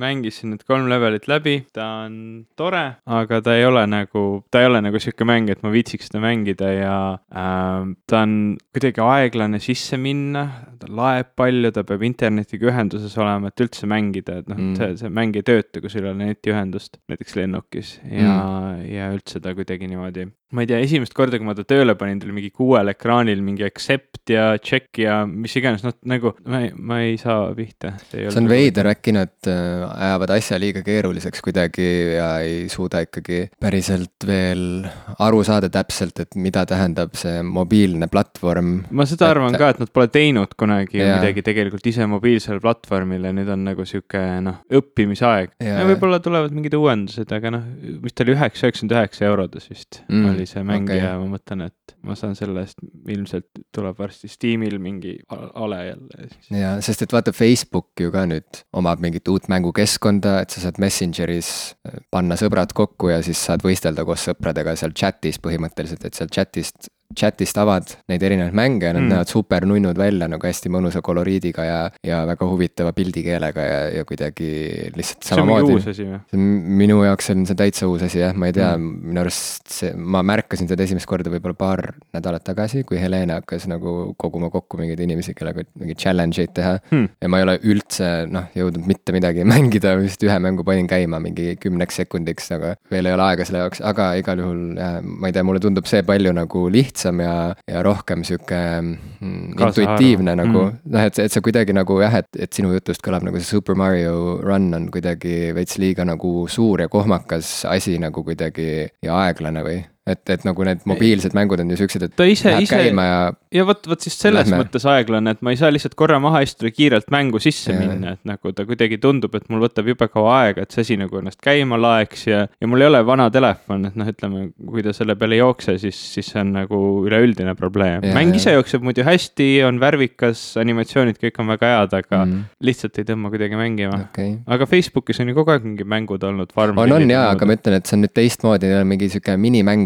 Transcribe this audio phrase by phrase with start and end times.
[0.00, 2.16] mängisin need kolm levelit läbi, ta on
[2.58, 6.10] tore, aga ta ei ole nagu, ta ei ole nagu sihuke mäng, et ma viitsiks
[6.10, 8.36] seda mängida ja äh, ta on
[8.74, 10.46] kuidagi aeglane sisse minna,
[10.80, 14.96] ta laeb palju, ta peab internetiga ühenduses olema, et üldse mängida, et noh mm., see,
[15.04, 19.42] see mäng ei tööta, kui sul ei ole netiühendust näiteks lennukis ja mm., ja üldse
[19.44, 22.50] ta kuidagi niimoodi ma ei tea, esimest korda, kui ma ta tööle panin, tuli mingi
[22.54, 27.16] kuuel ekraanil mingi accept ja check ja mis iganes, noh nagu ma ei, ma ei
[27.20, 27.94] saa pihta.
[28.12, 33.44] see on veider, äkki nad äh, ajavad asja liiga keeruliseks kuidagi ja ei suuda ikkagi
[33.60, 34.84] päriselt veel
[35.22, 38.74] aru saada täpselt, et mida tähendab see mobiilne platvorm.
[38.90, 39.34] ma seda et...
[39.36, 41.18] arvan ka, et nad pole teinud kunagi ja.
[41.18, 45.56] midagi tegelikult ise mobiilsele platvormile, nüüd on nagu sihuke noh, õppimisaeg.
[45.62, 47.66] võib-olla tulevad mingid uuendused, aga noh,
[48.04, 50.28] mis ta oli, üheksa, üheksakümmend üheksa eurodes vist mm.
[50.32, 51.02] oli see mäng okay.
[51.02, 56.28] ja ma mõtlen, et ma saan selle eest, ilmselt tuleb varsti Steamil mingi ale jälle.
[56.50, 60.78] ja, sest et vaata, Facebook ju ka nüüd omab mingit uut mängukeskkonda, et sa saad
[60.78, 66.14] Messengeris äh, panna sõbrad kokku ja siis saad võistelda koos sõpradega seal chat'is põhimõtteliselt, et
[66.14, 69.10] seal chat'ist chat'ist avad neid erinevaid mänge ja nad mm.
[69.12, 74.04] näevad super nunnud välja nagu hästi mõnusa koloriidiga ja, ja väga huvitava pildikeelega ja, ja
[74.08, 74.48] kuidagi
[74.96, 75.78] lihtsalt samamoodi.
[75.84, 76.48] see on
[76.80, 79.92] minu jaoks on see täitsa uus asi jah, ma ei tea mm., minu arust see,
[79.94, 81.84] ma märkasin seda esimest korda võib-olla paar
[82.16, 86.76] nädalat tagasi, kui Helene hakkas nagu koguma kokku mingeid inimesi, kellega mingeid challenge eid teha
[86.90, 87.06] mm..
[87.22, 91.22] ja ma ei ole üldse noh, jõudnud mitte midagi mängida, vist ühe mängu panin käima
[91.22, 95.30] mingi kümneks sekundiks, aga veel ei ole aega selle jaoks, aga igal juhul jah, ma
[95.30, 100.36] ei tea, mulle tundub see palju nagu lihtsam lihtsam ja, ja rohkem sihuke mm, intuitiivne
[100.38, 100.68] nagu.
[100.70, 103.50] Mm., noh, et, et see kuidagi nagu jah, et, et sinu jutust kõlab nagu see
[103.50, 109.18] Super Mario Run on kuidagi veits liiga nagu suur ja kohmakas asi nagu kuidagi ja
[109.24, 112.80] aeglane või et, et nagu need mobiilsed mängud on ju siuksed, et ta ise, ise
[112.84, 113.20] ja,
[113.56, 114.60] ja vot, vot just selles lähme.
[114.60, 117.78] mõttes aeglane, et ma ei saa lihtsalt korra maha istuda, kiirelt mängu sisse ja.
[117.80, 120.98] minna, et nagu ta kuidagi tundub, et mul võtab jube kaua aega, et see asi
[121.00, 124.84] nagu ennast käima laeks ja, ja mul ei ole vana telefon, et noh, ütleme, kui
[124.84, 128.04] ta selle peale ei jookse, siis, siis see on nagu üleüldine probleem.
[128.12, 132.44] mäng ise jookseb muidu hästi, on värvikas, animatsioonid kõik on väga head, aga mm.
[132.68, 134.36] lihtsalt ei tõmba kuidagi mängima okay..
[134.44, 136.52] aga Facebookis on ju kogu aeg mingid mängud olnud.
[136.60, 139.38] on, on jaa, aga ma ütlen, et see on nüüd teistmoodi, mingi sihuke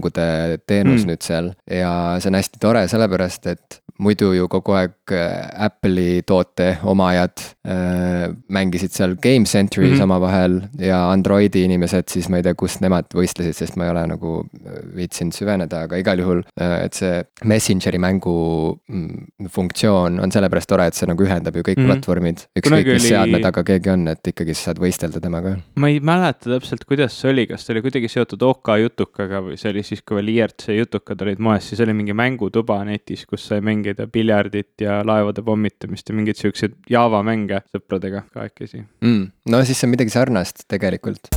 [0.09, 1.11] minimängude teenus mm.
[1.11, 6.23] nüüd seal ja see on hästi tore, sellepärast et muidu ju kogu aeg äh, Apple'i
[6.27, 10.03] toote omajad äh, mängisid seal Game Century's mm -hmm.
[10.03, 14.07] omavahel ja Androidi inimesed siis ma ei tea, kus nemad võistlesid, sest ma ei ole
[14.07, 20.33] nagu äh, viitsinud süveneda, aga igal juhul äh,, et see Messengeri mängu mm, funktsioon on
[20.33, 21.93] sellepärast tore, et see nagu ühendab ju kõik mm -hmm.
[21.93, 22.47] platvormid.
[22.59, 23.09] ükskõik, mis oli...
[23.09, 25.57] seadme taga keegi on, et ikkagi sa saad võistelda temaga.
[25.75, 29.57] ma ei mäleta täpselt, kuidas see oli, kas ta oli kuidagi seotud OK jutukaga või
[29.57, 33.49] see oli siis, kui veel IRC jutukad olid moes, siis oli mingi mängutuba netis, kus
[33.51, 39.25] sai mängida piljardit ja laevade pommitamist ja mingeid siukseid Java mänge sõpradega kahekesi mm,.
[39.51, 41.33] no siis see on midagi sarnast tegelikult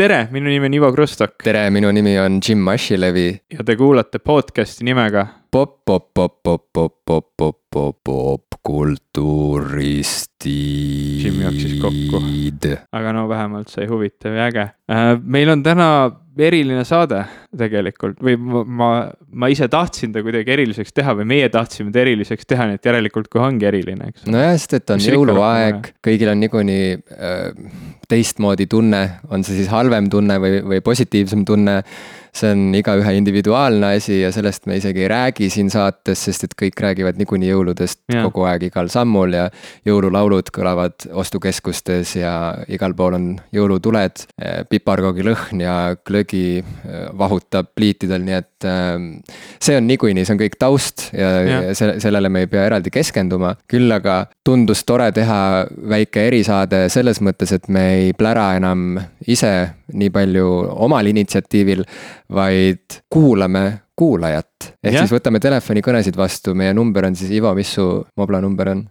[0.00, 1.34] tere, minu nimi on Ivo Krustok.
[1.44, 3.28] tere, minu nimi on Jim Mashilevi.
[3.52, 5.26] ja te kuulate podcast'i nimega.
[5.50, 8.49] pop, pop, pop, pop, pop, pop, pop, pop, popkultuuristid.
[11.80, 12.20] Kokku,
[12.92, 14.66] aga no vähemalt sai huvitav ja äge.
[14.90, 15.88] Äh, meil on täna
[16.46, 17.22] eriline saade
[17.58, 18.90] tegelikult või ma,
[19.32, 22.90] ma, ise tahtsin ta kuidagi eriliseks teha või meie tahtsime ta eriliseks teha, nii et
[22.90, 24.28] järelikult kohe ongi eriline, eks.
[24.30, 27.74] nojah, sest et on jõuluaeg, kõigil on niikuinii äh,
[28.10, 31.80] teistmoodi tunne, on see siis halvem tunne või, või positiivsem tunne
[32.34, 36.54] see on igaühe individuaalne asi ja sellest me isegi ei räägi siin saates, sest et
[36.62, 38.22] kõik räägivad niikuinii jõuludest ja.
[38.26, 39.48] kogu aeg igal sammul ja
[39.88, 42.34] jõululaulud kõlavad ostukeskustes ja
[42.70, 49.08] igal pool on jõulutuled, eh, piparkoogi lõhn ja glögi eh, vahutab pliitidel, nii et ähm,
[49.62, 51.60] see on niikuinii, see on kõik taust ja, ja.
[51.68, 55.40] ja selle, sellele me ei pea eraldi keskenduma, küll aga tundus tore teha
[55.94, 59.54] väike erisaade selles mõttes, et me ei plära enam ise
[59.92, 60.48] nii palju
[60.86, 61.84] omal initsiatiivil,
[62.34, 63.64] vaid kuulame
[63.96, 64.49] kuulajat.
[64.82, 65.04] Ehk ja.
[65.04, 67.86] siis võtame telefonikõnesid vastu, meie number on siis Ivo, mis su
[68.20, 68.86] Mobla number on?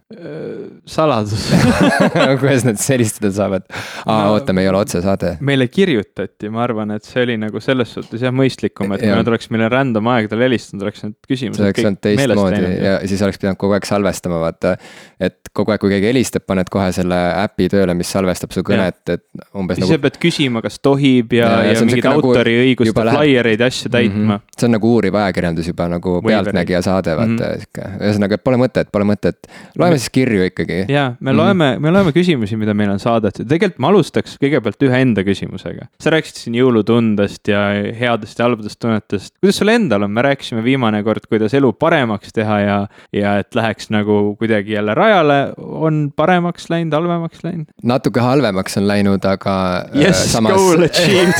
[0.90, 1.46] saladus
[2.40, 3.66] kuidas nad helistada saavad?
[4.06, 5.36] aa no,, oota, me ei ole otsesaade.
[5.40, 9.12] meile kirjutati, ma arvan, et see oli nagu selles suhtes jah mõistlikum, et ja.
[9.12, 11.60] kui nad oleks meile random aegadel helistanud, oleks need küsimused.
[11.60, 14.76] see oleks olnud teistmoodi ja siis oleks pidanud kogu aeg salvestama, vaata.
[15.20, 19.02] et kogu aeg, kui keegi helistab, paned kohe selle äpi tööle, mis salvestab su kõnet,
[19.06, 19.24] et
[19.56, 19.98] umbes siis nagu.
[19.98, 23.92] sa pead küsima, kas tohib ja, ja, ja, ja mingeid autoriõiguste nagu flaiereid ja asju
[23.92, 24.32] täitma mm.
[24.36, 24.58] -hmm.
[24.58, 28.44] see on nagu uuriv ajakirjandus tundus juba nagu pealtnägija saade, vaata mm, sihuke, ühesõnaga, et
[28.46, 29.48] pole mõtet, pole mõtet.
[29.78, 30.84] loeme siis kirju ikkagi.
[30.88, 31.36] ja me Mhm.
[31.36, 35.88] loeme, me loeme küsimusi, mida meile on saadetud, tegelikult ma alustaks kõigepealt ühe enda küsimusega.
[36.00, 37.60] sa rääkisid siin jõulutundest ja
[37.98, 42.32] headest ja halbadest tunnetest, kuidas sul endal on, me rääkisime viimane kord, kuidas elu paremaks
[42.32, 42.78] teha ja,
[43.12, 47.66] ja et läheks nagu kuidagi jälle rajale, on paremaks läinud, halvemaks läinud?
[47.82, 51.34] natuke halvemaks on läinud, aga äh, Yes, goal achieved.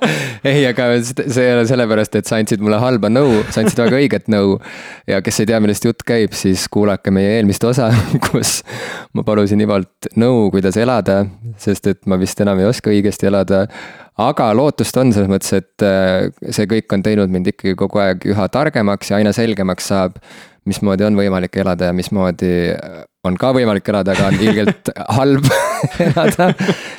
[0.44, 3.80] ei, aga see see ei ole sellepärast, et sa andsid mulle halba nõu, sa andsid
[3.80, 4.56] väga õiget nõu.
[5.08, 7.90] ja kes ei tea, millest jutt käib, siis kuulake meie eelmist osa,
[8.28, 8.60] kus
[9.16, 11.22] ma palusin Ivolt nõu, kuidas elada,
[11.62, 13.66] sest et ma vist enam ei oska õigesti elada.
[14.20, 18.28] aga lootust on selles mõttes, et äh, see kõik on teinud mind ikkagi kogu aeg
[18.28, 20.20] üha targemaks ja aina selgemaks saab,
[20.66, 22.54] mismoodi on võimalik elada ja mismoodi
[23.28, 25.48] on ka võimalik elada, aga on ilgelt halb
[26.02, 26.50] elada.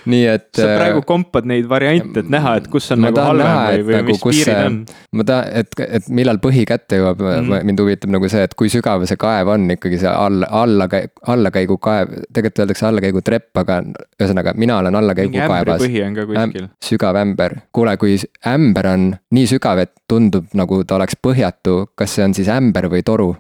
[0.08, 0.48] nii et.
[0.56, 3.98] sa praegu kompad neid variante, et näha, et kus on nagu halvem näha, või, või
[3.98, 4.80] nagu mis piirid see- on.
[5.20, 7.50] ma tahan, et, et millal põhi kätte jõuab mm.
[7.50, 7.70] -hmm.
[7.72, 12.14] mind huvitab nagu see, et kui sügav see kaev on ikkagi see alla, allakäi-, allakäigukaev,
[12.34, 13.82] tegelikult öeldakse allakäigutrepp, aga
[14.22, 15.82] ühesõnaga, mina olen mingi allakäigukaevas.
[15.82, 16.70] ämbripõhi on ka kuskil.
[16.84, 22.16] sügav ämber, kuule, kui ämber on nii sügav, et tundub nagu ta oleks põhjatu, kas
[22.18, 23.34] see on siis ämber või toru?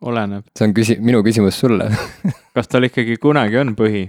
[0.00, 1.90] oleneb, see on küsi-, minu küsimus sulle.
[2.58, 4.08] kas tal ikkagi kunagi on põhi?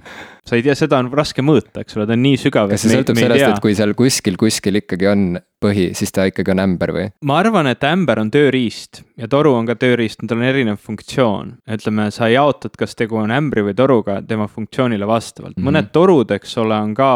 [0.49, 2.95] sa ei tea, seda on raske mõõta, eks ole, ta on nii sügav, kas see
[2.95, 3.61] sõltub sellest, et.
[3.63, 5.27] kui seal kuskil, kuskil ikkagi on
[5.59, 7.05] põhi, siis ta ikkagi on ämber või?
[7.27, 11.51] ma arvan, et ämber on tööriist ja toru on ka tööriist, tal on erinev funktsioon.
[11.75, 15.61] ütleme, sa jaotad, kas tegu on ämbri või toruga tema funktsioonile vastavalt mm.
[15.61, 15.69] -hmm.
[15.69, 17.09] mõned torud, eks ole, on ka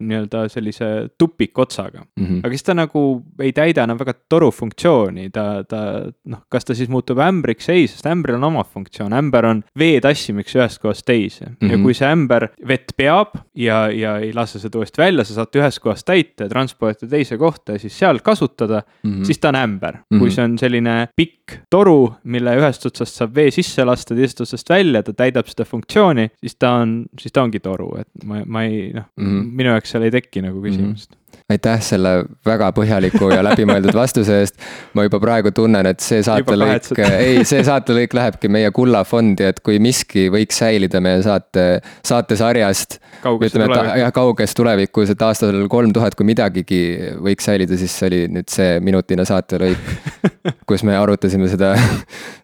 [0.00, 2.06] nii-öelda sellise tupikotsaga.
[2.18, 2.40] Mhm.
[2.42, 3.04] aga siis ta nagu
[3.44, 5.82] ei täida enam väga toru funktsiooni, ta, ta
[6.24, 10.00] noh, kas ta siis muutub ämbriks, ei, sest ämbril on oma funktsioon, ämber on vee
[10.00, 11.54] tassimiseks ühest kohast teise mm.
[11.60, 11.70] -hmm.
[11.70, 11.82] ja Mhm.
[11.84, 15.80] kui see ämber vett peab ja, ja ei lase seda uuesti välja, sa saad ühest
[15.80, 19.24] kohast täita ja transportida teise kohta ja siis seal kasutada mm, -hmm.
[19.24, 20.00] siis ta on ämber mm.
[20.00, 20.18] -hmm.
[20.18, 20.34] kui Mhm.
[20.34, 25.02] see on selline pikk toru, mille ühest otsast saab vee sisse lasta, teisest otsast välja,
[25.02, 28.92] ta täidab seda funktsiooni, siis ta on, siis ta ongi toru, et ma, ma ei
[28.94, 29.40] noh mm, Mhm.
[29.40, 29.50] -hmm.
[29.52, 31.14] minu jaoks seal ei teki nagu küsimust mm.
[31.14, 32.10] -hmm aitäh selle
[32.44, 34.58] väga põhjaliku ja läbimõeldud vastuse eest.
[34.92, 39.78] ma juba praegu tunnen, et see saatelõik ei, see saatelõik lähebki meie kullafondi, et kui
[39.80, 41.64] miski võiks säilida meie saate,
[42.06, 42.98] saatesarjast.
[43.24, 46.82] ütleme, et jah, kauges tulevikus, et aastal kolm tuhat, kui midagigi
[47.24, 49.88] võiks säilida, siis see oli nüüd see minutine saatelõik,
[50.68, 51.72] kus me arutasime seda,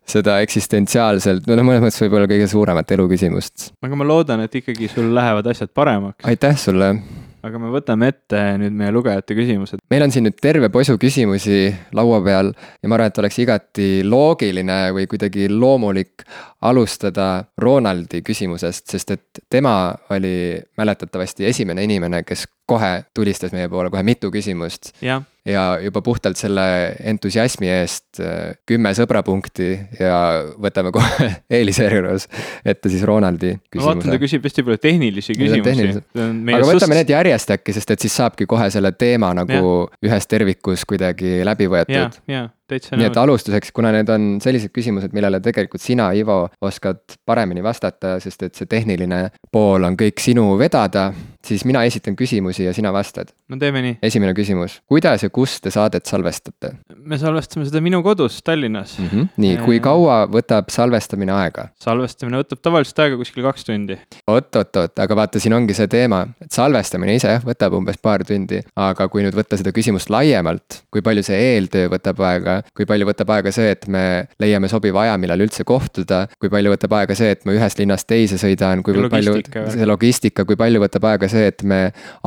[0.09, 3.69] seda eksistentsiaalselt, no mõnes mõttes võib-olla kõige suuremat eluküsimust.
[3.85, 6.95] aga ma loodan, et ikkagi sul lähevad asjad paremaks, aitäh sulle
[7.44, 9.82] aga me võtame ette nüüd meie lugejate küsimused.
[9.91, 13.88] meil on siin nüüd terve posu küsimusi laua peal ja ma arvan, et oleks igati
[14.06, 16.25] loogiline või kuidagi loomulik
[16.64, 17.29] alustada
[17.61, 19.76] Ronaldi küsimusest, sest et tema
[20.14, 26.00] oli mäletatavasti esimene inimene, kes kohe tulistas meie poole kohe mitu küsimust jah, ja juba
[26.05, 26.64] puhtalt selle
[27.05, 29.69] entusiasmi eest äh, kümme sõbrapunkti
[30.00, 30.17] ja
[30.61, 32.29] võtame kohe eelisjärjekorras
[32.64, 34.23] ette siis Ronaldi ma vaatan, ta küsimuse.
[34.25, 35.87] küsib hästi palju tehnilisi küsimusi
[36.17, 39.75] aga aga võtame need järjest äkki, sest et siis saabki kohe selle teema nagu
[40.05, 43.23] ühes tervikus kuidagi läbi ja võetud., ja täitsa nii et nõus.
[43.25, 48.59] alustuseks, kuna need on sellised küsimused, millele tegelikult sina, Ivo, oskad paremini vastata, sest et
[48.59, 49.21] see tehniline
[49.53, 51.11] pool on kõik sinu vedada,
[51.45, 53.35] siis mina esitan küsimusi ja sina vastad.
[53.49, 56.75] no teeme nii, esimene küsimus, kuidas ja kus te saadet salvestate
[57.05, 59.09] me salvestame seda minu kodus Tallinnas mm?
[59.09, 59.29] -hmm.
[59.37, 61.69] nii, kui kaua võtab salvestamine aega?
[61.85, 63.99] salvestamine võtab tavaliselt aega kuskil kaks tundi.
[64.27, 68.63] oot-oot-oot, aga vaata, siin ongi see teema, et salvestamine ise jah, võtab umbes paar tundi,
[68.77, 73.09] aga kui nüüd võtta seda küsimust laiemalt, kui palju see eeltöö võtab aega, kui palju
[73.09, 74.05] võtab aega see, et me
[74.43, 78.08] leiame sobiva aja, millal üldse kohtuda, kui palju võtab aega see, et ma ühest linnast
[78.11, 79.77] teise sõidan, kui palju logistika värk.
[79.77, 81.81] see logistika, kui palju võtab aega see, et me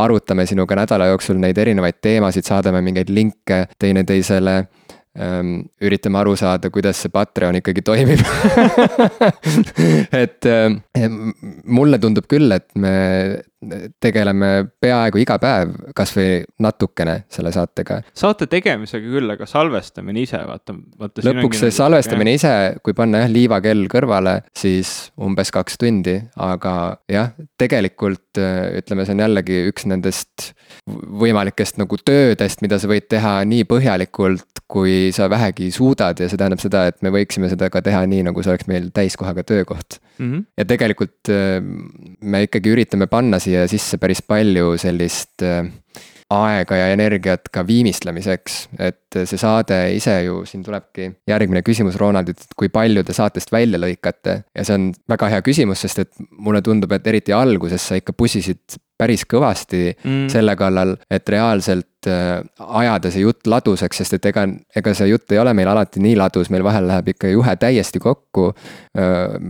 [0.03, 4.57] arutame sinuga nädala jooksul neid erinevaid teemasid, saadame mingeid linke teineteisele
[5.17, 8.21] ähm, üritame aru saada, kuidas see Patreon ikkagi toimib
[10.23, 10.79] et ähm,
[11.65, 12.93] mulle tundub küll, et me
[13.57, 14.49] tegeleme
[14.81, 18.03] peaaegu iga päev kasvõi natukene selle saatega.
[18.13, 21.23] saate tegemisega küll, aga salvestamine ise, vaata, vaata.
[21.25, 22.51] lõpuks see salvestamine ise,
[22.85, 26.75] kui panna jah liivakell kõrvale, siis umbes kaks tundi, aga
[27.09, 30.51] jah, tegelikult ütleme, see on jällegi üks nendest
[30.87, 36.37] võimalikest nagu töödest, mida sa võid teha nii põhjalikult, kui sa vähegi suudad ja see
[36.37, 39.97] tähendab seda, et me võiksime seda ka teha nii, nagu see oleks meil täiskohaga töökoht.
[40.19, 40.29] mm.
[40.31, 40.45] -hmm.
[40.57, 41.33] ja tegelikult
[42.21, 45.63] me ikkagi üritame panna siia sisse päris palju sellist äh,
[46.33, 52.43] aega ja energiat ka viimistlemiseks, et see saade ise ju, siin tulebki järgmine küsimus Ronaldilt,
[52.43, 56.11] et kui palju te saatest välja lõikate ja see on väga hea küsimus, sest et
[56.35, 60.27] mulle tundub, et eriti alguses sa ikka pussisid päris kõvasti mm.
[60.33, 62.39] selle kallal, et reaalselt äh,
[62.81, 66.15] ajada see jutt ladusaks, sest et ega, ega see jutt ei ole meil alati nii
[66.19, 68.53] ladus, meil vahel läheb ikka juhe täiesti kokku.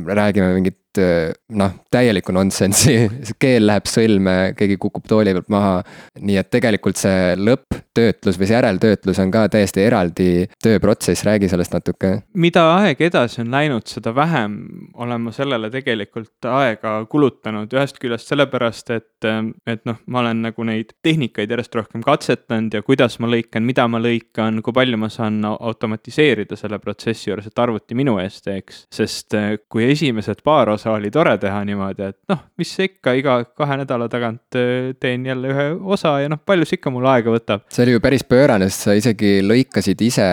[0.08, 3.08] räägime mingit noh, täielikku nonsense'i,
[3.42, 5.76] keel läheb sõlme, keegi kukub tooli pealt maha.
[6.20, 10.30] nii et tegelikult see lõpptöötlus või see järeltöötlus on ka täiesti eraldi
[10.64, 12.14] tööprotsess, räägi sellest natuke.
[12.34, 14.58] mida aeg edasi on läinud, seda vähem
[14.96, 19.30] olen ma sellele tegelikult aega kulutanud, ühest küljest sellepärast, et,
[19.68, 23.88] et noh, ma olen nagu neid tehnikaid järjest rohkem katsetanud ja kuidas ma lõikan, mida
[23.92, 28.86] ma lõikan, kui palju ma saan automatiseerida selle protsessi juures, et arvuti minu eest teeks.
[28.94, 29.36] sest
[29.70, 34.08] kui esimesed paar osa oli tore teha niimoodi, et noh, mis ikka, iga kahe nädala
[34.12, 37.68] tagant äh, teen jälle ühe osa ja noh, palju see ikka mul aega võtab.
[37.74, 40.30] see oli ju päris pöörane, sest sa isegi lõikasid ise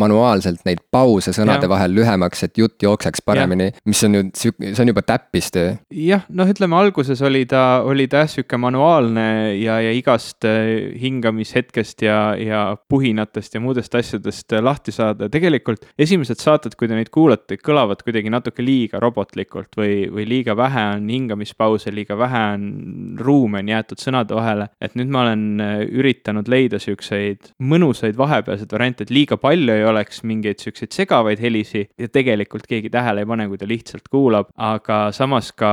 [0.00, 1.72] manuaalselt neid pause sõnade ja.
[1.72, 5.74] vahel lühemaks, et jutt jookseks paremini, mis on ju see on juba täppistöö.
[5.90, 9.26] jah, noh, ütleme alguses oli ta, oli ta jah sihuke manuaalne
[9.60, 15.30] ja, ja igast äh, hingamishetkest ja, ja puhinatest ja muudest asjadest äh, lahti saada.
[15.32, 20.56] tegelikult esimesed saated, kui te neid kuulate, kõlavad kuidagi natuke liiga robotlikult või või, liiga
[20.56, 22.66] vähe on hingamispause, liiga vähe on
[23.20, 24.68] ruume on jäetud sõnade vahele.
[24.80, 29.85] et nüüd ma olen äh, üritanud leida siukseid mõnusaid vahepealseid variante, et liiga palju ei
[29.90, 34.50] oleks mingeid siukseid segavaid helisi ja tegelikult keegi tähele ei pane, kui ta lihtsalt kuulab,
[34.56, 35.70] aga samas ka,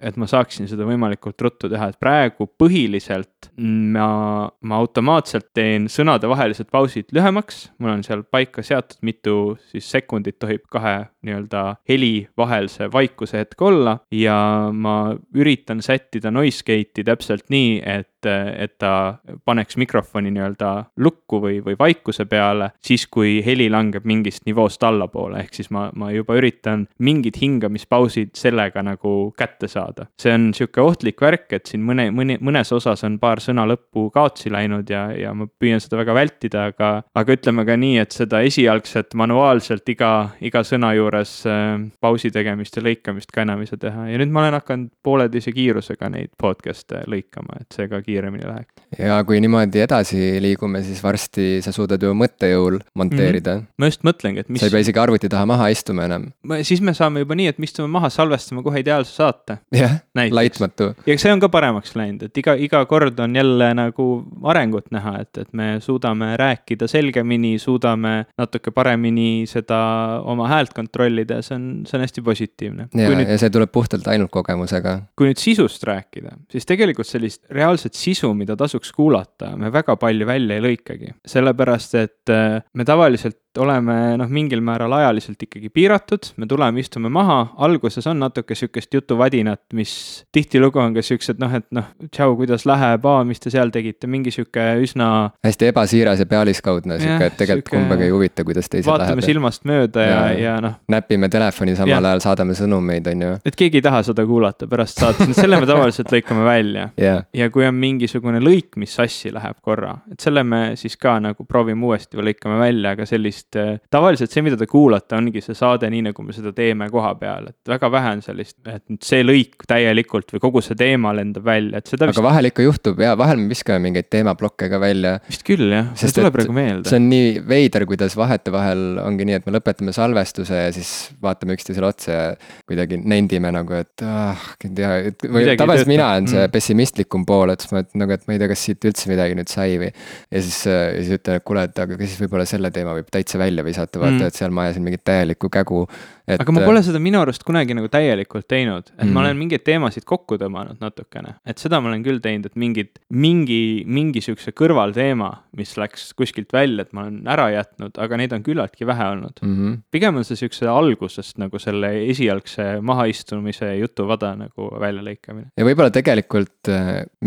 [0.00, 6.70] et ma saaksin seda võimalikult ruttu teha, et praegu põhiliselt ma, ma automaatselt teen sõnadevahelised
[6.72, 9.36] pausid lühemaks, mul on seal paika seatud, mitu
[9.70, 13.98] siis sekundit tohib kahe nii-öelda heli vahel see vaikuse hetk olla.
[14.14, 21.40] Ja ma üritan sättida noise gate'i täpselt nii, et et ta paneks mikrofoni nii-öelda lukku
[21.42, 26.10] või, või vaikuse peale, siis kui heli langeb mingist nivoost allapoole, ehk siis ma, ma
[26.12, 30.06] juba üritan mingid hingamispausid sellega nagu kätte saada.
[30.20, 34.08] see on sihuke ohtlik värk, et siin mõne, mõni, mõnes osas on paar sõna lõppu
[34.14, 38.16] kaotsi läinud ja, ja ma püüan seda väga vältida, aga, aga ütleme ka nii, et
[38.16, 43.70] seda esialgset manuaalselt iga, iga sõna juures äh, pausi tegemist ja lõikamist ka enam ei
[43.70, 48.02] saa teha ja nüüd ma olen hakanud pooleteise kiirusega neid podcast'e lõikama, et see ka
[48.10, 48.74] kiiremini läheks.
[48.98, 53.62] ja kui niimoodi edasi liigume, siis varsti sa suudad ju mõttejõul monteerida mm.
[53.62, 53.78] -hmm.
[53.78, 54.62] ma just mõtlengi, et mis.
[54.62, 56.30] sa ei pea isegi arvuti taha maha istuma enam.
[56.66, 59.58] siis me saame juba nii, et me istume maha, salvestame kohe ideaalse saate.
[59.74, 60.00] jah,
[60.30, 60.92] laitmatu.
[61.06, 64.08] ja see on ka paremaks läinud, et iga, iga kord on jälle nagu
[64.52, 69.80] arengut näha, et, et me suudame rääkida selgemini, suudame natuke paremini seda
[70.24, 72.88] oma häält kontrollida ja see on, see on hästi positiivne.
[72.94, 74.98] ja, ja see tuleb puhtalt ainult kogemusega.
[75.16, 80.26] kui nüüd sisust rääkida, siis tegelikult sellist reaalset sisu, mida tasuks kuulata, me väga palju
[80.28, 81.14] välja ei lõikagi.
[81.26, 87.08] sellepärast, et äh, me tavaliselt oleme noh, mingil määral ajaliselt ikkagi piiratud, me tuleme, istume
[87.12, 89.92] maha, alguses on natuke sihukest jutuvadinat, mis
[90.32, 94.06] tihtilugu on ka siuksed noh, et noh, tšau, kuidas läheb, aa, mis te seal tegite,
[94.10, 95.08] mingi sihuke üsna.
[95.46, 99.18] hästi ebasiiras ja pealiskaudne sihuke, et tegelikult kumbagi ei huvita, kuidas teised vaatame läheb.
[99.18, 100.78] vaatame silmast mööda ja, ja, ja noh.
[100.92, 102.12] näpime telefoni samal ja.
[102.12, 103.32] ajal, saadame sõnumeid, on ju.
[103.50, 107.24] et keegi ei taha seda kuulata pärast saadet, selle me tavaliselt lõikame välja yeah..
[107.34, 111.46] ja kui on mingisugune lõik, mis sassi läheb korra, et selle me siis ka nagu
[111.48, 115.42] proovime uuesti või lõikame välja, aga sellist sellist, äh, tavaliselt see, mida te kuulate, ongi
[115.42, 118.82] see saade, nii nagu me seda teeme koha peal, et väga vähe on sellist, et
[118.90, 122.08] nüüd see lõik täielikult või kogu see teema lendab välja, et seda.
[122.08, 122.26] aga vist...
[122.26, 125.18] vahel ikka juhtub ja vahel me viskame mingeid teemaplokke ka välja.
[125.28, 126.88] vist küll jah, see tuleb praegu meelde.
[126.90, 130.92] see on nii veider, kuidas vahetevahel ongi nii, et me lõpetame salvestuse ja siis
[131.22, 132.26] vaatame üksteisele otsa ja
[132.68, 136.54] kuidagi nendime nagu, et ah, ei tea, et või tavaliselt mina olen see mm.
[136.54, 139.36] pessimistlikum pool, et siis ma, et nagu, et ma ei tea, kas siit üldse midagi
[139.38, 139.90] nüüd sai või.
[140.30, 143.29] ja siis, ja siis ütlen, et kuule, et aga siis võib-olla selle teema võib täitsa
[143.30, 145.84] üldse välja visata, vaata mm., et seal ma ajasin mingit täielikku kägu.
[146.30, 149.12] aga ma pole seda minu arust kunagi nagu täielikult teinud, et mm.
[149.14, 152.92] ma olen mingeid teemasid kokku tõmmanud natukene, et seda ma olen küll teinud, et mingid,
[153.10, 158.34] mingi, mingi sihukese kõrvalteema, mis läks kuskilt välja, et ma olen ära jätnud, aga neid
[158.36, 159.56] on küllaltki vähe olnud mm.
[159.56, 159.76] -hmm.
[159.90, 165.50] pigem on see sihukese algusest nagu selle esialgse mahaistumise jutuvada nagu väljalõikamine.
[165.56, 166.70] ja võib-olla tegelikult,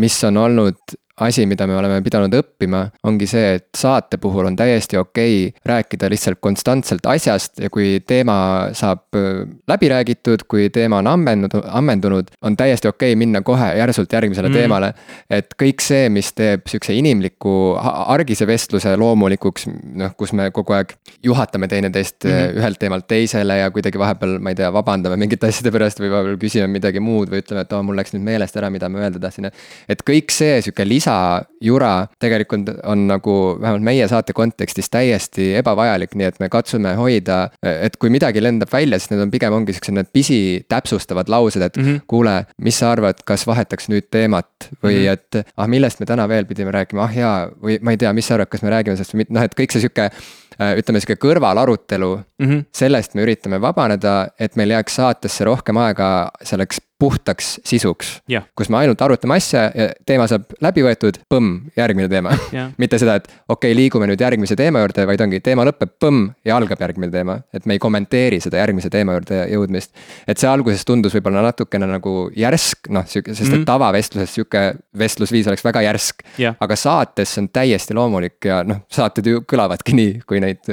[0.00, 4.56] mis on olnud asi, mida me oleme pidanud õppima, ongi see, et saate puhul on
[4.58, 8.36] täiesti okei okay rääkida lihtsalt konstantselt asjast ja kui teema
[8.74, 13.68] saab äh, läbi räägitud, kui teema on ammendunud, ammendunud, on täiesti okei okay minna kohe
[13.78, 14.58] järsult järgmisele mm.
[14.58, 14.90] teemale.
[15.30, 20.96] et kõik see, mis teeb sihukese inimliku argise vestluse loomulikuks, noh, kus me kogu aeg
[21.22, 22.58] juhatame teineteist mm -hmm.
[22.58, 26.42] ühelt teemalt teisele ja kuidagi vahepeal, ma ei tea, vabandame mingite asjade pärast või vahepeal
[26.42, 29.06] küsime midagi muud või ütleme, et oo oh,, mul läks nüüd meelest ära, mida ma
[29.06, 29.50] öelda tahtsin.
[29.88, 36.14] et kõik see sihuke lisa lisajura tegelikult on nagu vähemalt meie saate kontekstis täiesti ebavajalik,
[36.14, 39.74] nii et me katsume hoida, et kui midagi lendab välja, siis need on pigem ongi
[39.76, 42.00] siuksed need pisitäpsustavad laused, et mm -hmm.
[42.06, 45.12] kuule, mis sa arvad, kas vahetaks nüüd teemat või mm -hmm.
[45.12, 48.26] et ah, millest me täna veel pidime rääkima, ah jaa, või ma ei tea, mis
[48.26, 50.10] sa arvad, kas me räägime sellest või mitte, noh, et kõik see sihuke
[50.54, 52.64] Äh, ütleme sihuke kõrvalarutelu mm, -hmm.
[52.70, 58.46] sellest me üritame vabaneda, et meil jääks saatesse rohkem aega selleks puhtaks sisuks yeah..
[58.56, 62.70] kus me ainult arutame asja ja teema saab läbi võetud, põmm, järgmine teema yeah.
[62.80, 66.30] mitte seda, et okei okay,, liigume nüüd järgmise teema juurde, vaid ongi teema lõpeb, põmm
[66.46, 67.38] ja algab järgmine teema.
[67.54, 69.92] et me ei kommenteeri seda järgmise teema juurde jõudmist.
[70.26, 73.66] et see alguses tundus võib-olla natukene nagu järsk, noh, sest et mm -hmm.
[73.68, 74.64] tavavestluses sihuke
[74.98, 76.56] vestlusviis oleks väga järsk yeah..
[76.60, 80.64] aga saates see on täiesti loomulik ja noh, saated ju kõlavadki nii, kui neid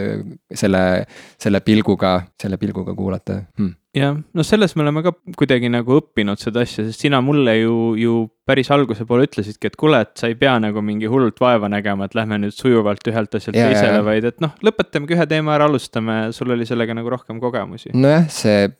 [0.53, 1.05] selle,
[1.39, 6.39] selle pilguga, selle pilguga kuulata hmm jah, no selles me oleme ka kuidagi nagu õppinud
[6.39, 8.13] seda asja, sest sina mulle ju, ju
[8.47, 12.07] päris alguse poole ütlesidki, et kuule, et sa ei pea nagu mingi hullult vaeva nägema,
[12.07, 15.67] et lähme nüüd sujuvalt ühelt asjalt ja, teisele, vaid et noh, lõpetamegi ühe teema ära,
[15.71, 17.91] alustame, sul oli sellega nagu rohkem kogemusi.
[17.97, 18.71] nojah, see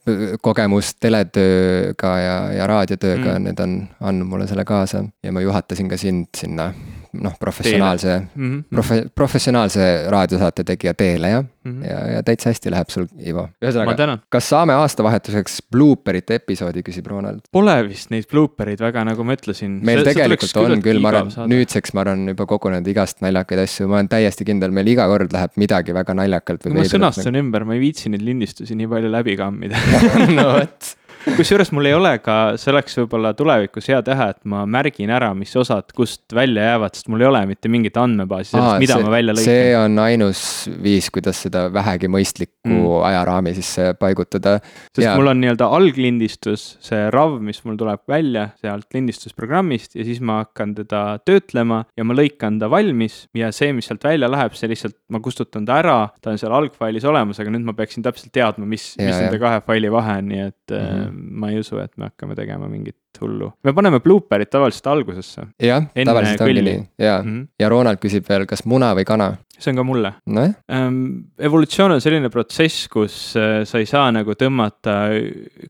[0.44, 5.92] kogemus teletööga ja, ja raadiotööga mm., need on andnud mulle selle kaasa ja ma juhatasin
[5.92, 6.72] ka sind sinna
[7.14, 8.64] noh, professionaalse mm, -hmm.
[8.76, 11.88] profe-, professionaalse raadiosaate tegija teele jah mm, -hmm.
[11.90, 13.48] ja, ja täitsa hästi läheb sul, Ivo.
[13.64, 17.44] ühesõnaga, kas saame aastavahetuseks blooperite episoodi, küsib Ronald.
[17.52, 19.80] Pole vist neid bloopereid väga, nagu ma ütlesin.
[19.84, 23.66] meil see, tegelikult see on küll, ma arvan, nüüdseks ma arvan juba kogunenud igast naljakaid
[23.66, 27.68] asju, ma olen täiesti kindel, meil iga kord läheb midagi väga naljakalt ma sõnastan ümber,
[27.68, 29.80] ma ei viitsi neid lindistusi nii palju läbi kammida
[30.38, 30.96] no vot
[31.38, 35.32] kusjuures mul ei ole ka, see oleks võib-olla tulevikus hea teha, et ma märgin ära,
[35.38, 39.06] mis osad kust välja jäävad, sest mul ei ole mitte mingit andmebaasi sellest, mida see,
[39.06, 39.50] ma välja lõikan.
[39.52, 40.44] see on ainus
[40.84, 42.88] viis, kuidas seda vähegi mõistlikku mm.
[43.12, 44.58] ajaraami sisse paigutada.
[44.90, 45.16] sest ja.
[45.20, 50.42] mul on nii-öelda alglindistus, see RAV, mis mul tuleb välja sealt lindistusprogrammist ja siis ma
[50.42, 54.72] hakkan teda töötlema ja ma lõikan ta valmis ja see, mis sealt välja läheb, see
[54.72, 58.34] lihtsalt, ma kustutan ta ära, ta on seal algfailis olemas, aga nüüd ma peaksin täpselt
[58.36, 60.88] teadma, mis, mis nende kahe faili vahe on, nii et mm.
[60.88, 63.52] -hmm ma ei usu, et me hakkame tegema mingit hullu.
[63.64, 65.48] me paneme blooper'id tavaliselt algusesse.
[65.62, 67.48] jah, tavaliselt ongi nii ja mm, -hmm.
[67.60, 69.34] ja Ronald küsib veel, kas muna või kana?
[69.62, 70.48] see on ka mulle no,.
[70.72, 71.02] Ähm,
[71.40, 74.98] evolutsioon on selline protsess, kus äh, sa ei saa nagu tõmmata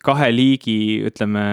[0.04, 1.44] kahe liigi, ütleme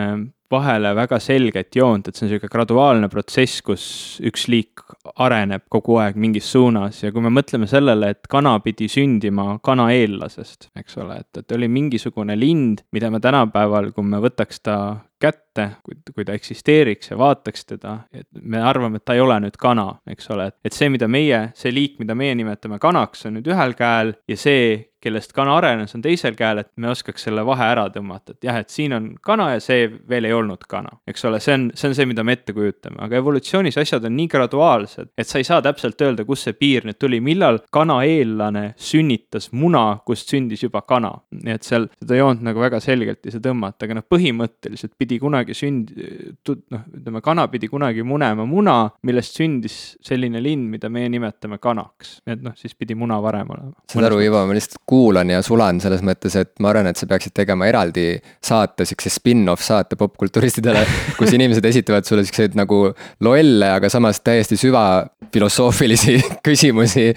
[0.51, 3.85] vahele väga selget joont, et see on niisugune graduaalne protsess, kus
[4.25, 4.85] üks liik
[5.21, 7.03] areneb kogu aeg mingis suunas.
[7.03, 11.69] Ja kui me mõtleme sellele, et kana pidi sündima kanaeellasest, eks ole, et, et oli
[11.73, 14.79] mingisugune lind, mida me tänapäeval, kui me võtaks ta
[15.21, 19.39] kätte, kui, kui ta eksisteeriks ja vaataks teda, et me arvame, et ta ei ole
[19.45, 23.39] nüüd kana, eks ole, et see, mida meie, see liik, mida meie nimetame kanaks, on
[23.39, 27.45] nüüd ühel käel ja see, kellest kana arenes, on teisel käel, et me oskaks selle
[27.47, 30.99] vahe ära tõmmata, et jah, et siin on kana ja see veel ei olnud kana.
[31.09, 34.17] eks ole, see on, see on see, mida me ette kujutame, aga evolutsioonis asjad on
[34.19, 38.73] nii graduaalsed, et sa ei saa täpselt öelda, kust see piir nüüd tuli, millal kanaeellane
[38.75, 41.15] sünnitas muna, kust sündis juba kana.
[41.31, 45.08] nii et seal seda joont nagu väga selgelt ei saa tõmmata, aga noh, põhimõtteliselt pidi
[45.17, 48.77] kunagi sünd-, noh, ütleme, kana pidi kunagi munema muna,
[49.09, 52.19] millest sündis selline lind, mida meie nimetame kanaks.
[52.29, 53.73] et noh, siis pidi muna varem olema.
[53.89, 57.09] saad aru, Ivo, ma lihtsalt kuulan ja sulan selles mõttes, et ma arvan, et sa
[57.09, 60.85] peaksid tegema eraldi saate, sihukese spin-off saate popkulturistidele,
[61.19, 62.85] kus inimesed esitavad sulle siukseid nagu
[63.25, 67.09] lolle, aga samas täiesti süvafilosoofilisi küsimusi.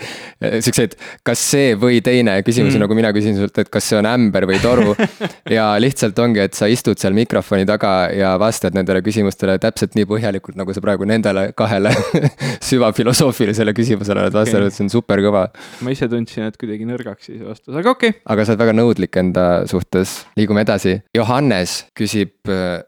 [0.62, 0.96] Siukseid,
[1.28, 4.48] kas see või teine küsimusi mm., nagu mina küsin sult, et kas see on ämber
[4.50, 4.96] või toru.
[5.58, 9.96] ja lihtsalt ongi, et sa istud seal mikrofoni taga taga ja vastad nendele küsimustele täpselt
[9.98, 11.92] nii põhjalikult, nagu sa praegu nendele kahele
[12.70, 15.48] süvafilosoofilisele küsimusele oled vastanud okay., see on super kõva.
[15.82, 18.24] ma ise tundsin, et kuidagi nõrgaks siis vastus, aga okei okay..
[18.34, 20.98] aga sa oled väga nõudlik enda suhtes, liigume edasi.
[21.18, 22.82] Johannes küsib äh,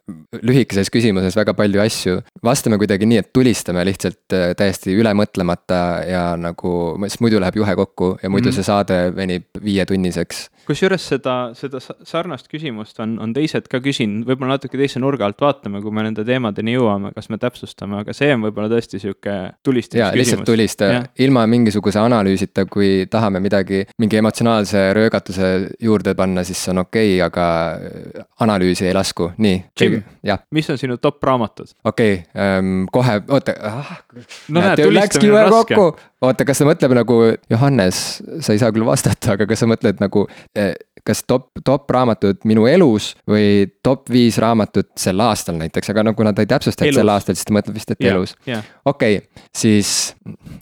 [0.46, 2.22] lühikeses küsimuses väga palju asju.
[2.46, 7.62] vastame kuidagi nii, et tulistame lihtsalt äh, täiesti üle mõtlemata ja nagu, sest muidu läheb
[7.62, 8.56] juhe kokku ja muidu mm -hmm.
[8.62, 14.58] see saade venib viietunniseks kusjuures seda, seda sarnast küsimust on, on teised ka küsinud, võib-olla
[14.58, 18.32] natuke teise nurga alt vaatame, kui me nende teemadeni jõuame, kas me täpsustame, aga see
[18.36, 20.20] on võib-olla tõesti sihuke tulistamise küsimus.
[20.20, 20.90] lihtsalt tulista,
[21.24, 25.52] ilma mingisuguse analüüsita, kui tahame midagi, mingi emotsionaalse röögatuse
[25.84, 27.48] juurde panna, siis on okei okay,, aga
[28.44, 29.60] analüüsi ei lasku, nii.
[29.80, 30.00] Jim,
[30.54, 31.74] mis on sinu top raamatud?
[31.84, 33.94] okei okay, ähm,, kohe, oota ah,.
[34.50, 35.80] no näed, tulistamine on raske.
[36.24, 37.20] Oota, kas ta mõtleb nagu,
[37.52, 38.04] Johannes,
[38.40, 42.44] sa ei saa küll vastata, aga kas sa mõtled nagu Eh, kas top, top raamatud
[42.46, 46.86] minu elus või top viis raamatut sel aastal näiteks, aga no kuna ta ei täpsusta,
[46.86, 48.36] et sel aastal, siis ta mõtleb vist, et yeah, elus.
[48.86, 49.18] okei
[49.58, 50.14] siis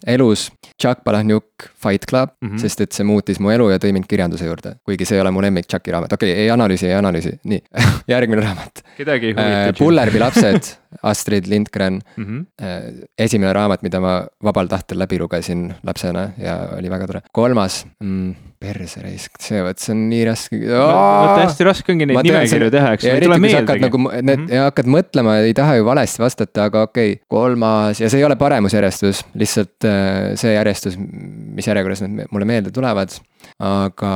[0.07, 0.47] elus
[0.81, 2.49] Chuck Palahniuk Fight Club mm.
[2.49, 2.61] -hmm.
[2.63, 4.75] sest et see muutis mu elu ja tõi mind kirjanduse juurde.
[4.85, 7.61] kuigi see ei ole mu lemmik Chucki raamat, okei okay,, ei analüüsi, ei analüüsi, nii
[8.13, 8.83] järgmine raamat.
[8.97, 9.77] kedagi ei huvita.
[9.79, 10.71] Pullerbi lapsed,
[11.11, 12.25] Astrid Lindgren mm.
[12.25, 12.45] -hmm.
[12.61, 17.21] Äh, esimene raamat, mida ma vabal tahtel läbi lugesin lapsena ja oli väga tore.
[17.31, 20.59] kolmas mm,, perseraisk, see vot, see on nii raske.
[20.69, 24.37] vaata hästi raske ongi neid nimekirju teha, eks, ja eriti, kui sa hakkad nagu, need
[24.37, 24.53] Mhm.
[24.53, 28.27] ja hakkad mõtlema, ei taha ju valesti vastata, aga okei okay,, kolmas ja see ei
[28.27, 33.17] ole paremusjärjestus, lihtsalt äh, see järjestus, mis järjekorras need mulle meelde tulevad.
[33.61, 34.13] Aga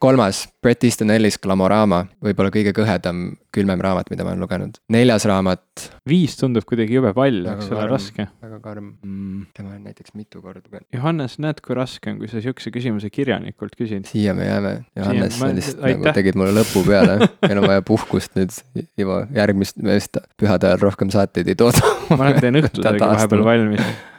[0.00, 4.78] kolmas, Bret Easton Ellis Glamorama, võib-olla kõige kõhedam, külmem raamat, mida ma olen lugenud.
[4.92, 8.26] neljas raamat, viis tundub kuidagi jube palju, eks ole, raske.
[8.42, 10.86] väga karm mm,, tema on näiteks mitu korda lugenud.
[10.94, 14.10] Johannes, näed, kui raske on, kui sa sihukese küsimuse kirjanikult küsid.
[14.10, 16.02] siia me jääme, Johannes, sa lihtsalt aitäh.
[16.02, 18.54] nagu tegid mulle lõpu peale, meil on vaja puhkust nüüd,
[19.00, 21.82] Ivo, järgmist, me vist pühade ajal rohkem saateid ei tooda.
[22.18, 23.90] ma teen õhtusöögi vahepeal valmis.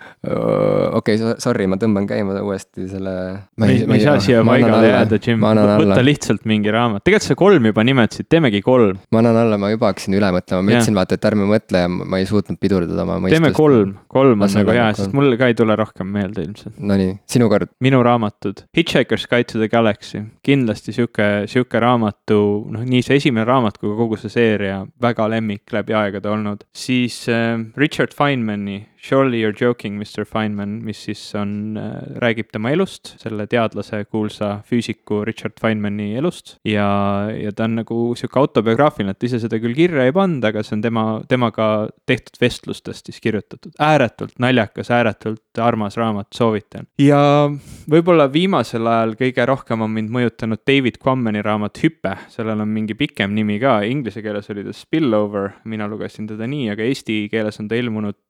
[1.02, 3.14] okei, sorry, ma tõmban käima uuesti selle.
[3.60, 7.38] me ei, me ei saa siia paigale jääda, Jim, võta, lihtsalt mingi raamat, tegelikult sa
[7.40, 10.98] kolm juba nimetasid, teemegi kolm, ma annan alla, ma juba hakkasin üle mõtlema, ma ütlesin
[10.98, 13.38] vaata, et ärme mõtle ja ma ei suutnud pidurdada oma mõistust.
[13.38, 16.78] teeme kolm, kolm on nagu olla hea, sest mul ka ei tule rohkem meelde ilmselt.
[16.92, 22.42] Nonii, sinu kord, minu raamatud, Hitchhiker's Guide to the Galaxy, kindlasti sihuke, sihuke raamatu,
[22.74, 26.66] noh, nii see esimene raamat kui ka kogu see seeria, väga lemmik läbi aegade olnud.
[26.76, 32.52] siis äh, Richard Feynmani Surely you are joking, Mr Feynman, mis siis on äh,, räägib
[32.54, 36.56] tema elust, selle teadlase, kuulsa füüsiku Richard Feynmani elust.
[36.68, 36.86] ja,
[37.34, 40.76] ja ta on nagu sihuke autobiograafiline, ta ise seda küll kirja ei pannud, aga see
[40.78, 41.70] on tema, temaga
[42.06, 43.74] tehtud vestlustest siis kirjutatud.
[43.82, 46.86] ääretult naljakas, ääretult armas raamat, soovitan.
[47.02, 47.50] ja
[47.90, 52.94] võib-olla viimasel ajal kõige rohkem on mind mõjutanud David Quammani raamat Hüpe, sellel on mingi
[53.02, 57.58] pikem nimi ka, inglise keeles oli ta Spillover, mina lugesin teda nii, aga eesti keeles
[57.58, 58.22] on ta ilmunud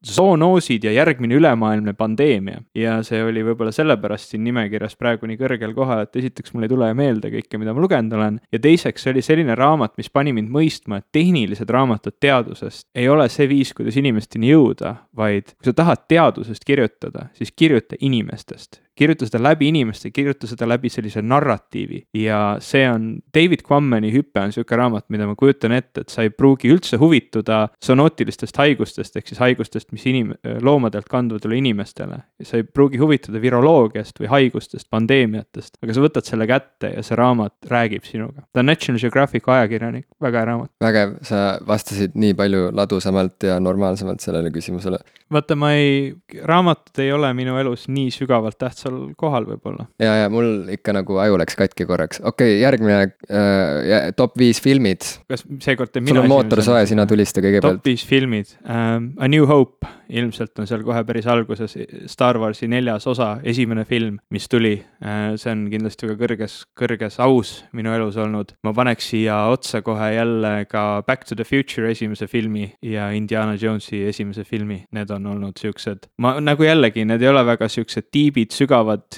[0.61, 2.61] zoonoosid ja järgmine ülemaailmne pandeemia.
[2.75, 6.69] ja see oli võib-olla sellepärast siin nimekirjas praegu nii kõrgel kohal, et esiteks mul ei
[6.69, 10.33] tule meelde kõike, mida ma lugenud olen, ja teiseks see oli selline raamat, mis pani
[10.33, 15.71] mind mõistma, et tehnilised raamatud teadusest ei ole see viis, kuidas inimesteni jõuda, vaid kui
[15.71, 21.21] sa tahad teadusest kirjutada, siis kirjuta inimestest kirjuta seda läbi inimeste, kirjuta seda läbi sellise
[21.21, 26.13] narratiivi ja see on David Quammani hüpe on sihuke raamat, mida ma kujutan ette, et
[26.13, 31.61] sa ei pruugi üldse huvituda zoonootilistest haigustest ehk siis haigustest, mis inim-, loomadelt kanduvad üle
[31.61, 32.21] inimestele.
[32.43, 37.17] sa ei pruugi huvituda viroloogiast või haigustest, pandeemiatest, aga sa võtad selle kätte ja see
[37.19, 38.45] raamat räägib sinuga.
[38.53, 40.71] ta on National Geographic ajakirjanik, väga hea raamat.
[40.83, 44.99] vägev, sa vastasid nii palju ladusamalt ja normaalsemalt sellele küsimusele.
[45.31, 49.87] vaata, ma ei, raamatud ei ole minu elus nii sügavalt tähtsal kohal võib-olla.
[50.01, 54.61] ja, ja mul ikka nagu aju läks katki korraks, okei okay,, järgmine äh, top viis
[54.61, 55.05] filmid.
[55.29, 57.83] kas seekord teen sul mina on mootor soe, sina tulista top kõigepealt.
[57.85, 61.77] viis filmid um,, A New Hope ilmselt on seal kohe päris alguses
[62.11, 65.37] Star Warsi neljas osa, esimene film, mis tuli uh,.
[65.39, 68.55] see on kindlasti väga kõrges, kõrges aus minu elus olnud.
[68.65, 73.55] ma paneks siia otsa kohe jälle ka Back to the Future esimese filmi ja Indiana
[73.59, 78.09] Jonesi esimese filmi, need on olnud siuksed, ma nagu jällegi, need ei ole väga siuksed
[78.11, 78.70] tiibid, sügavad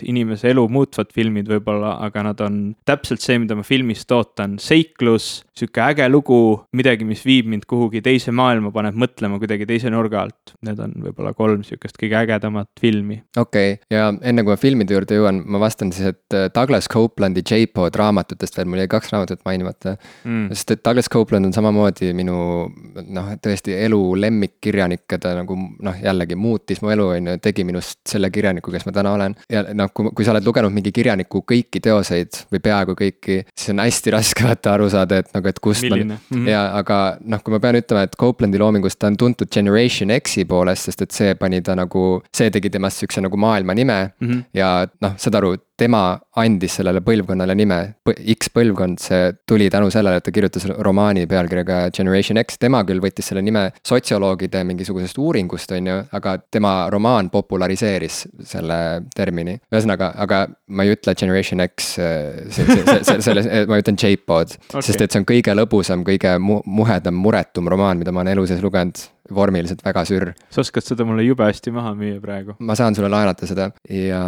[0.04, 5.44] inimese elu muutvad filmid võib-olla, aga nad on täpselt see, mida ma filmist ootan, seiklus,
[5.58, 6.38] sihuke äge lugu,
[6.76, 10.56] midagi, mis viib mind kuhugi teise maailma, paneb mõtlema kuidagi teise nurga alt.
[10.66, 13.22] Need on võib-olla kolm sihukest kõige ägedamat filmi.
[13.38, 16.90] okei okay., ja enne kui ma filmide juurde jõuan, ma vastan siis, et äh, Douglas
[16.92, 20.48] Coplandi J-Pod raamatutest veel, mul jäi kaks raamatut mainimata Mm.
[20.50, 22.36] sest et Douglas Copeland on samamoodi minu
[23.16, 28.00] noh, tõesti elu lemmikkirjanik, keda nagu noh, jällegi muutis mu elu, on ju, tegi minust
[28.10, 29.36] selle kirjaniku, kes ma täna olen.
[29.52, 33.74] ja noh, kui, kui sa oled lugenud mingi kirjaniku kõiki teoseid või peaaegu kõiki, siis
[33.74, 36.38] on hästi raske vaata aru saada, et nagu, et kust ma milline mm?
[36.38, 36.50] -hmm.
[36.50, 40.46] ja aga noh, kui ma pean ütlema, et Copelandi loomingust ta on tuntud Generation X-i
[40.46, 44.30] poolest, sest et see pani ta nagu, see tegi temast siukse nagu maailma nime Mm
[44.30, 44.44] -hmm.
[44.54, 46.04] ja noh, saad aru, tema
[46.40, 47.78] andis sellele põlvkonnale nime,
[48.34, 53.30] X-põlvkond, see tuli tänu sellele, et ta kirjutas romaani pealkirjaga Generation X, tema küll võttis
[53.30, 58.80] selle nime sotsioloogide mingisugusest uuringust, on ju, aga tema romaan populariseeris selle
[59.16, 59.60] termini.
[59.74, 62.80] ühesõnaga, aga ma ei ütle Generation X, see,
[63.26, 67.70] selle, ma ütlen J-pod okay., sest et see on kõige lõbusam, kõige mu- muhedam, muretum
[67.72, 71.46] romaan, mida ma olen elu sees lugenud, vormiliselt väga sürr sa oskad seda mulle jube
[71.48, 72.56] hästi maha müüa praegu.
[72.60, 74.24] ma saan sulle laenata seda ja,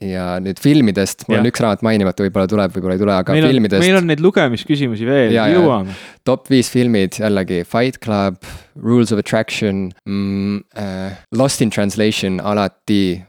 [0.00, 1.52] ja nüüd filmidest, mul on Jah.
[1.52, 4.24] üks raamat mainimata, võib-olla tuleb, võib-olla ei tule, aga meil on, filmidest meil on neid
[4.24, 5.58] lugemisküsimusi veel, Ja, ja.
[5.60, 5.92] jõuame.
[6.30, 8.38] Top viis filmid jällegi Fight Club,
[8.80, 13.22] Rules of Attraction mm,, äh, Lost in Translation alati.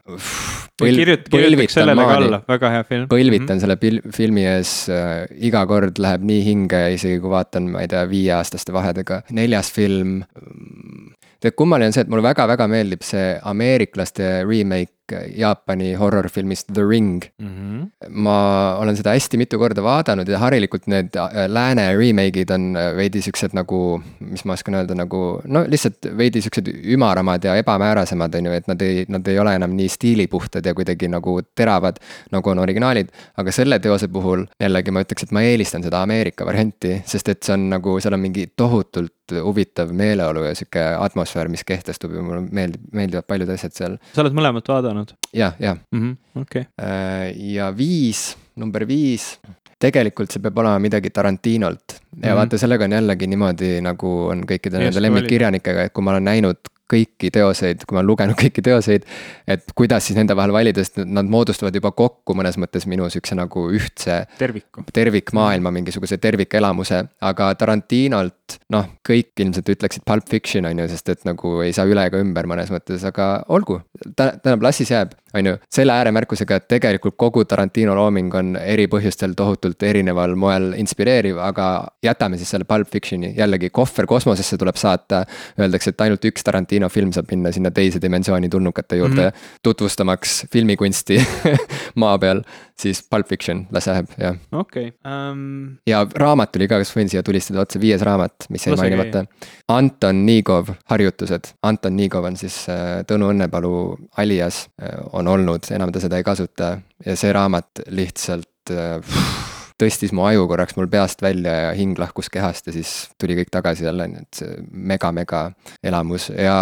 [0.82, 3.08] kirjut-, kirjutaks sellele ka alla, väga hea film.
[3.10, 7.84] põlvitan selle pil-, filmi ees äh,, iga kord läheb nii hinge, isegi kui vaatan, ma
[7.84, 9.22] ei tea, viieaastaste vahedega.
[9.34, 11.12] neljas film mm,
[11.42, 14.94] tead, kummaline on see, et mulle väga-väga meeldib see ameeriklaste remake
[15.36, 17.48] Jaapani horror-filmist The Ring mm.
[17.48, 18.10] -hmm.
[18.10, 18.36] ma
[18.78, 23.22] olen seda hästi mitu korda vaadanud ja harilikult need äh, lääne remake'id on äh, veidi
[23.22, 28.46] siuksed nagu, mis ma oskan öelda, nagu no lihtsalt veidi siuksed ümaramad ja ebamäärasemad, on
[28.46, 32.50] ju, et nad ei, nad ei ole enam nii stiilipuhtad ja kuidagi nagu teravad, nagu
[32.50, 33.08] on originaalid.
[33.36, 37.42] aga selle teose puhul jällegi ma ütleks, et ma eelistan seda Ameerika varianti, sest et
[37.42, 42.22] see on nagu, seal on mingi tohutult huvitav meeleolu ja sihuke atmosfäär, mis kehtestub ja
[42.22, 43.96] mulle meeldib, meeldivad paljud asjad seal.
[44.12, 45.16] sa oled mõlemat vaadanud?
[45.32, 45.80] jah, jah.
[45.94, 46.68] Mhm, okei.
[46.82, 49.36] Äh, ja viis, number viis,
[49.82, 51.96] tegelikult see peab olema midagi Tarantinolt.
[51.96, 52.36] ja mm -hmm.
[52.36, 56.72] vaata, sellega on jällegi niimoodi, nagu on kõikide nende lemmikkirjanikega, et kui ma olen näinud
[56.92, 59.06] kõiki teoseid, kui ma olen lugenud kõiki teoseid.
[59.46, 63.38] et kuidas siis nende vahel valida, sest nad moodustavad juba kokku mõnes mõttes minu sihukese
[63.38, 64.26] nagu ühtse.
[64.38, 64.84] terviku.
[64.92, 68.41] tervikmaailma, mingisuguse tervikelamuse, aga Tarantinolt
[68.72, 72.20] noh, kõik ilmselt ütleksid Pulp Fiction on ju, sest et nagu ei saa üle ega
[72.22, 73.80] ümber mõnes mõttes, aga olgu.
[74.16, 78.86] tähendab, las siis jääb, on ju, selle ääremärkusega, et tegelikult kogu Tarantino looming on eri
[78.90, 81.68] põhjustel tohutult erineval moel inspireeriv, aga
[82.04, 85.22] jätame siis selle Pulp Fictioni, jällegi kohver kosmosesse tuleb saata.
[85.60, 89.58] Öeldakse, et ainult üks Tarantino film saab minna sinna teise dimensiooni tulnukate juurde mm -hmm.
[89.62, 91.20] tutvustamaks filmikunsti
[92.02, 92.42] maa peal,
[92.82, 94.38] siis Pulp Fiction, las läheb, jah.
[94.52, 95.12] okei okay.
[95.12, 95.76] um....
[95.88, 99.24] ja raamat tuli ka, kas võin siia tulistada otse, viies raamat, mis jäi mainimata.
[99.72, 101.52] Anton Niigov, harjutused.
[101.66, 103.74] Anton Niigov on siis äh, Tõnu Õnnepalu
[104.22, 106.74] alias, äh, on olnud, enam ta seda ei kasuta
[107.06, 109.41] ja see raamat lihtsalt pff,
[109.80, 113.52] tõstis mu aju korraks mul peast välja ja hing lahkus kehast ja siis tuli kõik
[113.52, 114.56] tagasi jälle, nii et see
[114.92, 115.44] mega-mega
[115.84, 116.56] elamus ja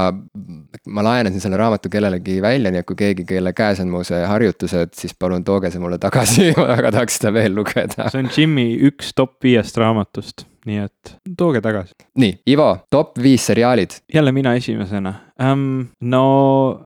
[0.87, 4.21] ma laenasin selle raamatu kellelegi välja, nii et kui keegi, kelle käes on mu see
[4.27, 8.09] harjutused, siis palun tooge see mulle tagasi ma väga tahaks seda veel lugeda.
[8.11, 11.95] see on Jimmy üks top viiest raamatust, nii et tooge tagasi.
[12.21, 14.01] nii, Ivo, top viis seriaalid.
[14.15, 15.89] jälle mina esimesena um,?
[16.01, 16.23] no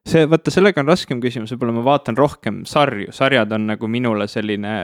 [0.09, 4.27] see, vaata, sellega on raskem küsimus, võib-olla ma vaatan rohkem sarju, sarjad on nagu minule
[4.31, 4.75] selline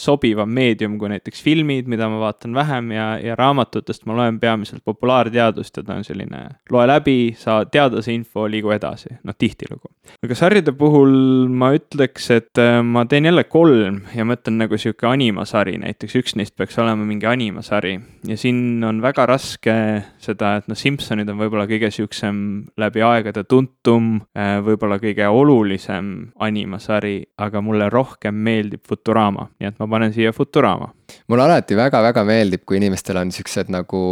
[0.00, 4.84] sobivam meedium kui näiteks filmid, mida ma vaatan vähem ja, ja raamatutest ma loen peamiselt
[4.88, 9.92] populaarteadust ja ta on selline, loe läbi, sa teada see info, liigu edasi, noh tihtilugu.
[10.24, 11.12] aga sarjade puhul
[11.52, 16.38] ma ütleks, et äh, ma teen jälle kolm ja mõtlen nagu sihuke animasari, näiteks üks
[16.38, 19.74] neist peaks olema mingi animasari ja siin on väga raske
[20.22, 22.38] seda, et noh, Simsonid on võib-olla kõige sihukesem
[22.80, 26.12] läbi aegade tuntum, äh, võib-olla kõige olulisem
[26.44, 30.92] animasari, aga mulle rohkem meeldib Futurama, nii et ma panen siia Futurama
[31.28, 34.02] mulle alati väga-väga meeldib, kui inimestel on siuksed nagu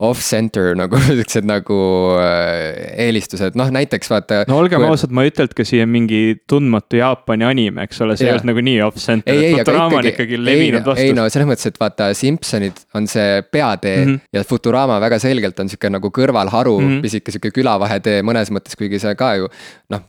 [0.00, 1.80] off-center nagu siuksed nagu
[2.20, 4.42] äh, eelistused, noh näiteks vaata.
[4.48, 4.90] no olgem kui...
[4.90, 8.50] ausad, ma ei ütelnud ka siia mingi tundmatu Jaapani anime, eks ole, see ei olnud
[8.52, 11.04] nagu nii off-center, Futurama on ikkagi levinud vastus.
[11.04, 14.28] ei no selles mõttes, et vaata Simpsonid on see peatee mm -hmm.
[14.38, 17.02] ja Futurama väga selgelt on sihuke nagu kõrvalharu mm, -hmm.
[17.02, 19.48] pisike sihuke külavahetee mõnes mõttes, kuigi see ka ju
[19.90, 20.02] noh,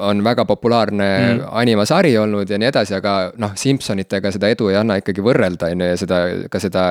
[0.00, 1.42] on väga populaarne mm.
[1.60, 5.80] animasari olnud ja nii edasi, aga noh, Simsonitega seda edu ei anna ikkagi võrrelda, on
[5.80, 6.18] ju, ja seda,
[6.50, 6.84] ka seda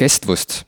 [0.00, 0.62] kestvust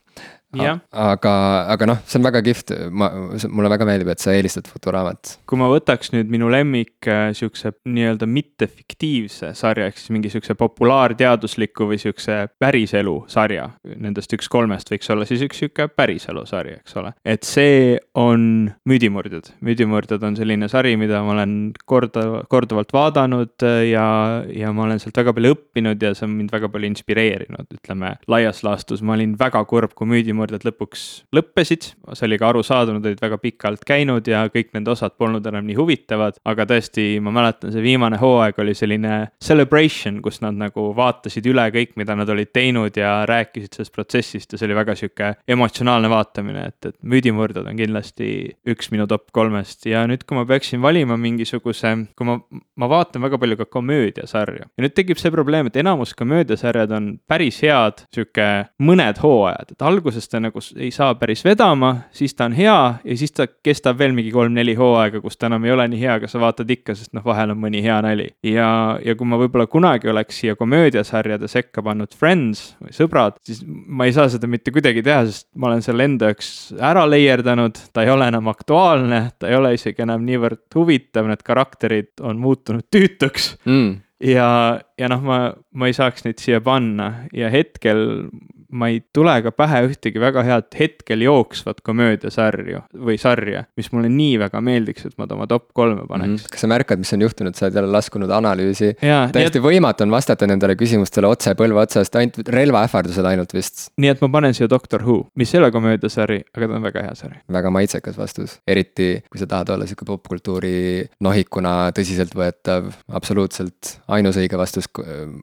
[0.55, 1.33] aga,
[1.73, 3.09] aga noh, see on väga kihvt, ma,
[3.51, 5.37] mulle väga meeldib, et sa eelistad Futuramat.
[5.49, 10.57] kui ma võtaks nüüd minu lemmik äh, sihukese nii-öelda mittefiktiivse sarja, ehk siis mingi sihukese
[10.59, 13.69] populaarteadusliku või sihukese päriselu sarja.
[13.97, 17.13] Nendest üks kolmest võiks olla siis üks sihuke päriselu sari, eks ole.
[17.25, 19.53] et see on Müüdimurdjad.
[19.67, 24.07] müüdimurdjad on selline sari, mida ma olen korda, korduvalt vaadanud äh, ja,
[24.53, 28.17] ja ma olen sealt väga palju õppinud ja see on mind väga palju inspireerinud, ütleme
[28.31, 32.97] laias laastus ma olin väga kurb, kui Müüdimurdjad murded lõpuks lõppesid, see oli ka arusaadav,
[32.97, 37.09] nad olid väga pikalt käinud ja kõik nende osad polnud enam nii huvitavad, aga tõesti,
[37.25, 42.17] ma mäletan, see viimane hooaeg oli selline celebration, kus nad nagu vaatasid üle kõik, mida
[42.19, 44.53] nad olid teinud ja rääkisid sellest protsessist.
[44.53, 48.31] Ja see oli väga sihuke emotsionaalne vaatamine, et, et müüdimurdjad on kindlasti
[48.69, 49.87] üks minu top kolmest.
[49.89, 52.39] Ja nüüd, kui ma peaksin valima mingisuguse, kui ma,
[52.77, 57.11] ma vaatan väga palju ka komöödiasarju ja nüüd tekib see probleem, et enamus komöödiasarjad on
[57.29, 58.49] päris head, sihuke
[58.83, 62.99] mõned hooajad, et alguses alguses ta nagu ei saa päris vedama, siis ta on hea
[63.05, 66.17] ja siis ta kestab veel mingi kolm-neli hooaega, kus ta enam ei ole nii hea,
[66.19, 68.29] aga sa vaatad ikka, sest noh, vahel on mõni hea nali.
[68.43, 73.63] ja, ja kui ma võib-olla kunagi oleks siia komöödiasarjade sekka pannud Friends või Sõbrad, siis
[73.67, 77.79] ma ei saa seda mitte kuidagi teha, sest ma olen selle enda jaoks ära leierdanud,
[77.93, 82.41] ta ei ole enam aktuaalne, ta ei ole isegi enam niivõrd huvitav, need karakterid on
[82.43, 83.55] muutunud tüütuks.
[83.69, 84.03] Mm.
[84.25, 85.39] Ja, ja noh, ma,
[85.77, 87.27] ma ei saaks neid siia panna.
[87.37, 88.31] Ja hetkel
[88.71, 94.11] ma ei tule ka pähe ühtegi väga head hetkel jooksvat komöödiasarju või sarja, mis mulle
[94.13, 96.37] nii väga meeldiks, et ma ta oma top kolme paneks mm.
[96.37, 96.53] -hmm.
[96.53, 98.93] kas sa märkad, mis on juhtunud, sa oled jälle laskunud analüüsi?
[99.01, 103.91] Täiesti nii võimatu on vastata nendele küsimustele otse põlve otsast, ainult relvaähvardused ainult vist.
[103.97, 107.03] nii et ma panen siia Doctor Who, mis ei ole komöödiasari, aga ta on väga
[107.09, 107.41] hea sari.
[107.53, 114.59] väga maitsekas vastus, eriti kui sa tahad olla sihuke popkultuuri nohikuna tõsiseltvõetav, absoluutselt ainus õige
[114.59, 114.89] vastus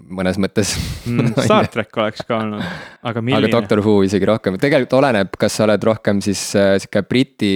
[0.10, 1.34] mõnes mõttes mm.
[1.48, 2.64] Star track oleks ka olnud,
[3.04, 3.52] aga aga milline?
[3.54, 7.54] Doctor Who isegi rohkem, tegelikult oleneb, kas sa oled rohkem siis äh, sihuke Briti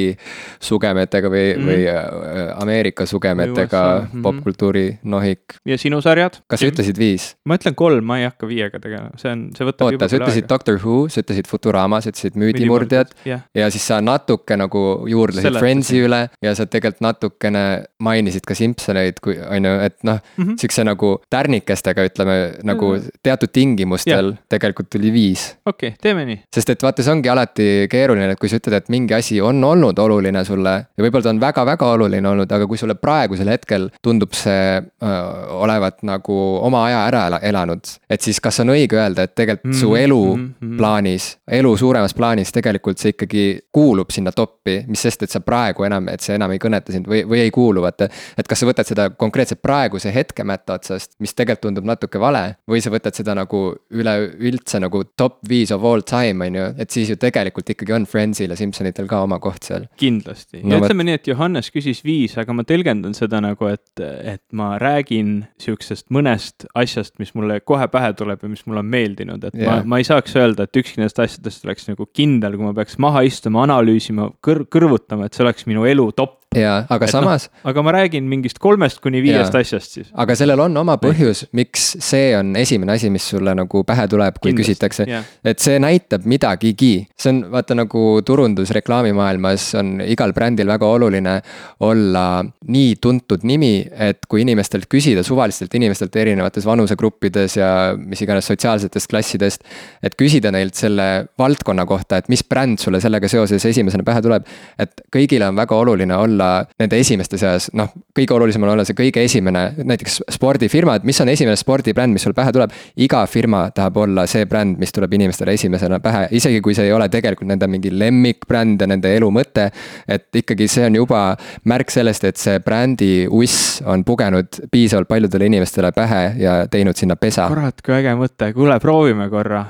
[0.63, 4.25] sugemetega või mm., või äh, Ameerika sugemetega USA, mhm.
[4.25, 5.57] popkultuuri nohik.
[5.67, 6.41] ja sinu sarjad?
[6.49, 7.29] kas sa ütlesid viis?
[7.47, 10.49] ma ütlen kolm, ma ei hakka viiega tegelema, see on, see võtab oota, sa ütlesid
[10.49, 13.15] Doctor Who, sa ütlesid Futurama, sa ütlesid Müüdimurdjad.
[13.27, 15.57] jah, ja siis sa natuke nagu juurdlesid.
[15.57, 17.63] Friendsi üle ja sa tegelikult natukene
[18.03, 20.43] mainisid ka Simpsoneid, kui on ju, et noh mm.
[20.43, 20.59] -hmm.
[20.61, 23.21] siukse nagu tärnikestega ütleme nagu Mhm.
[23.23, 26.39] teatud tingimustel tegelikult tuli viis okei okay,, teeme nii.
[26.53, 29.63] sest et vaata, see ongi alati keeruline, et kui sa ütled, et mingi asi on
[29.63, 33.89] olnud oluline sulle ja võib-olla ta on väga-väga oluline olnud, aga kui sulle praegusel hetkel
[34.03, 35.15] tundub see öö,
[35.63, 39.71] olevat nagu oma aja ära ela- elanud, et siis kas on õige öelda, et tegelikult
[39.71, 39.81] mm -hmm.
[39.81, 40.77] su elu mhm, mhm.
[40.77, 41.29] plaanis,
[41.59, 46.07] elu suuremas plaanis tegelikult see ikkagi kuulub sinna toppi, mis sest, et sa praegu enam,
[46.11, 48.09] et see enam ei kõneta sind või, või ei kuulu, vaata.
[48.37, 52.57] et kas sa võtad seda konkreetselt praeguse hetke mätta otsast, mis tegelikult tundub natuke vale,
[52.69, 56.93] või sa võtad seda nagu üleüldse nagu top viis of all time, on ju, et
[56.93, 59.87] siis ju tegelikult ikkagi on Friendsil ja Simsonitel ka oma koht seal.
[59.99, 64.01] kindlasti No ja ütleme nii, et Johannes küsis viis, aga ma tõlgendan seda nagu, et,
[64.01, 68.91] et ma räägin sihukesest mõnest asjast, mis mulle kohe pähe tuleb ja mis mulle on
[68.91, 69.81] meeldinud, et yeah.
[69.83, 72.97] Ma, ma ei saaks öelda, et ükski nendest asjadest oleks nagu kindel, kui ma peaks
[73.03, 76.39] maha istuma, analüüsima, kõr-, kõrvutama, et see oleks minu elu top.
[76.55, 79.61] jaa, aga Et et samas no,, aga ma räägin mingist kolmest kuni viiest Jaa.
[79.65, 80.07] asjast siis.
[80.15, 84.39] aga sellel on oma põhjus, miks see on esimene asi, mis sulle nagu pähe tuleb,
[84.39, 85.25] kui Kindlasti, küsitakse jah..
[85.43, 91.35] et see näitab midagigi, see on vaata nagu turundus reklaamimaailmas on igal brändil väga oluline
[91.83, 92.23] olla
[92.67, 99.11] nii tuntud nimi, et kui inimestelt küsida, suvalistelt inimestelt erinevates vanusegruppides ja mis iganes sotsiaalsetest
[99.11, 99.67] klassidest.
[100.03, 104.47] et küsida neilt selle valdkonna kohta, et mis bränd sulle sellega seoses esimesena pähe tuleb.
[104.79, 106.46] et kõigile on väga oluline olla
[106.79, 111.31] nende esimeste seas, noh, kõige olulisem on olla see kõige esimene, näiteks spordifirmad, mis on
[111.31, 112.73] esimene spordibränd, mis sul pähe tuleb.
[112.95, 116.93] iga firma tahab olla see bränd, mis tuleb inimestele esimesena pähe, isegi kui see ei
[116.95, 119.69] ole tegelikult nende mingi lemmikbränd ja nende elu mõte.
[120.07, 121.21] et ikkagi see on juba
[121.65, 127.15] märk sellest, et see brändi uss on pugenud piisavalt paljudele inimestele pähe ja teinud sinna
[127.15, 127.47] pesa.
[127.51, 129.65] kurat, kui äge mõte, kuule, proovime korra.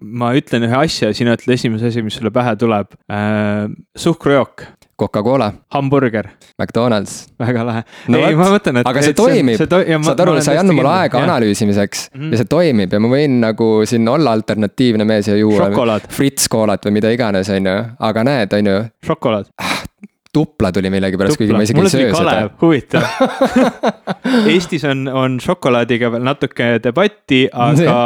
[0.00, 2.94] ma ütlen ühe asja, sina ütled esimese asi, mis sulle pähe tuleb.
[3.96, 4.66] suhkrujook,
[5.00, 6.28] Coca-Cola, hamburger,
[6.60, 7.84] McDonalds, väga lahe.
[8.12, 8.88] No ei, ma mõtlen, et.
[8.90, 11.22] aga see toimib, saad aru, sa ei andnud mulle aega.
[11.24, 12.10] analüüsimiseks.
[12.14, 12.34] Mhm.
[12.34, 16.50] ja see toimib ja ma võin nagu siin olla alternatiivne mees ja juua šokolaad, Fritz
[16.52, 17.76] koolat või mida iganes, on ju,
[18.10, 19.48] aga näed, on ju, šokolaad.
[20.32, 23.06] Tupla tuli millegipärast, kuigi ma isegi ei söö seda huvitav.
[24.52, 27.96] Eestis on, on šokolaadiga veel natuke debatti, aga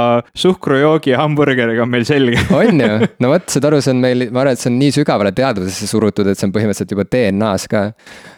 [0.44, 2.40] suhkrujoogi ja hamburgeriga on meil selge.
[2.60, 4.96] on ju, no vot, saad aru, see on meil, ma arvan, et see on nii
[4.96, 7.87] sügavale teadvusesse surutud, et see on põhimõtteliselt juba DNA-s ka.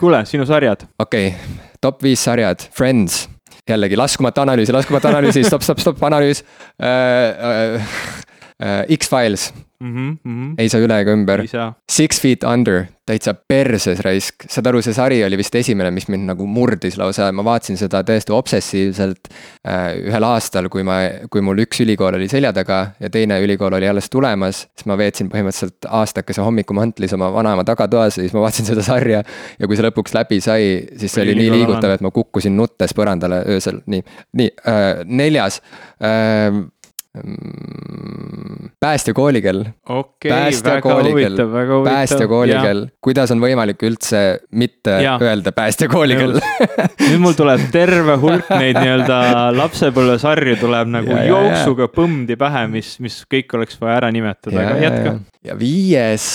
[0.02, 0.86] kuule, sinu sarjad.
[1.02, 3.26] okei okay., top viis sarjad, Friends,
[3.70, 6.42] jällegi laskumata analüüsi, laskumata analüüsi, stopp, stopp, stopp, analüüs
[6.82, 7.76] äh,.
[7.78, 7.92] Äh,
[8.96, 9.50] X-Files,
[10.56, 11.42] ei saa üle ega ümber.
[11.92, 16.24] Six Feet Under, täitsa perses raisk, saad aru, see sari oli vist esimene, mis mind
[16.30, 20.96] nagu murdis lausa, ma vaatasin seda täiesti obsessiivselt äh, ühel aastal, kui ma,
[21.30, 24.96] kui mul üks ülikool oli selja taga ja teine ülikool oli alles tulemas, siis ma
[24.98, 29.20] veetsin põhimõtteliselt aastakese hommikumantlis oma vanaema tagatoas ja siis ma vaatasin seda sarja.
[29.60, 32.56] Ja kui see lõpuks läbi sai, siis see Oli oli nii liigutav, et ma kukkusin
[32.56, 34.02] nuttes põrandale öösel, nii,
[34.40, 35.60] nii äh,, neljas
[36.00, 36.64] äh,.
[38.80, 41.12] Päästekooli kell okei, Päästja väga koolikell.
[41.12, 41.94] huvitav, väga huvitav.
[41.94, 45.16] päästekoolikel, kuidas on võimalik üldse mitte ja.
[45.22, 46.36] öelda päästekoolikel?
[47.00, 49.20] nüüd mul tuleb terve hulk neid nii-öelda
[49.56, 51.32] lapsepõlvesarju tuleb nagu ja, ja.
[51.32, 56.30] jooksuga põmdi pähe, mis, mis kõik oleks vaja ära nimetada, aga jätka., ja viies.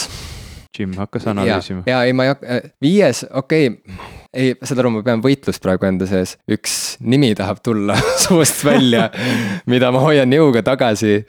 [0.77, 1.83] Jim hakkas analüüsima.
[1.89, 3.95] ja ei, ma ei hakka, viies, okei okay.
[4.31, 9.09] ei, saad aru, ma pean võitlust praegu enda sees, üks nimi tahab tulla suust välja,
[9.71, 11.25] mida ma hoian jõuga tagasi.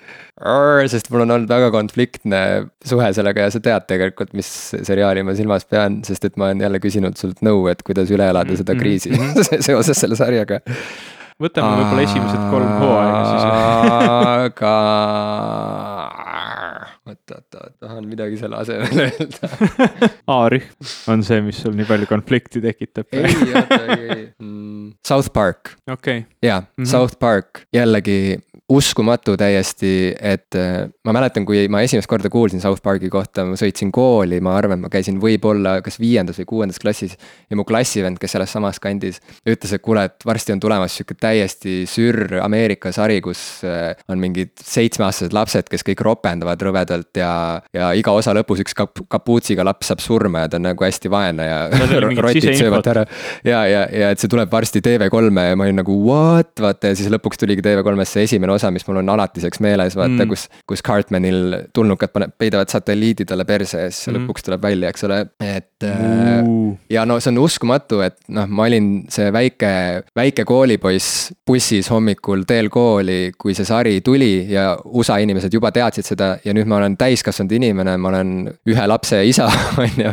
[0.92, 2.42] sest mul on olnud väga konfliktne
[2.87, 4.48] suhe sellega ja sa tead tegelikult, mis
[4.83, 8.31] seriaali ma silmas pean, sest et ma olen jälle küsinud sult nõu, et kuidas üle
[8.31, 9.59] elada seda Mhm, kriisi mhm.
[9.61, 10.62] seoses selle sarjaga.
[11.42, 13.44] võtame võib-olla esimesed kolm hooaega siis.
[14.46, 14.74] aga
[17.07, 19.51] oot, oot, oot, tahan midagi selle asemel öelda.
[20.37, 23.09] A-rühm on see, mis sul nii palju konflikti tekitab.
[23.12, 24.25] ei, oota, ei, ei.
[25.07, 26.87] South Park, okei, jaa Mhm.
[26.91, 28.38] South Park, jällegi
[28.70, 33.57] uskumatu täiesti, et äh, ma mäletan, kui ma esimest korda kuulsin South Park'i kohta, ma
[33.59, 37.16] sõitsin kooli, ma arvan, ma käisin võib-olla kas viiendas või kuuendas klassis.
[37.51, 41.16] ja mu klassivend, kes elas samas kandis, ütles, et kuule, et varsti on tulemas sihuke
[41.18, 47.33] täiesti sürr Ameerika sari, kus äh, on mingid seitsmeaastased lapsed, kes kõik ropendavad rõvedalt ja,
[47.75, 51.12] ja iga osa lõpus üks kap-, kapuutsiga laps saab surma ja ta on nagu hästi
[51.12, 51.59] vaene ja
[52.23, 53.04] rotid söövad ära.
[53.44, 56.98] ja, ja, ja et see tuleb varsti TV3-e ja ma olin nagu what, vaata ja
[56.98, 60.48] siis lõpuks tuligi TV3-s see esimene osa, mis mul on alatiseks meeles, vaata mm., kus,
[60.69, 64.19] kus Cartmanil tulnukad paneb, peidavad satelliidi talle perse ja siis mm.
[64.19, 66.77] lõpuks tuleb välja, eks ole, et mm..
[66.92, 69.73] ja no see on uskumatu, et noh, ma olin see väike,
[70.17, 76.13] väike koolipoiss bussis hommikul teel kooli, kui see sari tuli ja USA inimesed juba teadsid
[76.13, 78.35] seda ja nüüd ma olen täiskasvanud inimene, ma olen
[78.69, 79.48] ühe lapse isa,
[79.83, 80.13] on ju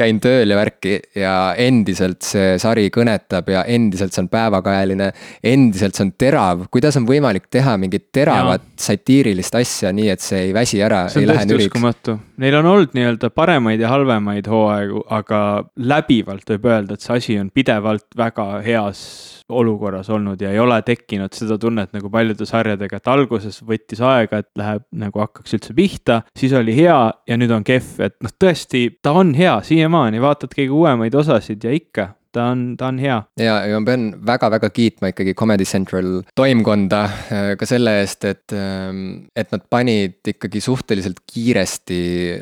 [0.00, 5.10] käin tööl ja värki ja endiselt see sari kõnetab ja endiselt see on päevakajaline.
[5.44, 10.46] endiselt see on terav, kuidas on võimalik teha mingit teravat satiirilist asja nii, et see
[10.48, 11.70] ei väsi ära, ei lähe nüriks.
[11.70, 15.42] uskumatu, neil on olnud nii-öelda paremaid ja halvemaid hooaegu, aga
[15.76, 19.02] läbivalt võib öelda, et see asi on pidevalt väga heas
[19.50, 24.42] olukorras olnud ja ei ole tekkinud seda tunnet nagu paljude sarjadega, et alguses võttis aega,
[24.42, 28.32] et läheb nagu hakkaks üldse pihta, siis oli hea ja nüüd on kehv, et noh,
[28.40, 32.98] tõesti, ta on hea siiamaani vaatad kõige uuemaid osasid ja ikka ta on, ta on
[33.02, 33.16] hea.
[33.40, 38.54] ja, ja ma pean väga-väga kiitma ikkagi Comedy Central toimkonda äh, ka selle eest, et,
[38.54, 39.02] ähm,
[39.36, 42.00] et nad panid ikkagi suhteliselt kiiresti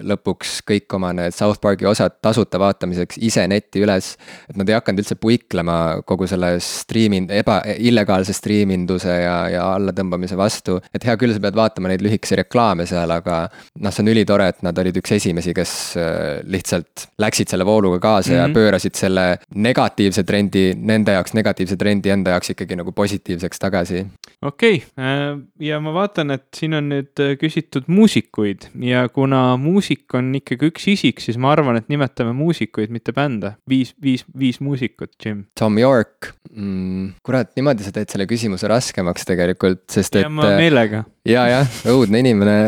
[0.09, 4.15] lõpuks kõik oma need South Park'i osad tasuta vaatamiseks ise netti üles.
[4.51, 5.79] et nad ei hakanud üldse puiklema
[6.09, 10.79] kogu selle striimin-, eba, illegaalse striiminduse ja, ja allatõmbamise vastu.
[10.93, 13.41] et hea küll, sa pead vaatama neid lühikesi reklaame seal, aga
[13.81, 18.01] noh, see on ülitore, et nad olid üks esimesi, kes äh, lihtsalt läksid selle vooluga
[18.03, 18.41] kaasa mm -hmm.
[18.43, 18.59] ja mhm.
[18.59, 24.05] pöörasid selle negatiivse negatiivse trendi nende jaoks, negatiivse trendi enda jaoks ikkagi nagu positiivseks tagasi.
[24.43, 29.43] okei okay., äh, ja ma vaatan, et siin on nüüd äh, küsitud muusikuid ja kuna
[29.61, 33.55] muusik on ikkagi üks isik, siis ma arvan, et nimetame muusikuid, mitte bände.
[33.69, 35.45] viis, viis, viis muusikut, Jim.
[35.59, 40.27] Tom York mm,, kurat, niimoodi sa teed selle küsimuse raskemaks tegelikult, sest et.
[40.27, 41.05] ja ma äh, meelega.
[41.29, 42.59] Ja, jah, õudne inimene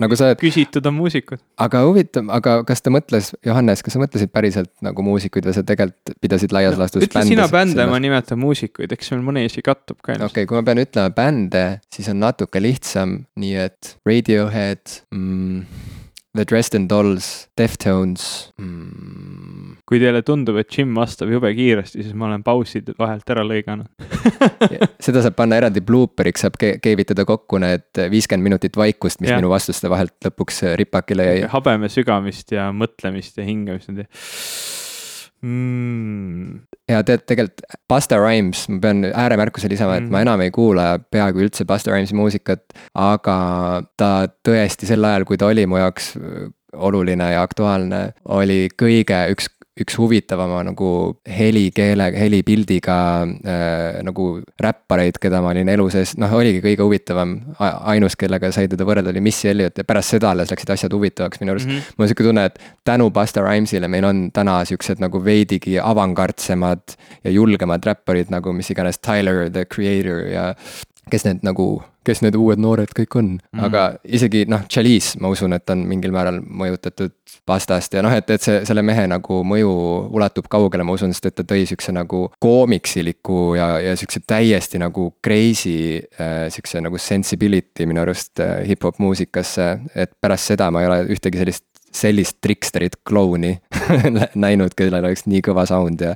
[0.00, 0.40] nagu sa oled.
[0.40, 1.40] küsitud on muusikud.
[1.60, 5.64] aga huvitav, aga kas ta mõtles, Johannes, kas sa mõtlesid päriselt nagu muusikuid või sa
[5.66, 9.64] tegelikult pidasid laias no, laastus ütle sina bände, ma nimetan muusikuid, eks meil mõni asi
[9.64, 10.16] kattub ka.
[10.18, 15.64] okei okay,, kui ma pean ütlema bände, siis on natuke lihtsam, nii et Radiohead mm,.
[16.36, 18.24] The Dresden Dolls, Deftones
[18.60, 19.80] mm..
[19.88, 23.88] kui teile tundub, et Jim vastab jube kiiresti, siis ma olen pausid vahelt ära lõiganud
[25.06, 29.40] seda saab panna eraldi blooperiks, saab ke keevitada kokku need viiskümmend minutit vaikust, mis ja.
[29.40, 31.48] minu vastuste vahelt lõpuks ripakile jäi.
[31.50, 33.90] habeme sügamist ja mõtlemist ja hingamist
[35.42, 36.60] mm..
[36.90, 40.14] ja tead, tegelikult Busta Rhymes, ma pean ääremärkuse lisama, et mm.
[40.14, 42.66] ma enam ei kuula peaaegu üldse Busta Rhymesi muusikat,
[42.98, 43.36] aga
[44.00, 44.10] ta
[44.46, 46.14] tõesti sel ajal, kui ta oli mu jaoks
[46.76, 50.88] oluline ja aktuaalne, oli kõige üks üks huvitavama nagu
[51.30, 54.26] helikeele, helipildiga äh, nagu
[54.60, 57.36] räppareid, keda ma olin elu sees, noh, oligi kõige huvitavam.
[57.60, 61.40] ainus, kellega sai teda võrrelda, oli Missy Elliot ja pärast seda alles läksid asjad huvitavaks
[61.40, 61.76] minu arust mm.
[61.78, 61.94] -hmm.
[61.96, 66.96] mul on sihuke tunne, et tänu Busta Rhymesile meil on täna siuksed nagu veidigi avangardsemad
[67.24, 70.54] ja julgemad räpparid nagu mis iganes Tyler, the creator ja
[71.10, 75.30] kes need nagu kes need uued noored kõik on mm., aga isegi noh, Chalice, ma
[75.32, 77.14] usun, et on mingil määral mõjutatud
[77.48, 79.72] pastast ja noh, et, et see, selle mehe nagu mõju
[80.16, 84.80] ulatub kaugele, ma usun, sest et ta tõi siukse nagu koomiksiliku ja, ja siukse täiesti
[84.82, 86.46] nagu crazy äh,.
[86.50, 91.40] siukse nagu sensibility minu arust äh, hip-hop muusikasse, et pärast seda ma ei ole ühtegi
[91.40, 93.56] sellist sellist triksterit, klouni
[94.44, 96.14] näinud, kellel oleks nii kõva sound ja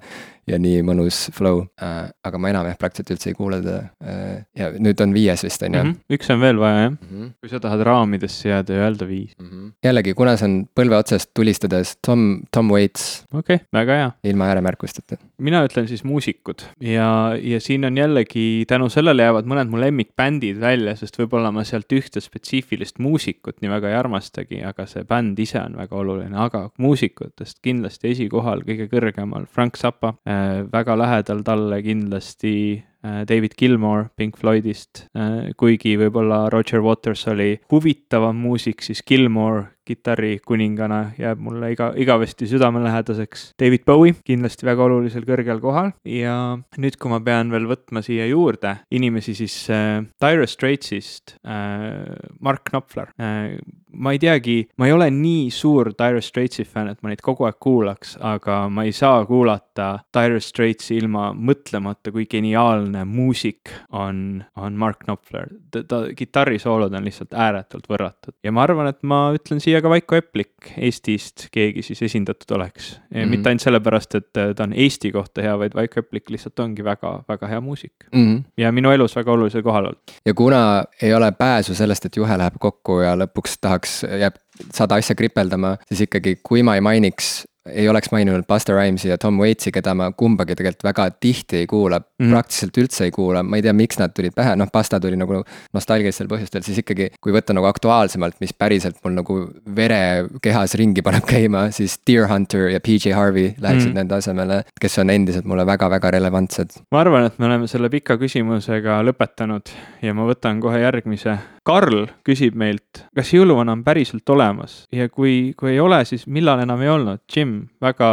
[0.51, 2.11] ja nii mõnus flow äh,.
[2.25, 4.45] aga ma enam jah, praktiliselt üldse ei kuule teda äh,.
[4.59, 6.17] ja nüüd on viies vist on ju mm -hmm..
[6.19, 7.31] üks on veel vaja jah mm, -hmm.
[7.41, 9.49] kui sa tahad raamidesse jääda ja öelda viis mm.
[9.49, 9.71] -hmm.
[9.85, 13.25] jällegi, kuna see on põlve otsast tulistades Tom, Tom Waits.
[13.33, 14.11] okei okay,, väga hea.
[14.25, 15.17] ilma ääremärkusteta.
[15.39, 20.61] mina ütlen siis muusikud ja, ja siin on jällegi tänu sellele jäävad mõned mu lemmikbändid
[20.61, 25.39] välja, sest võib-olla ma sealt ühte spetsiifilist muusikut nii väga ei armastagi, aga see bänd
[25.39, 30.34] ise on väga oluline, aga muusikutest kindlasti esikohal kõige kõrgemal Frank Zappa Äh,
[30.73, 37.59] väga lähedal talle kindlasti äh, David Gilmore Pink Floydist, äh, kuigi võib-olla Roger Waters oli
[37.73, 43.51] huvitavam muusik, siis Gilmore kitarrikuningana jääb mulle iga, igavesti südamelähedaseks.
[43.61, 45.93] David Bowie kindlasti väga olulisel kõrgel kohal.
[46.09, 52.01] Ja nüüd, kui ma pean veel võtma siia juurde inimesi, siis äh, Dire Straitsist äh,
[52.41, 53.13] Mark Knopfler.
[53.21, 53.59] Äh,
[53.95, 57.47] ma ei teagi, ma ei ole nii suur Dire Straitsi fänn, et ma neid kogu
[57.47, 64.45] aeg kuulaks, aga ma ei saa kuulata Dire Straitsi ilma mõtlemata, kui geniaalne muusik on,
[64.57, 65.49] on Mark Knopfler.
[65.71, 69.91] ta, ta kitarrisoolod on lihtsalt ääretult võrratud ja ma arvan, et ma ütlen siia ka
[69.91, 73.17] Vaiko Eplik Eestist keegi siis esindatud oleks mm.
[73.17, 73.33] -hmm.
[73.35, 77.51] mitte ainult sellepärast, et ta on Eesti kohta hea, vaid Vaiko Eplik lihtsalt ongi väga-väga
[77.51, 78.25] hea muusik mm.
[78.25, 78.43] -hmm.
[78.57, 80.15] ja minu elus väga olulisel kohal olnud.
[80.27, 84.35] ja kuna ei ole pääsu sellest, et juhe läheb kokku ja lõpuks tahaks, jääb
[84.73, 89.19] sada asja kripeldama, siis ikkagi, kui ma ei mainiks ei oleks maininud Busta Rhymesi ja
[89.19, 92.33] Tom Waits'i, keda ma kumbagi tegelikult väga tihti ei kuula mm, -hmm.
[92.35, 95.41] praktiliselt üldse ei kuula, ma ei tea, miks nad tulid pähe, noh, Busta tuli nagu
[95.73, 99.39] nostalgilistel põhjustel, siis ikkagi, kui võtta nagu aktuaalsemalt, mis päriselt mul nagu
[99.77, 103.95] vere kehas ringi paneb käima, siis Deer Hunter ja PJ Harvey läheksid mm -hmm.
[103.95, 106.71] nende asemele, kes on endiselt mulle väga-väga relevantsed.
[106.91, 112.03] ma arvan, et me oleme selle pika küsimusega lõpetanud ja ma võtan kohe järgmise Karl
[112.27, 116.83] küsib meilt, kas jõuluvana on päriselt olemas ja kui, kui ei ole, siis millal enam
[116.85, 117.23] ei olnud?
[117.33, 118.11] Jim, väga,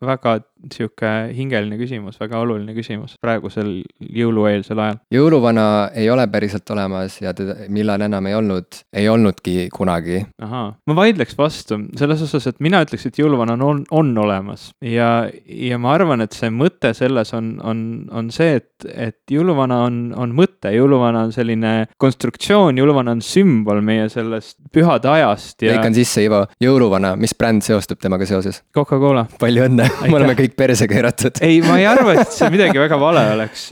[0.00, 0.38] väga
[0.72, 5.00] sihuke hingeline küsimus, väga oluline küsimus praegusel jõulueelsel ajal.
[5.14, 10.24] jõuluvana ei ole päriselt olemas ja teda, millal enam ei olnud, ei olnudki kunagi.
[10.42, 14.70] ahaa, ma vaidleks vastu selles osas, et mina ütleks, et jõuluvana on, on, on olemas
[14.84, 17.84] ja, ja ma arvan, et see mõte selles on, on,
[18.14, 23.82] on see, et, et jõuluvana on, on mõte, jõuluvana on selline konstruktsioon, jõuluvana on sümbol
[23.84, 25.74] meie sellest pühade ajast ja.
[25.74, 28.62] lõikan sisse, Ivo, jõuluvana, mis bränd seostub temaga seoses?
[28.74, 29.26] Coca-Cola.
[29.40, 31.40] palju õnne, me oleme kõik perse keeratud.
[31.44, 33.66] ei, ma ei arva, et see midagi väga vale oleks.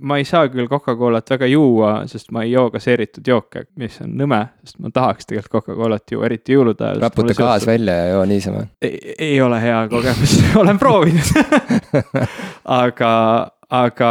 [0.00, 4.14] ma ei saa küll Coca-Colat väga juua, sest ma ei joo gaseeritud jooke, mis on
[4.20, 7.04] nõme, sest ma tahaks tegelikult Coca-Colat juua, eriti jõulude ajal.
[7.06, 8.66] raputa klaas välja ja joo niisama.
[8.82, 11.32] ei ole hea kogemus olen proovinud
[12.82, 13.12] aga
[13.70, 14.10] aga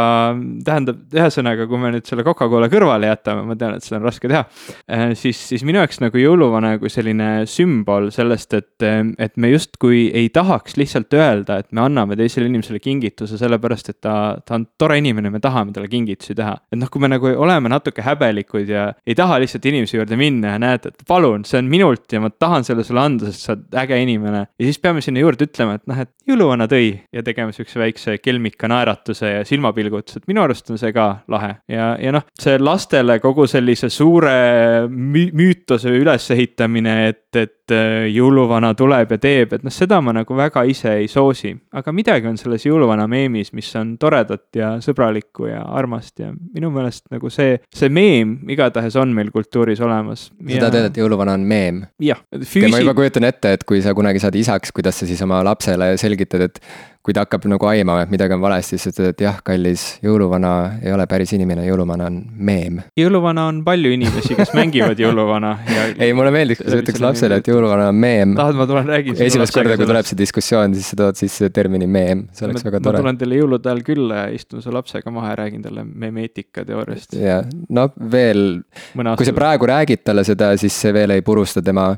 [0.64, 4.30] tähendab, ühesõnaga, kui me nüüd selle Coca-Cola kõrvale jätame, ma tean, et seda on raske
[4.30, 4.42] teha,
[4.88, 8.86] eh, siis, siis minu jaoks nagu jõuluvana kui selline sümbol sellest, et,
[9.20, 14.00] et me justkui ei tahaks lihtsalt öelda, et me anname teisele inimesele kingituse sellepärast, et
[14.00, 14.14] ta,
[14.46, 16.56] ta on tore inimene, me tahame talle kingitusi teha.
[16.72, 20.54] et noh, kui me nagu oleme natuke häbelikud ja ei taha lihtsalt inimese juurde minna
[20.54, 23.54] ja näed, et palun, see on minult ja ma tahan selle sulle anda, sest sa
[23.56, 24.46] oled äge inimene.
[24.56, 28.16] ja siis peame sinna juurde ütlema, et noh, et jõuluvana tõi ja tegema sihukese väikse
[28.22, 32.58] kelmika naeratuse ja silmapilgutus, et minu arust on see ka lahe ja, ja noh, see
[32.60, 39.66] lastele kogu sellise suure mü müütose ülesehitamine, et, et äh, jõuluvana tuleb ja teeb, et
[39.66, 41.52] noh, seda ma nagu väga ise ei soosi.
[41.76, 46.72] aga midagi on selles jõuluvana meemis, mis on toredat ja sõbralikku ja armast ja minu
[46.74, 50.28] meelest nagu see, see meem igatahes on meil kultuuris olemas.
[50.30, 51.84] sa tahad öelda, et jõuluvana on meem?
[52.02, 52.72] jah, füüsi-.
[52.72, 55.94] ma juba kujutan ette, et kui sa kunagi saad isaks, kuidas sa siis oma lapsele
[56.00, 56.62] selgitad, et
[57.00, 60.50] kui ta hakkab nagu aimama, et midagi on valesti, siis ütled, et jah, kallis, jõuluvana
[60.84, 62.82] ei ole päris inimene, jõuluvana on meem.
[63.00, 65.86] jõuluvana on palju inimesi, kes mängivad jõuluvana ja.
[66.04, 68.34] ei, mulle meeldiks, kui sa ütleks lapsele, et jõuluvana on meem.
[68.36, 69.16] tahad, ma tulen räägin.
[69.24, 72.68] esimest korda, kui tuleb see diskussioon, siis sa tood sisse termini meem, see oleks ma,
[72.68, 73.00] väga tore.
[73.00, 76.66] ma tulen teile jõulude ajal külla ja istun su lapsega maha ja räägin talle memeetika
[76.68, 77.16] teooriast.
[77.16, 77.40] ja,
[77.72, 78.44] no veel,
[78.92, 81.94] kui sa praegu räägid talle seda, siis see veel ei purusta tema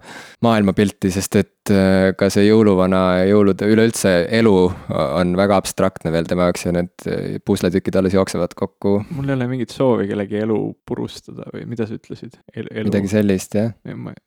[0.47, 4.57] maailmapilti, sest et äh, ka see jõuluvana ja jõulude üleüldse elu
[4.93, 8.95] on väga abstraktne veel tema jaoks ja need äh, pusletükid alles jooksevad kokku.
[9.17, 12.69] mul ei ole mingit soovi kellegi elu purustada või mida sa ütlesid El?
[12.89, 13.73] midagi sellist, jah?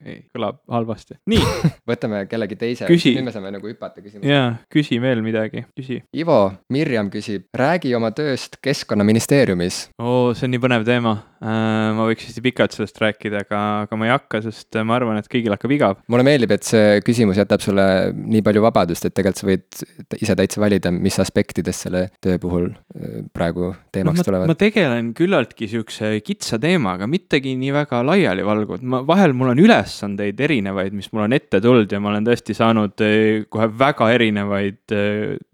[0.05, 1.20] ei, kõlab halvasti.
[1.32, 1.43] nii
[1.91, 4.30] võtame kellegi teise, nüüd me saame nagu hüpata küsimuse.
[4.30, 6.01] jaa, küsi veel midagi, küsi.
[6.16, 6.39] Ivo,
[6.74, 9.86] Mirjam küsib, räägi oma tööst Keskkonnaministeeriumis.
[10.01, 14.08] oo, see on nii põnev teema ma võiks hästi pikalt sellest rääkida, aga, aga ma
[14.08, 16.00] ei hakka, sest ma arvan, et kõigil hakkab igav.
[16.12, 20.36] mulle meeldib, et see küsimus jätab sulle nii palju vabadust, et tegelikult sa võid ise
[20.40, 24.52] täitsa valida, mis aspektidest selle töö puhul äh, praegu teemaks no, tulevad.
[24.52, 30.40] ma tegelen küllaltki sihukese kitsa teemaga, mittegi nii väga laialivalgunud, ma vahel mul on ülesandeid
[30.48, 34.96] erinevaid, mis mul on ette tulnud ja ma olen tõesti saanud äh, kohe väga erinevaid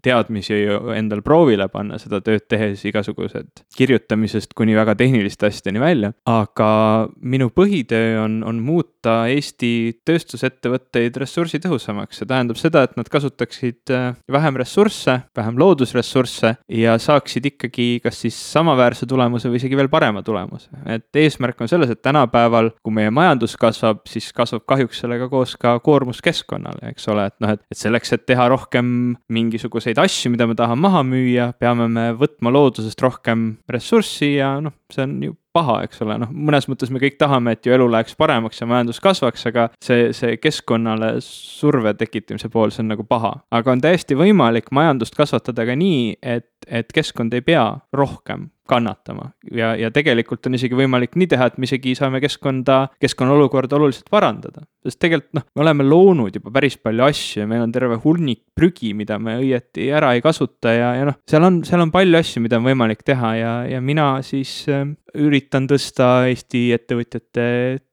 [0.02, 0.62] teadmisi
[0.96, 7.48] endal proovile panna seda tööd tehes, igasugused kirjutamisest kuni väga tehniliste asjadeni välja, aga minu
[7.54, 14.58] põhitöö on, on muuta Eesti tööstusettevõtteid ressursitõhusamaks, see tähendab seda, et nad kasutaksid äh, vähem
[14.60, 20.68] ressursse, vähem loodusressursse ja saaksid ikkagi kas siis samaväärse tulemuse või isegi veel parema tulemuse.
[20.86, 25.56] et eesmärk on selles, et tänapäeval, kui meie majandus kasvab, siis kasvab kahjuks sellega koos
[25.60, 30.32] ka koormus keskkonnale, eks ole, et noh, et, et selleks, et teha rohkem mingisuguseid asju,
[30.34, 35.16] mida me tahame maha müüa, peame me võtma loodusest rohkem ressurssi ja noh, see on
[35.28, 38.62] ju paha, eks ole, noh, mõnes mõttes me kõik tahame, et ju elu läheks paremaks
[38.62, 43.34] ja majandus kasvaks, aga see, see keskkonnale surve tekitamise pool, see on nagu paha.
[43.52, 49.30] aga on täiesti võimalik majandust kasvatada ka nii, et, et keskkond ei pea rohkem kannatama.
[49.50, 53.76] ja, ja tegelikult on isegi võimalik nii teha, et me isegi saame keskkonda, keskkonna olukorda
[53.78, 54.64] oluliselt parandada.
[54.86, 58.42] sest tegelikult noh, me oleme loonud juba päris palju asju ja meil on terve hunnik
[58.56, 62.18] prügi, mida me õieti ära ei kasuta ja, ja noh, seal on, seal on palju
[62.18, 64.86] asju, mida on võimalik teha ja, ja mina siis äh,
[65.18, 67.46] üritan tõsta Eesti ettevõtjate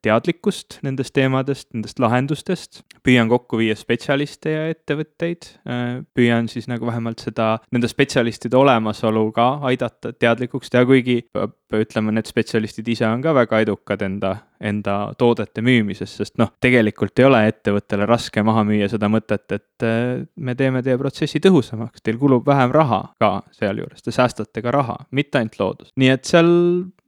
[0.05, 2.83] teadlikkust nendest teemadest, nendest lahendustest.
[3.05, 9.31] püüan kokku viia spetsialiste ja ettevõtteid, äh, püüan siis nagu vähemalt seda, nende spetsialistide olemasolu
[9.35, 14.35] ka aidata teadlikuks teha, kuigi peab ütlema, need spetsialistid ise on ka väga edukad enda,
[14.59, 19.87] enda toodete müümises, sest noh, tegelikult ei ole ettevõttele raske maha müüa seda mõtet, et
[19.87, 24.75] äh, me teeme teie protsessi tõhusamaks, teil kulub vähem raha ka sealjuures, te säästate ka
[24.75, 25.93] raha, mitte ainult loodust.
[25.99, 26.49] nii et seal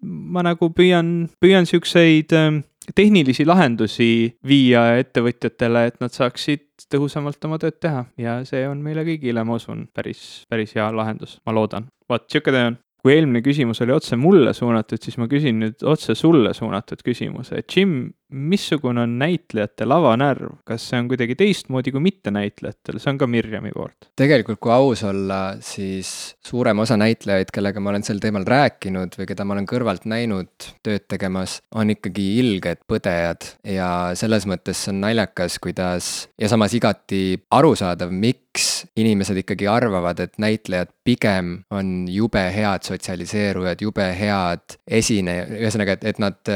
[0.02, 2.62] ma nagu püüan, püüan siukseid ähm,
[2.98, 4.12] tehnilisi lahendusi
[4.48, 8.06] viia ettevõtjatele, et nad saaksid tõhusamalt oma tööd teha.
[8.22, 11.92] Ja see on meile kõigile, ma usun, päris, päris hea lahendus, ma loodan.
[12.10, 15.86] vot sihuke töö on kui eelmine küsimus oli otse mulle suunatud, siis ma küsin nüüd
[15.90, 22.04] otse sulle suunatud küsimuse, Jim, missugune on näitlejate lavanärv, kas see on kuidagi teistmoodi kui
[22.04, 24.10] mittenäitlejatel, see on ka Mirjami poolt?
[24.20, 29.28] tegelikult, kui aus olla, siis suurem osa näitlejaid, kellega ma olen sel teemal rääkinud või
[29.30, 33.48] keda ma olen kõrvalt näinud tööd tegemas, on ikkagi ilged põdejad.
[33.68, 40.20] Ja selles mõttes see on naljakas, kuidas ja samas igati arusaadav, miks inimesed ikkagi arvavad,
[40.24, 46.56] et näitlejad pigem on jube head sotsialiseerujad, jube head esinejad, ühesõnaga, et, et nad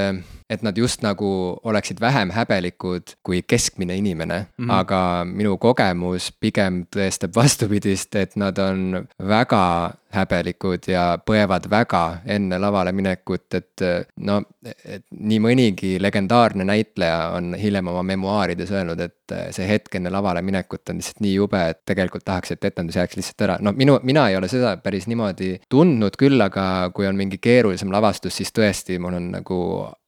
[0.49, 1.27] et nad just nagu
[1.65, 4.73] oleksid vähem häbelikud kui keskmine inimene mm, -hmm.
[4.73, 12.59] aga minu kogemus pigem tõestab vastupidist, et nad on väga häbelikud ja põevad väga enne
[12.59, 13.83] lavale minekut, et
[14.17, 14.41] no,
[14.85, 20.41] et nii mõnigi legendaarne näitleja on hiljem oma memuaarides öelnud, et see hetk enne lavale
[20.41, 23.99] minekut on lihtsalt nii jube, et tegelikult tahaks, et etendus jääks lihtsalt ära, no minu,
[24.03, 28.53] mina ei ole seda päris niimoodi tundnud küll, aga kui on mingi keerulisem lavastus, siis
[28.55, 29.59] tõesti, mul on nagu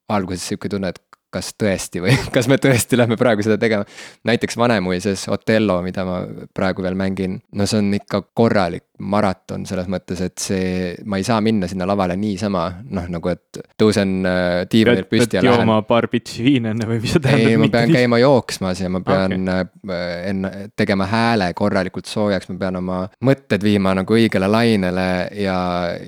[0.09, 1.01] alguses sihuke tunne, et
[1.33, 3.85] kas tõesti või kas me tõesti lähme praegu seda tegema.
[4.27, 6.21] näiteks Vanemuises Otello, mida ma
[6.55, 10.69] praegu veel mängin, no see on ikka korralik maraton selles mõttes, et see,
[11.05, 15.43] ma ei saa minna sinna lavale niisama, noh nagu, et tõusen äh, diivanilt püsti ja
[15.45, 15.61] lähen.
[15.61, 17.51] jooma paar pitsi viina enne või mis see tähendab?
[17.51, 19.69] ei, ma pean käima jooksmas ja ma pean okay.
[19.87, 25.07] Äh, enne, tegema hääle korralikult soojaks, ma pean oma mõtted viima nagu õigele lainele
[25.43, 25.57] ja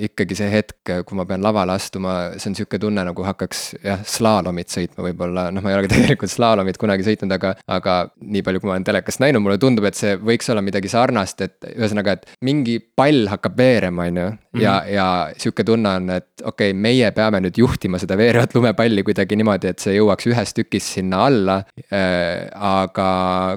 [0.09, 4.01] ikkagi see hetk, kui ma pean lavale astuma, see on sihuke tunne, nagu hakkaks jah,
[4.07, 8.45] slaalomit sõitma võib-olla, noh, ma ei ole ka tegelikult slaalomit kunagi sõitnud, aga, aga nii
[8.45, 11.71] palju, kui ma olen telekast näinud, mulle tundub, et see võiks olla midagi sarnast, et
[11.75, 14.27] ühesõnaga, et mingi pall hakkab veerema, on ju.
[14.61, 14.93] ja, mhm.
[14.93, 15.05] ja
[15.37, 19.73] sihuke tunne on, et okei okay,, meie peame nüüd juhtima seda veerevat lumepalli kuidagi niimoodi,
[19.73, 21.59] et see jõuaks ühes tükis sinna alla
[21.91, 22.49] äh,.
[22.69, 23.09] aga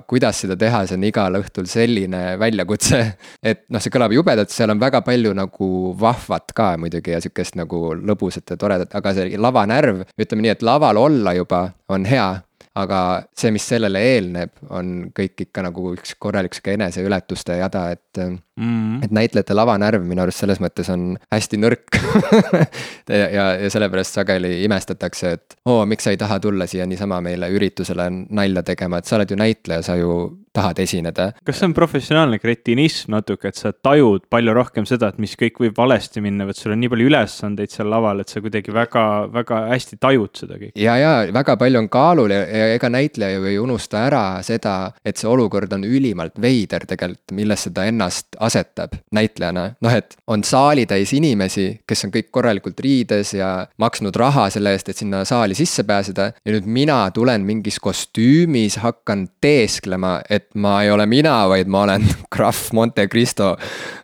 [0.08, 3.02] kuidas seda teha, see on igal õhtul selline väljakutse.
[3.52, 7.58] et noh, see kõlab jubedalt, seal on väga palju nagu vahvat ka muidugi ja sihukest
[7.60, 12.30] nagu lõbusat ja toredat, aga see lavanärv, ütleme nii, et laval olla juba on hea
[12.78, 12.98] aga
[13.36, 18.22] see, mis sellele eelneb, on kõik ikka nagu üks korralik sihuke eneseületuste jada, et
[18.56, 19.02] mm..
[19.06, 21.98] et näitlejate lavanärv minu arust selles mõttes on hästi nõrk
[23.08, 27.22] ja, ja, ja sellepärast sageli imestatakse, et oo, miks sa ei taha tulla siia niisama
[27.24, 30.16] meile üritusele nalja tegema, et sa oled ju näitleja, sa ju
[30.52, 31.30] tahad esineda.
[31.44, 35.62] kas see on professionaalne kretinism natuke, et sa tajud palju rohkem seda, et mis kõik
[35.64, 39.04] võib valesti minna, et sul on nii palju ülesandeid seal laval, et sa kuidagi väga,
[39.32, 40.74] väga hästi tajud seda kõike?
[40.80, 44.76] ja, ja väga palju on kaalul ja, ja ega näitleja ju ei unusta ära seda,
[45.04, 49.70] et see olukord on ülimalt veider tegelikult, millesse ta ennast asetab näitlejana.
[49.80, 54.90] noh, et on saalitäis inimesi, kes on kõik korralikult riides ja maksnud raha selle eest,
[54.90, 56.32] et sinna saali sisse pääseda.
[56.44, 61.86] ja nüüd mina tulen mingis kostüümis, hakkan teesklema, et ma ei ole mina, vaid ma
[61.86, 63.56] olen Graf Monte Cristo.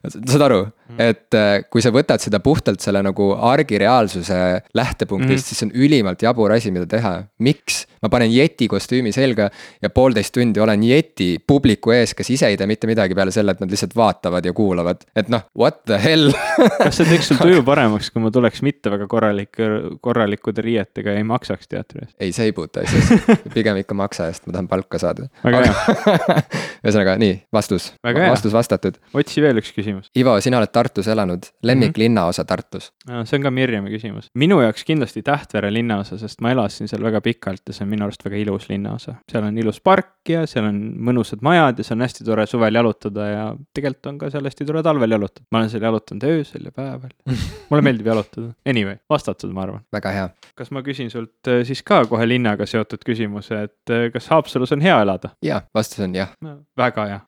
[0.09, 0.67] saad aru.
[0.97, 4.39] Et äh, kui sa võtad seda puhtalt selle nagu argireaalsuse
[4.75, 5.49] lähtepunktist mm, -hmm.
[5.49, 7.23] siis see on ülimalt jabur asi, mida teha.
[7.39, 7.87] miks?
[8.03, 9.51] ma panen Yeti kostüümi selga
[9.83, 13.53] ja poolteist tundi olen Yeti publiku ees, kes ise ei tee mitte midagi peale selle,
[13.53, 15.05] et nad lihtsalt vaatavad ja kuulavad.
[15.17, 16.33] et noh, what the hell
[16.85, 19.61] kas see teeks sul tuju paremaks, kui ma tuleks mitte väga korralik,
[20.01, 22.15] korralikude riietega ja ei maksaks teatri eest?
[22.21, 23.19] ei, see ei puutu asjasse,
[23.57, 25.29] pigem ikka maksa eest, ma tahan palka saada.
[25.45, 26.43] väga hea
[26.85, 27.93] ühesõnaga nii, vastus.
[28.05, 28.99] vastus vastatud.
[29.15, 30.11] otsi veel üks küsimus.
[30.19, 32.05] Ivo, sina oled Tartus elanud, lemmik mm -hmm.
[32.05, 32.93] linnaosa Tartus?
[33.25, 34.31] see on ka Mirjami küsimus.
[34.35, 38.07] minu jaoks kindlasti Tähtvere linnaosa, sest ma elasin seal väga pikalt ja see on minu
[38.07, 39.15] arust väga ilus linnaosa.
[39.33, 42.45] seal on ilus park parki ja seal on mõnusad majad ja see on hästi tore
[42.49, 45.47] suvel jalutada ja tegelikult on ka seal hästi tore talvel jalutada.
[45.51, 47.13] ma olen seal jalutanud öösel ja päeval
[47.71, 49.85] mulle meeldib jalutada, anyway, vastatud, ma arvan.
[49.93, 50.29] väga hea.
[50.59, 54.75] kas ma küsin sult äh, siis ka kohe linnaga seotud küsimuse, et äh, kas Haapsalus
[54.77, 55.33] on hea elada?
[55.45, 56.59] jaa, vastus on jah no,.
[56.77, 57.21] väga hea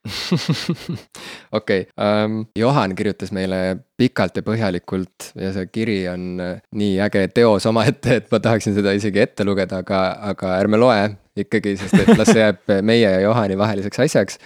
[1.58, 7.00] okei okay, um,, Johan kirjutas meile pikalt ja põhjalikult ja see kiri on äh, nii
[7.06, 11.02] äge teos omaette, et ma tahaksin seda isegi ette lugeda, aga, aga ärme loe
[11.44, 14.38] ikkagi, sest et las see jääb meie ja Johani vaheliseks asjaks.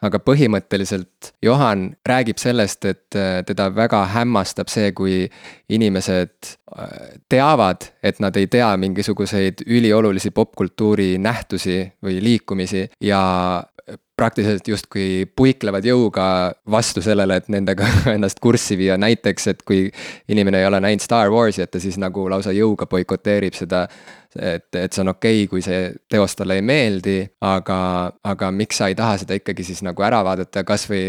[0.00, 5.26] aga põhimõtteliselt Johan räägib sellest, et äh, teda väga hämmastab see, kui
[5.68, 6.32] inimesed
[6.72, 6.94] äh,
[7.28, 13.20] teavad, et nad ei tea mingisuguseid üliolulisi popkultuuri nähtusi või liikumisi ja
[14.20, 16.24] praktiliselt justkui puiklevad jõuga
[16.70, 19.86] vastu sellele, et nendega ennast kurssi viia, näiteks et kui
[20.28, 23.86] inimene ei ole näinud Star Warsi, et ta siis nagu lausa jõuga boikoteerib seda
[24.38, 27.78] et, et see on okei okay,, kui see teos talle ei meeldi, aga,
[28.30, 31.02] aga miks sa ei taha seda ikkagi siis nagu ära vaadata, kasvõi,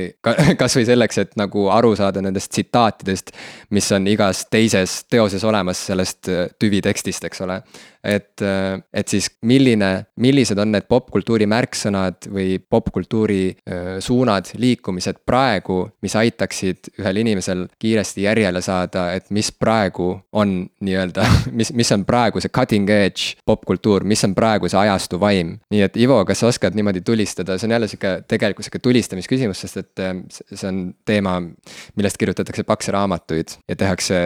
[0.60, 3.34] kasvõi selleks, et nagu aru saada nendest tsitaatidest,
[3.76, 6.30] mis on igas teises teoses olemas sellest
[6.62, 7.62] tüvitekstist, eks ole.
[8.02, 8.42] Et,
[8.98, 13.44] et siis milline, millised on need popkultuuri märksõnad või popkultuuri
[14.02, 21.28] suunad, liikumised praegu, mis aitaksid ühel inimesel kiiresti järjele saada, et mis praegu on nii-öelda,
[21.60, 23.11] mis, mis on praegu see cutting edge
[23.46, 25.58] popkultuur, mis on praegu see ajastu vaim.
[25.72, 29.64] nii et Ivo, kas sa oskad niimoodi tulistada, see on jälle sihuke tegelikult sihuke tulistamisküsimus,
[29.66, 31.40] sest et see on teema,
[31.96, 34.22] millest kirjutatakse pakse raamatuid ja tehakse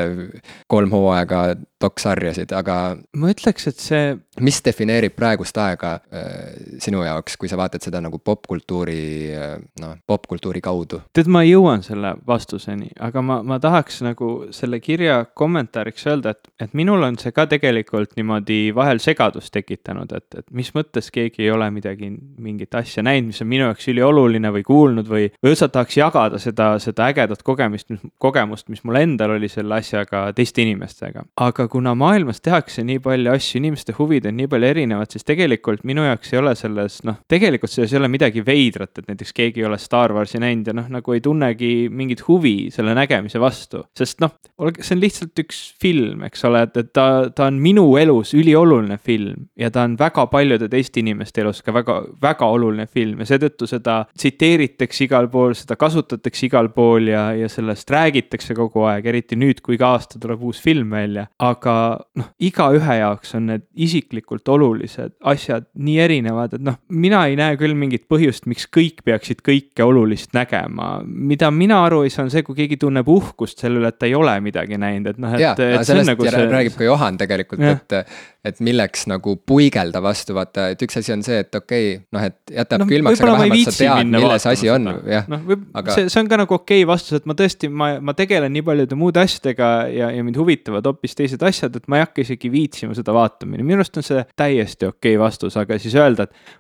[0.72, 1.46] kolm hooaega
[1.82, 2.76] doksarjasid, aga.
[3.20, 4.16] ma ütleks, et see.
[4.44, 9.02] mis defineerib praegust aega äh, sinu jaoks, kui sa vaatad seda nagu popkultuuri
[9.36, 11.02] äh,, noh, popkultuuri kaudu?
[11.16, 16.52] tead, ma jõuan selle vastuseni, aga ma, ma tahaks nagu selle kirja kommentaariks öelda, et,
[16.64, 21.46] et minul on see ka tegelikult niimoodi vahel segadust tekitanud, et, et mis mõttes keegi
[21.46, 25.54] ei ole midagi, mingit asja näinud, mis on minu jaoks ülioluline või kuulnud või, või
[25.54, 30.64] üldse tahaks jagada seda, seda ägedat kogemist, kogemust, mis mul endal oli selle asjaga teiste
[30.64, 31.28] inimestega.
[31.36, 35.86] aga kuna maailmas tehakse nii palju asju, inimeste huvid on nii palju erinevad, siis tegelikult
[35.88, 39.64] minu jaoks ei ole selles, noh, tegelikult selles ei ole midagi veidrat, et näiteks keegi
[39.64, 43.84] ei ole Star Warsi näinud ja noh, nagu ei tunnegi mingit huvi selle nägemise vastu.
[43.98, 44.36] sest noh,
[44.80, 48.98] see on lihtsalt üks film, eks ole, et, et ta, ta on minu elus ülioluline
[49.02, 53.30] film ja ta on väga paljude teiste inimeste elus ka väga, väga oluline film ja
[53.30, 59.08] seetõttu seda tsiteeritakse igal pool, seda kasutatakse igal pool ja, ja sellest räägitakse kogu aeg,
[59.12, 61.28] eriti nüüd, kui iga aasta tuleb uus film välja.
[61.40, 61.76] aga aga
[62.20, 67.58] noh, igaühe jaoks on need isiklikult olulised asjad nii erinevad, et noh, mina ei näe
[67.60, 71.00] küll mingit põhjust, miks kõik peaksid kõike olulist nägema.
[71.06, 74.10] mida mina aru ei saa, on see, kui keegi tunneb uhkust selle üle, et ta
[74.10, 75.46] ei ole midagi näinud, et noh, et.
[75.46, 76.48] jaa, sellest nagu see...
[76.52, 78.00] räägib ka Johan tegelikult, et
[78.46, 82.26] et milleks nagu puigelda vastu, vaata, et üks asi on see, et okei okay,, noh,
[82.30, 85.26] et jätab no, külmaks, aga vähemalt sa tead, milles asi on, jah.
[85.32, 88.14] noh, aga see, see on ka nagu okei okay vastus, et ma tõesti, ma, ma
[88.18, 92.06] tegelen nii paljude muude asjadega ja, ja mind huvitavad hoopis teised asjad, et ma ei
[92.06, 95.98] hakka isegi viitsima seda vaatama, minu arust on see täiesti okei okay vastus, aga siis
[95.98, 96.56] öelda, et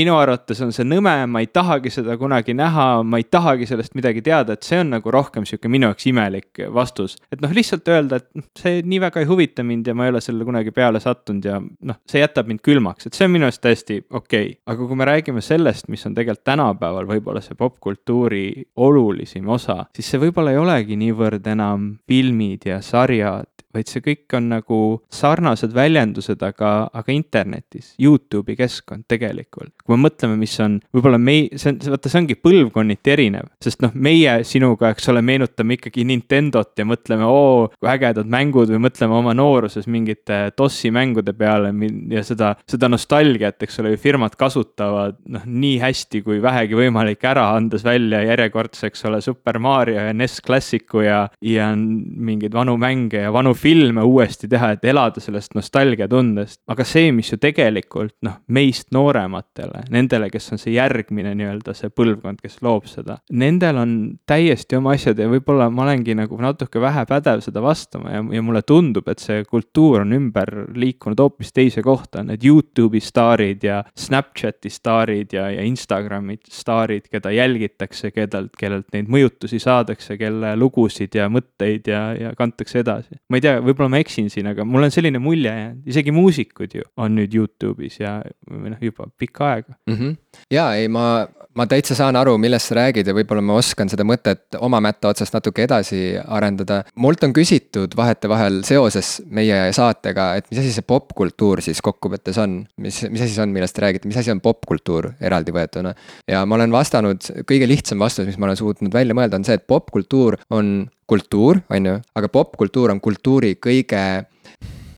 [0.00, 3.94] minu arvates on see nõme, ma ei tahagi seda kunagi näha, ma ei tahagi sellest
[3.98, 7.14] midagi teada, et see on nagu rohkem sihuke minu jaoks imelik vastus.
[7.30, 10.24] et noh, lihtsalt öelda, et see nii väga ei huvita mind ja ma ei ole
[10.24, 13.48] sellele kunagi peale sattunud sattunud ja noh, see jätab mind külmaks, et see on minu
[13.48, 14.46] arust täiesti okei.
[14.46, 14.56] Okay..
[14.66, 20.10] aga kui me räägime sellest, mis on tegelikult tänapäeval võib-olla see popkultuuri olulisim osa, siis
[20.10, 24.80] see võib-olla ei olegi niivõrd enam filmid ja sarjad vaid see kõik on nagu
[25.12, 29.74] sarnased väljendused, aga, aga internetis, Youtube'i keskkond tegelikult.
[29.84, 33.82] kui me mõtleme, mis on võib-olla mei-, see on, vaata, see ongi põlvkonniti erinev, sest
[33.84, 38.82] noh, meie sinuga, eks ole, meenutame ikkagi Nintendot ja mõtleme, oo, kui ägedad mängud või
[38.88, 41.72] mõtleme oma nooruses mingite DOS-i mängude peale
[42.12, 47.48] ja seda, seda nostalgiat, eks ole, firmad kasutavad noh, nii hästi kui vähegi võimalik ära,
[47.56, 53.24] andes välja järjekordse, eks ole, Super Mario ja NES Classicu ja, ja mingeid vanu mänge
[53.24, 53.67] ja vanu filme
[54.04, 56.60] uuesti teha, et elada sellest nostalgiatundest.
[56.68, 61.90] aga see, mis ju tegelikult noh, meist noorematele, nendele, kes on see järgmine nii-öelda see
[61.94, 63.94] põlvkond, kes loob seda, nendel on
[64.28, 68.44] täiesti oma asjad ja võib-olla ma olengi nagu natuke vähe pädev seda vastama ja, ja
[68.44, 73.82] mulle tundub, et see kultuur on ümber liikunud hoopis teise kohta, need Youtube'i staarid ja
[73.98, 81.14] Snapchati staarid ja, ja Instagrami staarid, keda jälgitakse, kellelt, kellelt neid mõjutusi saadakse, kelle lugusid
[81.18, 83.18] ja mõtteid ja, ja kantakse edasi.
[83.28, 86.14] ma ei tea, tea, võib-olla ma eksin siin, aga mul on selline mulje jäänud, isegi
[86.14, 88.18] muusikud ju on nüüd Youtube'is ja
[88.48, 89.96] või noh, juba pikka aega mm.
[89.96, 90.42] -hmm.
[90.54, 91.26] ja ei, ma,
[91.58, 95.10] ma täitsa saan aru, millest sa räägid ja võib-olla ma oskan seda mõtet oma mätta
[95.10, 96.82] otsast natuke edasi arendada.
[96.94, 102.60] mult on küsitud vahetevahel seoses meie saatega, et mis asi see popkultuur siis kokkuvõttes on,
[102.78, 105.94] mis, mis asi see on, millest te räägite, mis asi on popkultuur eraldi võetuna.
[106.30, 109.58] ja ma olen vastanud, kõige lihtsam vastus, mis ma olen suutnud välja mõelda, on see,
[109.58, 114.02] et popkultuur on kultuur, on ju, aga popkultuur on kultuuri kõige,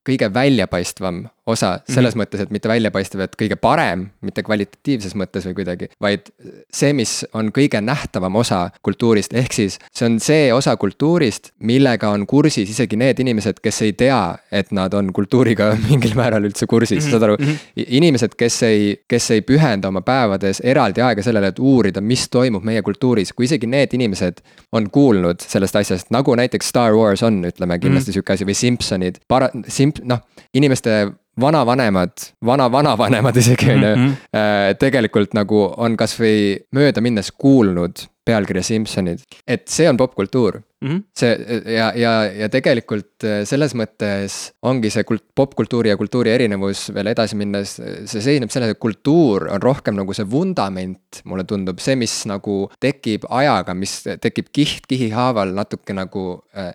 [0.06, 2.24] kõige väljapaistvam osa selles mm -hmm.
[2.24, 6.30] mõttes, et mitte väljapaistev, et kõige parem, mitte kvalitatiivses mõttes või kuidagi, vaid
[6.72, 12.11] see, mis on kõige nähtavam osa kultuurist, ehk siis see on see osa kultuurist, millega
[12.11, 16.66] on kursis isegi need inimesed, kes ei tea, et nad on kultuuriga mingil määral üldse
[16.66, 17.11] kursis mm, -hmm.
[17.11, 17.46] saad aru mm.
[17.46, 17.84] -hmm.
[17.86, 22.64] inimesed, kes ei, kes ei pühenda oma päevades eraldi aega sellele, et uurida, mis toimub
[22.64, 24.42] meie kultuuris, kui isegi need inimesed
[24.72, 28.12] on kuulnud sellest asjast, nagu näiteks Star Wars on, ütleme kindlasti mm -hmm.
[28.12, 30.20] sihuke asi või Simpsonid, para-, simp-, noh,
[30.55, 32.12] inimeste vanavanemad,
[32.47, 34.16] vana-vanavanemad isegi on ju, mhm.
[34.36, 40.88] äh, tegelikult nagu on kasvõi mööda minnes kuulnud pealkirja Simsonid, et see on popkultuur mm.
[40.88, 41.02] -hmm.
[41.16, 46.88] see ja, ja, ja tegelikult äh, selles mõttes ongi see kult-, popkultuuri ja kultuuri erinevus
[46.94, 51.80] veel edasi minnes, see seisneb selles, et kultuur on rohkem nagu see vundament, mulle tundub,
[51.82, 56.24] see, mis nagu tekib ajaga, mis tekib kiht kihi haaval natuke nagu
[56.56, 56.72] äh,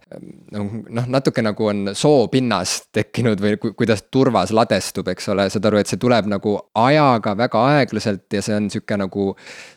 [0.51, 5.81] noh, natuke nagu on soopinnast tekkinud või ku, kuidas turvas ladestub, eks ole, saad aru,
[5.81, 9.31] et see tuleb nagu ajaga väga aeglaselt ja see on sihuke nagu,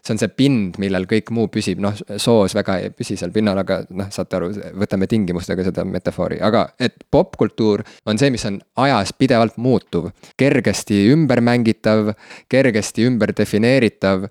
[0.04, 3.60] see on see pind, millel kõik muu püsib, noh, soos väga ei püsi seal pinnal,
[3.64, 8.60] aga noh, saate aru, võtame tingimustega seda metafoori, aga et popkultuur on see, mis on
[8.84, 10.10] ajas pidevalt muutuv.
[10.38, 12.12] kergesti ümbermängitav,
[12.52, 14.28] kergesti ümber defineeritav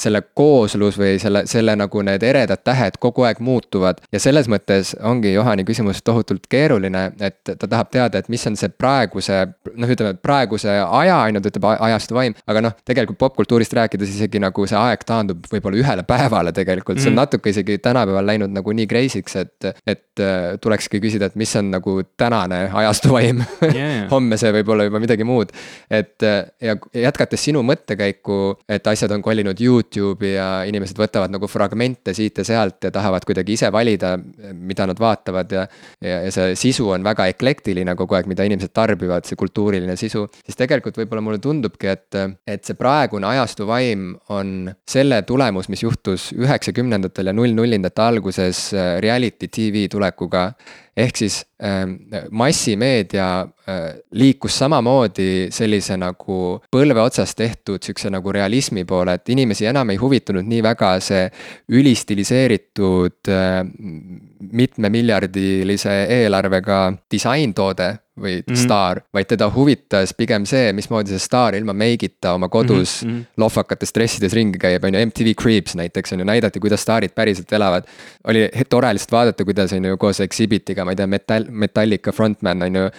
[0.00, 4.00] selle kooslus või selle, selle nagu need eredad tähed kogu aeg muutuvad.
[4.12, 8.56] ja selles mõttes ongi Johani küsimus tohutult keeruline, et ta tahab teada, et mis on
[8.56, 9.42] see praeguse,
[9.74, 12.36] noh, ütleme praeguse aja, on ju, ta ütleb ajastu vaim.
[12.46, 17.10] aga noh, tegelikult popkultuurist rääkides isegi nagu see aeg taandub võib-olla ühele päevale tegelikult see
[17.10, 17.22] on mm.
[17.22, 21.70] natuke isegi tänapäeval läinud nagu nii crazy'ks, et, et äh, tulekski küsida, et mis on
[21.74, 24.06] nagu tänane ajastu vaim yeah.
[24.14, 25.52] homme see võib olla juba midagi muud.
[25.90, 26.76] et äh, ja
[27.06, 32.38] jätkates sinu mõttekäiku, et asjad on kolinud Youtube'i Youtube'i ja inimesed võtavad nagu fragmente siit
[32.40, 34.14] ja sealt ja tahavad kuidagi ise valida,
[34.52, 35.66] mida nad vaatavad ja.
[36.04, 40.26] ja, ja see sisu on väga eklektiline kogu aeg, mida inimesed tarbivad, see kultuuriline sisu.
[40.44, 45.84] siis tegelikult võib-olla mulle tundubki, et, et see praegune ajastu vaim on selle tulemus, mis
[45.84, 50.50] juhtus üheksakümnendatel ja null-nullindate alguses äh, reality tv tulekuga
[50.96, 51.84] ehk siis äh,
[52.30, 56.40] massimeedia äh, liikus samamoodi sellise nagu
[56.72, 61.24] põlve otsas tehtud sihukese nagu realismi poole, et inimesi enam ei huvitanud nii väga see
[61.80, 63.64] ülistiliseeritud äh,
[64.40, 66.78] mitmemiljardilise eelarvega
[67.12, 68.60] disaintoode või mm -hmm.
[68.60, 73.24] staar, vaid teda huvitas pigem see, mismoodi see staar ilma meigita oma kodus mm -hmm.
[73.36, 77.52] lohvakates dressides ringi käib, on ju, MTV Creeps näiteks on ju, näidati, kuidas staarid päriselt
[77.52, 77.84] elavad.
[78.24, 82.62] oli tore lihtsalt vaadata, kuidas on ju koos Exhibitiga, ma ei tea, metall, Metallica frontman
[82.62, 82.90] on ju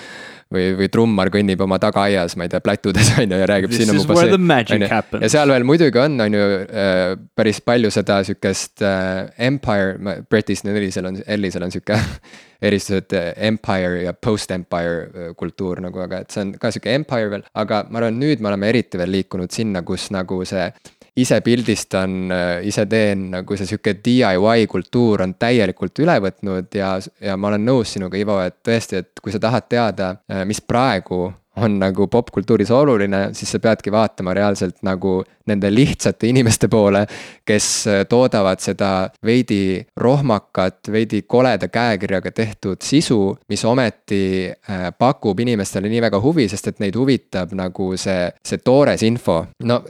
[0.51, 3.93] või, või trummar kõnnib oma tagaaias, ma ei tea, plätudes on ju ja räägib siin
[3.93, 4.79] oma bassi.
[5.21, 7.01] ja seal veel muidugi on, on ju äh,
[7.37, 11.99] päris palju seda sihukest äh, empire, British Ellisel on, Ellisel on sihuke
[12.67, 17.31] eristus, et äh, empire ja post-empire kultuur nagu, aga et see on ka sihuke empire
[17.35, 20.67] veel, aga ma arvan, nüüd me oleme eriti veel liikunud sinna, kus nagu see
[21.15, 26.93] ise pildistan, äh, ise teen, nagu see sihuke DIY kultuur on täielikult üle võtnud ja,
[27.19, 30.61] ja ma olen nõus sinuga, Ivo, et tõesti, et kui sa tahad teada, äh, mis
[30.63, 35.19] praegu on nagu popkultuuris oluline, siis sa peadki vaatama reaalselt nagu
[35.51, 37.05] nende lihtsate inimeste poole,
[37.45, 43.19] kes äh, toodavad seda veidi rohmakat, veidi koleda käekirjaga tehtud sisu,
[43.51, 48.61] mis ometi äh, pakub inimestele nii väga huvi, sest et neid huvitab nagu see, see
[48.63, 49.41] toores info.
[49.67, 49.81] no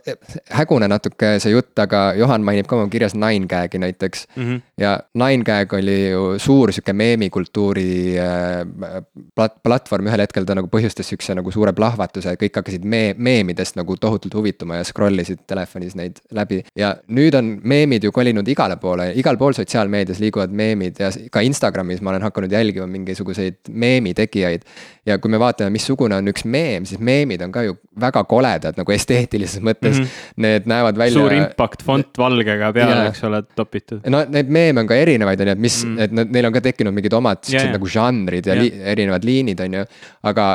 [0.56, 4.44] hägune natuke see jutt, aga Johan mainib ka oma kirjas Nine Gag'i näiteks mm.
[4.44, 4.62] -hmm.
[4.78, 9.04] ja Nine Gag oli ju suur sihuke meemikultuuri äh,
[9.36, 13.78] plat-, platvorm, ühel hetkel ta nagu põhjustas sihukese nagu suure plahvatuse, kõik hakkasid me-, meemidest
[13.80, 16.62] nagu tohutult huvituma ja scroll isid telefonis neid läbi.
[16.78, 21.44] ja nüüd on meemid ju kolinud igale poole, igal pool sotsiaalmeedias liiguvad meemid ja ka
[21.46, 24.66] Instagramis ma olen hakanud jälgima mingisuguseid meemitegijaid.
[25.06, 28.78] ja kui me vaatame, missugune on üks meem, siis meemid on ka ju väga koledad
[28.78, 30.04] nagu esteetilises mõttes mm.
[30.04, 30.30] -hmm.
[30.42, 31.14] Need näevad välja.
[31.14, 34.02] suur impact font valgega peale, eks ole, topitud.
[34.10, 36.26] no neid meeme on ka erinevaid, on ju, et mis mm, -hmm.
[36.26, 38.64] et neil on ka tekkinud mingid omad siuksed nagu žanrid ja yeah.
[38.64, 39.86] li, erinevad liinid, on ju.
[40.24, 40.48] aga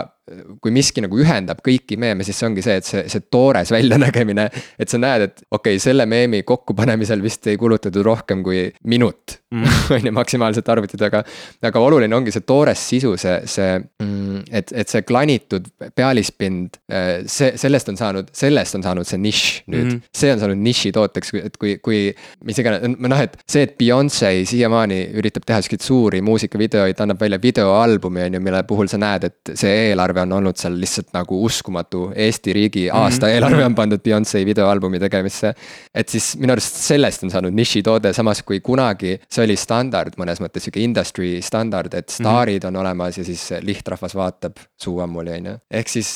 [0.62, 4.48] kui miski nagu ühendab kõiki meeme, siis see ongi see, et see, see toores väljanägemine.
[4.78, 9.38] et sa näed, et okei okay,, selle meemi kokkupanemisel vist ei kulutatud rohkem kui minut
[9.94, 11.22] on ju, maksimaalselt arvutid, aga.
[11.66, 17.22] aga oluline ongi see toores sisu, see, see, mm, et, et see klanitud pealispind, äh,
[17.30, 19.92] see, sellest on saanud, sellest on saanud see nišš nüüd mm.
[19.92, 20.16] -hmm.
[20.20, 22.00] see on saanud nišitooteks, et kui, kui
[22.48, 27.38] mis iganes, noh, et see, et Beyonce siiamaani üritab teha siukseid suuri muusikavideoid, annab välja
[27.42, 31.38] videoalbumi, on ju, mille puhul sa näed, et see eelarve on olnud seal lihtsalt nagu
[31.46, 32.10] uskumatu.
[32.16, 32.96] Eesti riigi mhm.
[32.96, 33.34] aasta mm -hmm.
[33.34, 35.54] eelarve on pandud Beyonce videoalbumi tegemisse.
[35.94, 40.40] et siis minu arust sellest on saanud nišitoode, samas kui kunagi see oli standard mõnes
[40.42, 42.16] mõttes, sihuke industry standard, et mhm.
[42.20, 42.76] staarid mm -hmm.
[42.76, 45.54] on olemas ja siis lihtrahvas vaatab suu ammuli, on ju.
[45.70, 46.10] ehk siis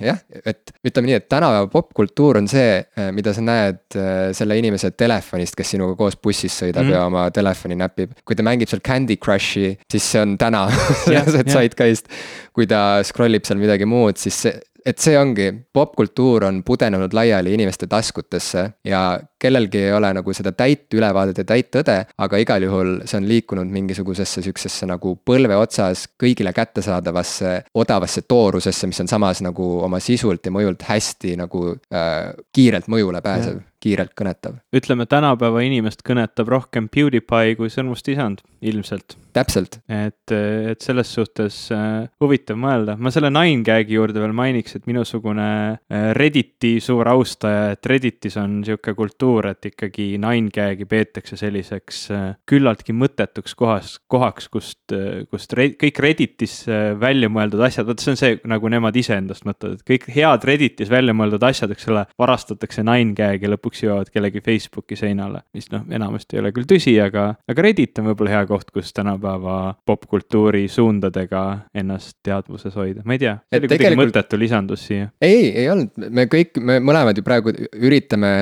[0.00, 2.82] jah, et ütleme nii, et tänapäeva popkultuur on see,
[3.12, 3.98] mida sa näed
[4.36, 6.94] selle inimese telefonist, kes sinuga koos bussis sõidab mm -hmm.
[6.94, 8.12] ja oma telefoni näpib.
[8.24, 10.68] kui ta mängib seal Candy Crushi, siis see on täna
[11.04, 12.08] see zeitgeist.
[12.52, 17.14] kui ta scroll ib seal midagi muud, siis see, et see ongi, popkultuur on pudenenud
[17.16, 19.02] laiali inimeste taskutesse ja
[19.40, 23.28] kellelgi ei ole nagu seda täit ülevaadet ja täit tõde, aga igal juhul see on
[23.28, 30.00] liikunud mingisugusesse sihukesesse nagu põlve otsas kõigile kättesaadavasse odavasse toorusesse, mis on samas nagu oma
[30.02, 34.60] sisult ja mõjult hästi nagu äh, kiirelt mõjule pääsev kiirelt kõnetav.
[34.76, 39.16] ütleme, tänapäeva inimest kõnetab rohkem PewDiePie kui sõrmust isand, ilmselt.
[39.32, 39.80] täpselt.
[39.88, 44.86] et, et selles suhtes äh, huvitav mõelda, ma selle nine gag'i juurde veel mainiks, et
[44.90, 51.38] minusugune äh, Redditi suur austaja, et Redditis on sihuke kultuur et ikkagi nine gag'i peetakse
[51.40, 54.94] selliseks äh, küllaltki mõttetuks kohas, kohaks, kust,
[55.30, 59.46] kust re, kõik Redditis äh, välja mõeldud asjad, vot see on see, nagu nemad iseendast
[59.48, 63.84] mõtlevad, et kõik head Redditis välja mõeldud asjad, eks ole, varastatakse nine gag'i ja lõpuks
[63.84, 65.44] jõuavad kellegi Facebooki seinale.
[65.54, 68.92] mis noh, enamasti ei ole küll tõsi, aga, aga Reddit on võib-olla hea koht, kus
[68.96, 71.44] tänapäeva popkultuuri suundadega
[71.74, 74.10] ennast teadvuses hoida, ma ei tea, see oli kuidagi tegelikult...
[74.10, 75.10] mõttetu lisandus siia.
[75.22, 78.32] ei, ei olnud, me kõik, me mõlemad ju praegu üritame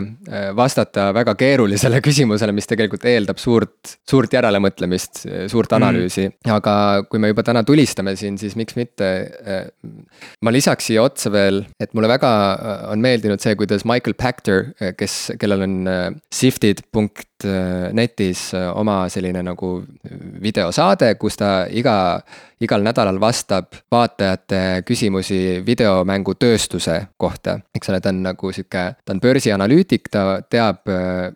[0.56, 5.78] vastata vastata väga keerulisele küsimusele, mis tegelikult eeldab suurt, suurt järelemõtlemist, suurt mhm.
[5.78, 6.52] analüüsi mm..
[6.54, 6.74] aga
[7.08, 9.08] kui me juba täna tulistame siin, siis miks mitte.
[9.48, 9.66] Eh,
[10.44, 12.32] ma lisaks siia otsa veel, et mulle väga
[12.92, 15.76] on meeldinud see, kuidas Michael Pachter, eh, kes, kellel on
[16.30, 17.38] sifted punkt
[17.95, 19.72] netis oma selline nagu
[20.43, 21.97] videosaade, kus ta iga
[22.61, 27.59] igal nädalal vastab vaatajate küsimusi videomängutööstuse kohta.
[27.74, 30.82] eks ole, ta on nagu sihuke, ta on börsianalüütik, ta teab,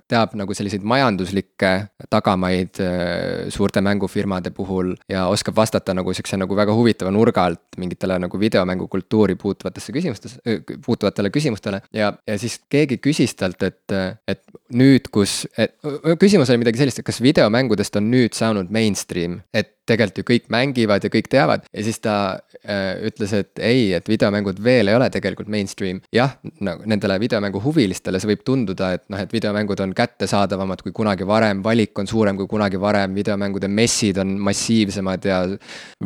[0.09, 1.73] teab nagu selliseid majanduslikke
[2.11, 4.95] tagamaid äh, suurte mängufirmade puhul.
[5.09, 10.39] ja oskab vastata nagu sihukese nagu väga huvitava nurga alt mingitele nagu videomängukultuuri puutuvatesse küsimustes,
[10.87, 11.83] puutuvatele küsimustele.
[11.93, 13.95] ja, ja siis keegi küsis talt, et,
[14.29, 14.43] et
[14.75, 15.77] nüüd, kus, et
[16.21, 20.49] küsimus oli midagi sellist, et kas videomängudest on nüüd saanud mainstream, et tegelikult ju kõik
[20.53, 21.67] mängivad ja kõik teavad.
[21.73, 22.17] Ja siis ta
[22.63, 26.01] äh, ütles, et ei, et videomängud veel ei ole tegelikult mainstream.
[26.13, 30.95] jah, nagu nendele videomängu huvilistele see võib tunduda, et noh, et videomängud on kättesaadavamad kui
[30.97, 35.43] kunagi varem, valik on suurem kui kunagi varem, videomängude messid on massiivsemad ja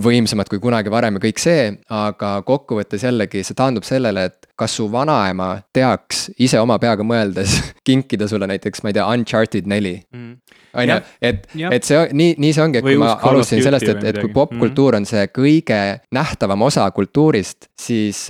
[0.02, 4.76] võimsamad kui kunagi varem ja kõik see, aga kokkuvõttes jällegi see taandub sellele, et kas
[4.78, 9.98] su vanaema teaks ise oma peaga mõeldes kinkida sulle näiteks, ma ei tea, Uncharted neli?
[10.14, 10.38] Mm..
[10.76, 10.98] On ju,
[11.30, 14.32] et, et see nii, nii see ongi, et kui ma alustasin sellest, et, et kui
[14.34, 15.80] popkultuur on see kõige
[16.14, 18.26] nähtavam osa kultuurist, siis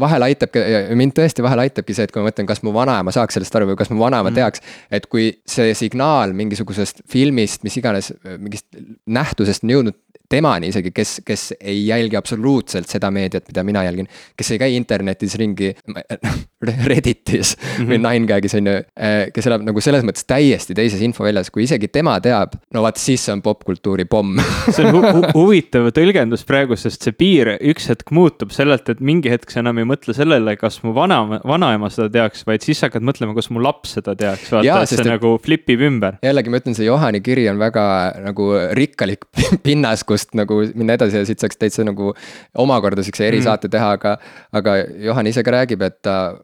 [0.00, 0.62] vahel aitabki,
[0.98, 3.70] mind tõesti vahel aitabki see, et kui ma mõtlen, kas mu vanaema saaks sellest aru
[3.70, 4.38] või kas mu vanaema mm.
[4.38, 4.64] teaks.
[4.90, 8.66] et kui see signaal mingisugusest filmist, mis iganes, mingist
[9.06, 9.98] nähtusest on jõudnud
[10.30, 14.08] temani isegi, kes, kes ei jälgi absoluutselt seda meediat, mida mina jälgin.
[14.36, 15.72] kes ei käi internetis ringi,
[16.90, 17.88] Redditis mm -hmm.
[17.88, 17.98] või.
[18.04, 22.18] Ninegagis on ju, eh, kes elab nagu selles mõttes täiesti teises infoväljas, kui isegi tema
[22.20, 22.52] teab.
[22.74, 24.38] no vaat siis see on popkultuuri pomm
[24.74, 29.00] see on hu hu huvitav tõlgendus praegu, sest see piir üks hetk muutub sellelt, et
[29.00, 32.80] mingi hetk sa enam ei mõtle sellele, kas mu vana, vanaema seda teaks, vaid siis
[32.84, 35.06] hakkad mõtlema, kas mu laps seda teaks, vaata, et see et...
[35.08, 36.20] nagu flipib ümber.
[36.22, 37.86] jällegi ma ütlen, see Johani kiri on väga
[38.26, 39.26] nagu rikkalik
[39.66, 42.12] pinnas, kus teemast nagu minna edasi ja siit saaks täitsa nagu
[42.54, 43.72] omakorda siukse erisaate mm.
[43.72, 44.16] teha, aga.
[44.52, 46.36] aga Johan ise ka räägib, et ta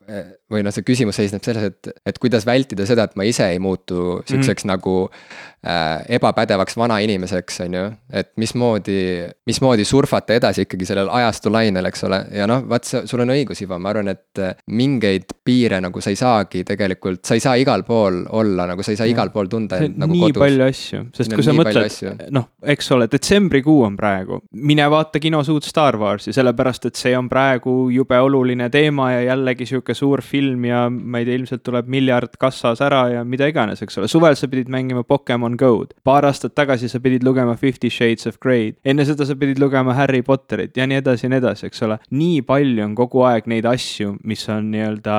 [0.53, 3.59] või noh, see küsimus seisneb selles, et, et kuidas vältida seda, et ma ise ei
[3.63, 4.71] muutu siukseks mm.
[4.71, 7.87] nagu äh, ebapädevaks vanainimeseks, on ju.
[8.15, 9.01] et mismoodi,
[9.47, 13.65] mismoodi surfata edasi ikkagi sellel ajastu lainel, eks ole, ja noh, vaat sul on õigus,
[13.67, 17.57] Ivo, ma arvan, et äh, mingeid piire nagu sa ei saagi tegelikult, sa ei saa
[17.59, 19.17] igal pool olla, nagu sa ei saa ja.
[19.17, 20.43] igal pool tunda end nagu nii kodus.
[20.45, 25.51] palju asju, sest kui sa mõtled, noh, eks ole, detsembrikuu on praegu, mine vaata kinos
[25.51, 30.23] uut Star Warsi, sellepärast et see on praegu jube oluline teema ja jällegi sihuke suur
[30.23, 34.01] film film ja ma ei tea, ilmselt tuleb miljard kassas ära ja mida iganes, eks
[34.01, 34.11] ole.
[34.11, 38.39] suvel sa pidid mängima Pokemon Go'd, paar aastat tagasi sa pidid lugema Fifty Shades of
[38.43, 41.85] Grey'd, enne seda sa pidid lugema Harry Potterit ja nii edasi ja nii edasi, eks
[41.87, 41.99] ole.
[42.11, 45.19] nii palju on kogu aeg neid asju, mis on nii-öelda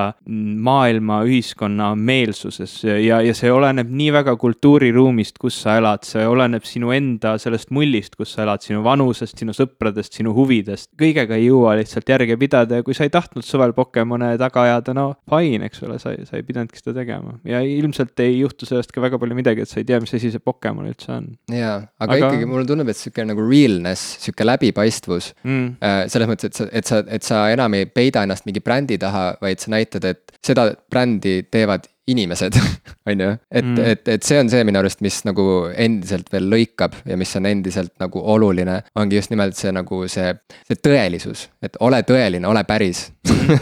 [0.68, 6.66] maailma, ühiskonna meelsuses ja, ja see oleneb nii väga kultuuriruumist, kus sa elad, see oleneb
[6.68, 10.92] sinu enda sellest mullist, kus sa elad, sinu vanusest, sinu sõpradest, sinu huvidest.
[11.00, 14.94] kõigega ei jõua lihtsalt järge pidada ja kui sa ei tahtnud suvel Pokemone taga ajada,
[14.98, 17.36] no fine, eks ole, sa, sa ei pidanudki seda tegema.
[17.48, 20.32] ja ilmselt ei juhtu sellest ka väga palju midagi, et sa ei tea, mis asi
[20.34, 21.30] see Pokemon üldse on.
[21.54, 25.68] jaa, aga ikkagi mulle tundub, et sihuke nagu realness, sihuke läbipaistvus mm.
[25.82, 26.00] äh,.
[26.14, 29.30] selles mõttes, et sa, et sa, et sa enam ei peida ennast mingi brändi taha,
[29.44, 32.56] vaid sa näitad, et seda brändi teevad inimesed
[33.10, 35.46] on ju, et mm., et, et see on see minu arust, mis nagu
[35.76, 38.82] endiselt veel lõikab ja mis on endiselt nagu oluline.
[38.96, 40.32] ongi just nimelt see nagu see,
[40.68, 43.08] see tõelisus, et ole tõeline, ole päris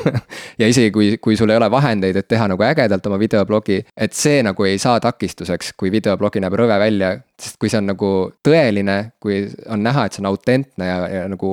[0.61, 4.13] ja isegi kui, kui sul ei ole vahendeid, et teha nagu ägedalt oma videoblogi, et
[4.17, 7.15] see nagu ei saa takistuseks, kui videoblogi näeb rõve välja.
[7.41, 8.09] sest kui see on nagu
[8.45, 11.49] tõeline, kui on näha, et see on autentne ja, ja nagu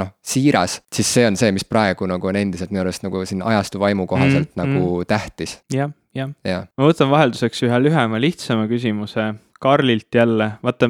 [0.00, 3.44] noh, siiras, siis see on see, mis praegu nagu on endiselt minu arust nagu siin
[3.44, 5.08] ajastu vaimu kohaselt mm, nagu mm.
[5.12, 5.58] tähtis.
[5.72, 10.88] jah jah ja., ma võtan vahelduseks ühe lühema, lihtsama küsimuse Karlilt jälle, vaata,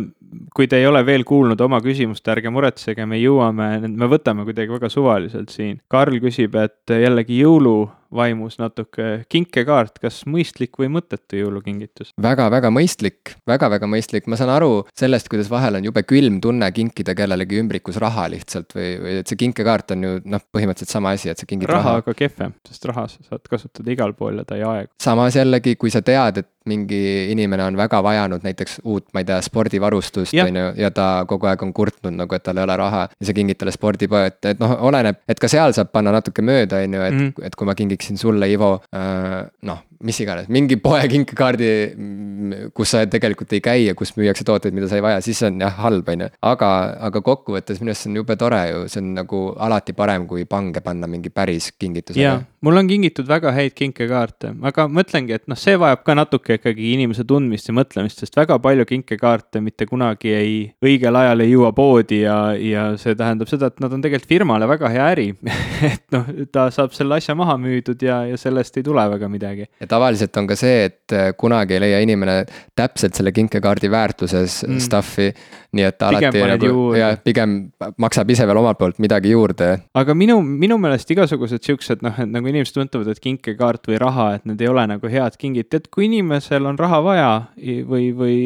[0.55, 4.75] kui te ei ole veel kuulnud oma küsimust, ärge muretsege, me jõuame, me võtame kuidagi
[4.75, 5.79] väga suvaliselt siin.
[5.93, 7.39] Karl küsib, et jällegi
[8.07, 12.47] jõuluvaimus natuke, kinkekaart, kas mõistlik või mõttetu jõulukingitus väga,?
[12.51, 16.71] väga-väga mõistlik väga,, väga-väga mõistlik, ma saan aru sellest, kuidas vahel on jube külm tunne
[16.73, 21.15] kinkida kellelegi ümbrikus raha lihtsalt või, või et see kinkekaart on ju noh, põhimõtteliselt sama
[21.17, 21.83] asi, et sa kingid raha.
[21.83, 24.93] raha aga kehvem, sest raha sa saad kasutada igal pool ja ta ei aegu.
[25.03, 29.29] samas jällegi, kui sa tead, et mingi inimene on väga vajanud näiteks uut, ma ei
[29.29, 32.77] tea, spordivarustust, on ju, ja ta kogu aeg on kurtnud nagu, et tal ei ole
[32.77, 33.07] raha.
[33.21, 36.43] ja sa kingid talle spordipoe, et, et noh, oleneb, et ka seal saab panna natuke
[36.43, 37.47] mööda, on ju, et mm, -hmm.
[37.47, 41.71] et kui ma kingiksin sulle, Ivo äh,, noh mis iganes, mingi poe kinkekaardi,
[42.77, 45.61] kus sa tegelikult ei käi ja kus müüakse tooteid, mida sa ei vaja, siis on
[45.63, 46.29] jah halb, on ju.
[46.51, 46.71] aga,
[47.09, 50.45] aga kokkuvõttes minu arust see on jube tore ju, see on nagu alati parem, kui
[50.49, 52.23] pange panna mingi päris kingitusega.
[52.23, 56.59] jaa, mul on kingitud väga häid kinkekaarte, aga mõtlengi, et noh, see vajab ka natuke
[56.61, 61.53] ikkagi inimese tundmist ja mõtlemist, sest väga palju kinkekaarte mitte kunagi ei, õigel ajal ei
[61.55, 65.29] jõua poodi ja, ja see tähendab seda, et nad on tegelikult firmale väga hea äri
[65.93, 69.69] et noh, ta saab selle asja maha müüdud ja, ja sellest ei tule väga midagi
[69.87, 72.41] ja tavaliselt on ka see, et äh, kunagi ei leia inimene
[72.77, 74.83] täpselt selle kinkekaardi väärtuses mm.
[74.83, 75.31] stuff'i.
[75.77, 77.57] nii et ta alati nagu ja pigem
[78.01, 79.69] maksab ise veel omalt poolt midagi juurde.
[79.95, 84.29] aga minu, minu meelest igasugused siuksed noh, et nagu inimesed tuntuvad, et kinkekaart või raha,
[84.39, 87.31] et need ei ole nagu head kingid, tead, kui inimesel on raha vaja
[87.91, 88.39] või, või,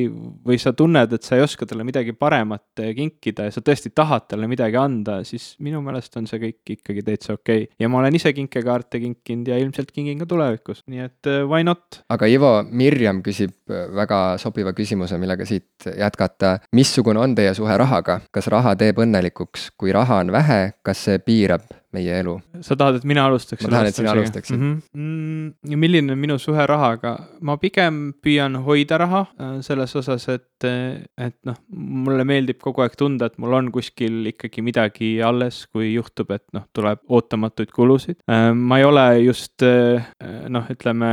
[0.47, 3.95] või sa tunned, et sa ei oska talle midagi paremat äh, kinkida ja sa tõesti
[3.95, 7.75] tahad talle midagi anda, siis minu meelest on see kõik ikkagi täitsa okei okay..
[7.81, 12.03] ja ma olen ise kinkekaarte kinkinud ja ilmselt kingin ka tulevikus, nii et why not?
[12.11, 16.59] aga Ivo, Mirjam küsib äh, väga sobiva küsimuse, millega siit jätkata.
[16.77, 21.19] missugune on teie suhe rahaga, kas raha teeb õnnelikuks, kui raha on vähe, kas see
[21.25, 21.67] piirab
[21.97, 22.37] meie elu.
[22.63, 23.65] sa tahad, et mina alustaks?
[23.67, 24.83] ma tahan, et sina alustaksid mm.
[24.95, 25.51] -hmm.
[25.73, 27.17] Mm, milline on minu suhe rahaga?
[27.41, 32.95] ma pigem püüan hoida raha äh, selles osas, et, et noh, mulle meeldib kogu aeg
[32.99, 38.21] tunda, et mul on kuskil ikkagi midagi alles, kui juhtub, et noh, tuleb ootamatuid kulusid.
[38.31, 40.07] Äh, ma ei ole just äh,
[40.49, 41.11] noh, ütleme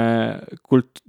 [0.61, 1.01] kult-,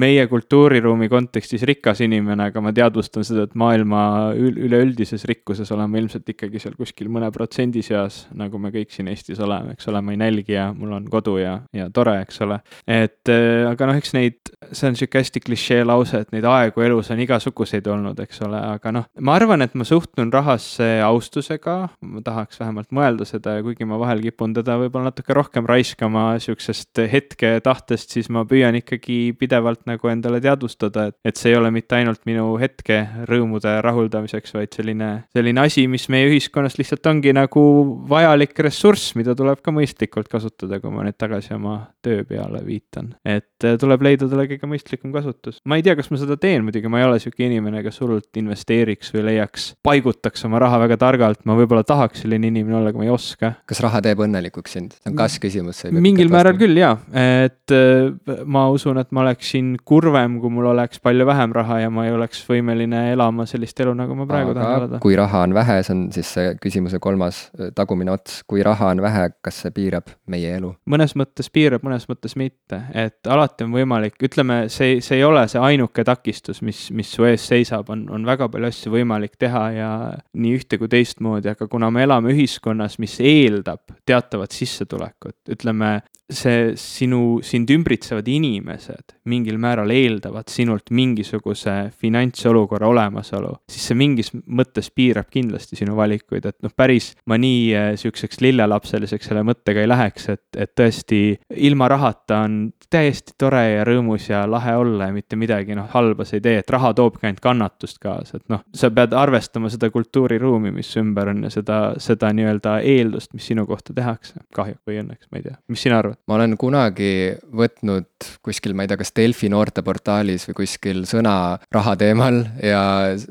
[0.00, 6.28] meie kultuuriruumi kontekstis rikas inimene, aga ma teadvustan seda, et maailma üleüldises rikkuses oleme ilmselt
[6.34, 10.00] ikkagi seal kuskil mõne protsendi seas, nagu me kõik siin siin Eestis oleme, eks ole,
[10.00, 12.60] ma ei nälgi ja mul on kodu ja, ja tore, eks ole.
[12.86, 16.84] et äh, aga noh, eks neid, see on sihuke hästi klišee lause, et neid aegu
[16.84, 21.76] elus on igasuguseid olnud, eks ole, aga noh, ma arvan, et ma suhtun rahasse austusega,
[22.00, 26.26] ma tahaks vähemalt mõelda seda ja kuigi ma vahel kipun teda võib-olla natuke rohkem raiskama
[26.42, 31.58] sihukesest hetke tahtest, siis ma püüan ikkagi pidevalt nagu endale teadvustada, et, et see ei
[31.58, 37.06] ole mitte ainult minu hetke rõõmude rahuldamiseks, vaid selline, selline asi, mis meie ühiskonnas lihtsalt
[37.10, 37.64] ongi nagu
[38.08, 42.60] vajalik ressurss ressurss, mida tuleb ka mõistlikult kasutada, kui ma nüüd tagasi oma töö peale
[42.66, 43.14] viitan.
[43.24, 45.60] et äh, tuleb leida talle kõige mõistlikum kasutus.
[45.64, 48.40] ma ei tea, kas ma seda teen, muidugi ma ei ole sihuke inimene, kes hullult
[48.40, 53.00] investeeriks või leiaks, paigutaks oma raha väga targalt, ma võib-olla tahaks selline inimene olla, aga
[53.00, 53.54] ma ei oska.
[53.70, 54.96] kas raha teeb õnnelikuks sind?
[54.98, 55.84] see on kas-küsimus.
[55.94, 61.02] mingil määral küll jaa, et äh, ma usun, et ma oleksin kurvem, kui mul oleks
[61.04, 64.60] palju vähem raha ja ma ei oleks võimeline elama sellist elu, nagu ma praegu aga
[64.60, 65.02] tahan elada.
[65.04, 68.83] kui raha on vähe, see on siis see küsimuse kolmas äh, tagumine ots, kui raha
[68.84, 70.72] raha on vähe, kas see piirab meie elu?
[70.90, 75.46] mõnes mõttes piirab, mõnes mõttes mitte, et alati on võimalik, ütleme, see, see ei ole
[75.50, 79.64] see ainuke takistus, mis, mis su ees seisab, on, on väga palju asju võimalik teha
[79.74, 79.90] ja
[80.34, 85.96] nii ühte kui teistmoodi, aga kuna me elame ühiskonnas, mis eeldab teatavat sissetulekut, ütleme,
[86.30, 94.32] see sinu, sind ümbritsevad inimesed mingil määral eeldavad sinult mingisuguse finantsolukorra olemasolu, siis see mingis
[94.34, 99.84] mõttes piirab kindlasti sinu valikuid, et noh, päris ma nii äh, sihukeseks lillelapseliseks selle mõttega
[99.84, 101.22] ei läheks, et, et tõesti
[101.68, 102.58] ilma rahata on
[102.90, 106.58] täiesti tore ja rõõmus ja lahe olla ja mitte midagi noh, halba sa ei tee,
[106.62, 111.32] et raha toobki ainult kannatust kaasa, et noh, sa pead arvestama seda kultuuriruumi, mis ümber
[111.32, 115.48] on ja seda, seda nii-öelda eeldust, mis sinu kohta tehakse, kahju või õnneks, ma ei
[115.48, 116.20] tea, mis sina arvad?
[116.28, 117.10] ma olen kunagi
[117.54, 122.82] võtnud kuskil, ma ei tea, kas Delfi noorteportaalis või kuskil sõna raha teemal ja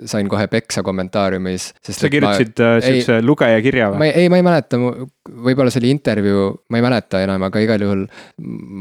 [0.10, 1.72] sain kohe peksa kommentaariumis.
[1.84, 4.10] sa kirjutasid ma, äh, sihukese lugeja kirja või?
[4.12, 8.08] ei, ma ei mäleta, võib-olla see oli intervjuu, ma ei mäleta enam, aga igal juhul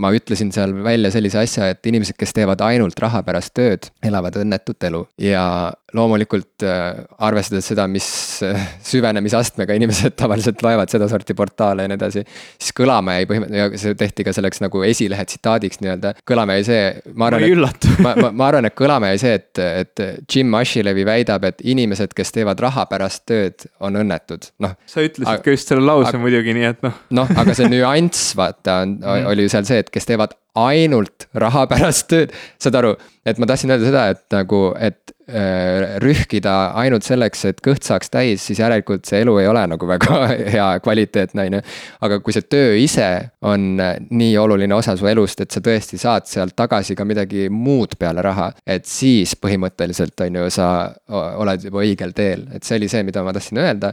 [0.03, 4.39] ma ütlesin seal välja sellise asja, et inimesed, kes teevad ainult raha pärast tööd, elavad
[4.43, 5.45] õnnetut elu ja
[5.97, 8.07] loomulikult äh, arvestades seda, mis
[8.47, 12.25] äh, süvenemisastmega inimesed tavaliselt loevad sedasorti portaale ja nii edasi.
[12.61, 16.67] siis kõlama jäi põhimõtteliselt, ja see tehti ka selleks nagu esilehe tsitaadiks nii-öelda, kõlama jäi
[16.69, 16.85] see.
[17.15, 21.07] ma arvan, et, ma, ma, ma arvan, et kõlama jäi see, et, et Jim Ashilevi
[21.09, 24.77] väidab, et inimesed, kes teevad raha pärast tööd, on õnnetud, noh.
[24.89, 26.97] sa ütlesid aga, ka just selle lause aga, muidugi, nii et noh.
[27.21, 29.29] noh, aga see nüanss vaata on, mhm.
[29.33, 33.49] oli ju seal see, et kes teevad ainult raha pärast tööd, saad aru, et ma
[33.49, 35.02] tahtsin öelda seda, et nagu, et
[36.03, 40.19] rühkida ainult selleks, et kõht saaks täis, siis järelikult see elu ei ole nagu väga
[40.55, 41.63] hea kvaliteetne, on ju.
[42.09, 43.09] aga kui see töö ise
[43.49, 47.49] on äh, nii oluline osa su elust, et sa tõesti saad sealt tagasi ka midagi
[47.53, 48.53] muud peale raha.
[48.67, 50.69] et siis põhimõtteliselt on ju, sa
[51.13, 53.93] oled juba õigel teel, et see oli see, mida ma tahtsin öelda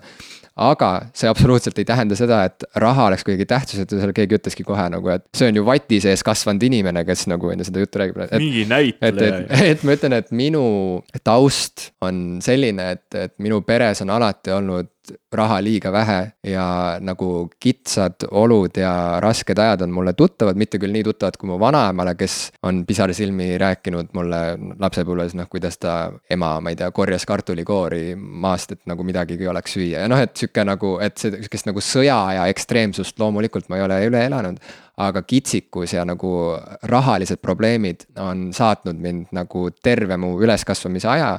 [0.60, 4.86] aga see absoluutselt ei tähenda seda, et raha oleks kuidagi tähtsusetu, seal keegi ütleski kohe
[4.92, 8.02] nagu, et see on ju vati sees kasvanud inimene, kes nagu on ju seda juttu
[8.02, 8.22] räägib.
[8.36, 9.42] mingi näitleja.
[9.46, 10.64] et, et, et ma ütlen, et minu
[11.24, 14.92] taust on selline, et, et minu peres on alati olnud
[15.34, 16.66] raha liiga vähe ja
[17.02, 21.60] nagu kitsad olud ja rasked ajad on mulle tuttavad, mitte küll nii tuttavad kui mu
[21.62, 24.42] vanaemale, kes on pisarasilmi rääkinud mulle
[24.80, 25.96] lapsepõlves, noh, kuidas ta
[26.32, 30.04] ema, ma ei tea, korjas kartulikoori maast, et nagu midagigi oleks süüa.
[30.04, 34.04] Ja noh, et sihuke nagu, et sihukest nagu sõja ja ekstreemsust loomulikult ma ei ole
[34.10, 34.62] üle elanud
[35.00, 36.32] aga kitsikus ja nagu
[36.92, 41.32] rahalised probleemid on saatnud mind nagu terve mu üleskasvamise aja.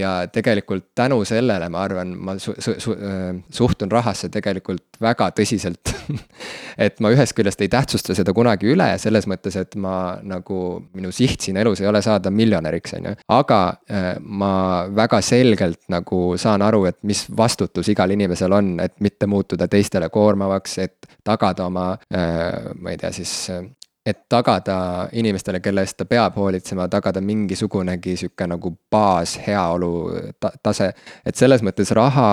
[0.00, 2.96] ja tegelikult tänu sellele, ma arvan, ma su su su
[3.50, 5.92] suhtun rahasse tegelikult väga tõsiselt
[6.86, 10.60] et ma ühest küljest ei tähtsusta seda kunagi üle, selles mõttes, et ma nagu,
[10.96, 13.14] minu siht siin elus ei ole saada miljonäriks, on ju.
[13.36, 13.60] aga
[14.20, 14.52] ma
[14.94, 20.08] väga selgelt nagu saan aru, et mis vastutus igal inimesel on, et mitte muutuda teistele
[20.12, 23.36] koormavaks, et tagada oma ma ei tea, siis
[24.06, 29.92] et tagada inimestele, kelle eest ta peab hoolitsema, tagada mingisugunegi sihuke nagu baas heaolu
[30.40, 30.92] ta tase.
[31.26, 32.28] et selles mõttes raha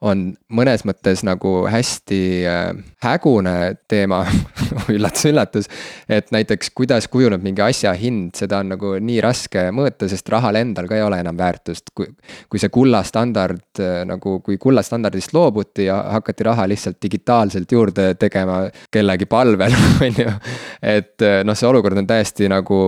[0.00, 2.66] on mõnes mõttes nagu hästi äh,
[3.02, 3.54] hägune
[3.88, 4.20] teema
[4.94, 5.68] üllatus, üllatus.
[6.08, 10.58] et näiteks, kuidas kujuneb mingi asja hind, seda on nagu nii raske mõõta, sest rahal
[10.60, 11.92] endal ka ei ole enam väärtust.
[11.94, 12.10] kui,
[12.48, 18.64] kui see kullastandard äh, nagu, kui kullastandardist loobuti ja hakati raha lihtsalt digitaalselt juurde tegema
[18.90, 19.74] kellegi palvel
[20.04, 20.36] on ju.
[20.82, 22.78] et äh, noh, see olukord on täiesti nagu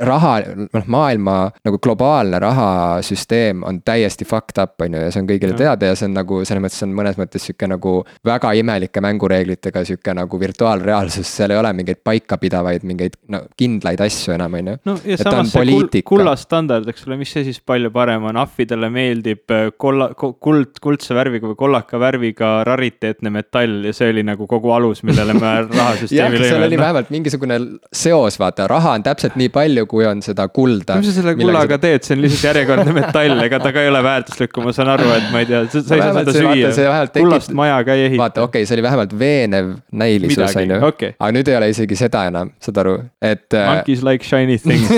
[0.00, 0.32] raha,
[0.72, 5.56] noh maailma nagu globaalne rahasüsteem on täiesti fucked up, on ju, ja see on kõigile
[5.56, 7.94] teada ja see on nagu selles mõttes on mõnes mõttes sihuke nagu
[8.26, 14.34] väga imelike mängureeglitega sihuke nagu virtuaalreaalsus, seal ei ole mingeid paikapidavaid mingeid no kindlaid asju
[14.36, 14.76] enam, on ju.
[14.88, 18.40] no ja et samas see kul, kullastandard, eks ole, mis see siis palju parem on,
[18.42, 24.24] ahvidele meeldib äh, kolla, kuld, kuldse värviga või kollaka värviga rariteetne metall ja see oli
[24.26, 26.48] nagu kogu alus, millele me rahasüsteemi lõime.
[26.48, 26.84] seal oli noh.
[26.86, 27.60] vähemalt mingisugune
[27.92, 30.98] seos, vaata, raha on täpselt nii palju, kui on seda kulda.
[31.00, 34.02] mis sa selle kullaga teed, see on lihtsalt järjekordne metall, ega ta ka ei ole
[34.04, 37.04] väärtuslik, ma saan aru, et ma ei tea, sa ei saa seda süüa.
[37.18, 38.22] kullast maja ka ei ehita.
[38.22, 39.72] vaata, okei okay,, see oli vähemalt veenev
[40.02, 41.14] näilisus, on ju okay..
[41.18, 43.48] aga nüüd ei ole isegi seda enam, saad aru, et.
[43.52, 44.90] Äh, Monkeys like shiny things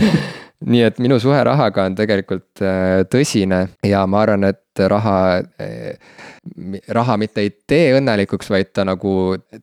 [0.72, 5.16] nii et minu suhe rahaga on tegelikult äh, tõsine ja ma arvan, et raha
[6.88, 9.12] raha mitte ei tee õnnelikuks, vaid ta nagu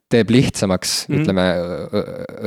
[0.10, 1.22] teeb lihtsamaks mm, -hmm.
[1.22, 1.46] ütleme,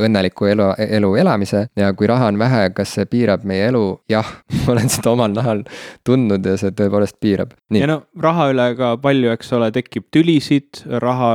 [0.06, 0.68] õnneliku elu,
[0.98, 1.66] elu elamise.
[1.76, 4.00] ja kui raha on vähe, kas see piirab meie elu?
[4.08, 4.26] jah,
[4.64, 5.62] ma olen seda omal nahal
[6.04, 7.54] tundnud ja see tõepoolest piirab.
[7.74, 11.30] ja no raha üle ka palju, eks ole, tekib tülisid, raha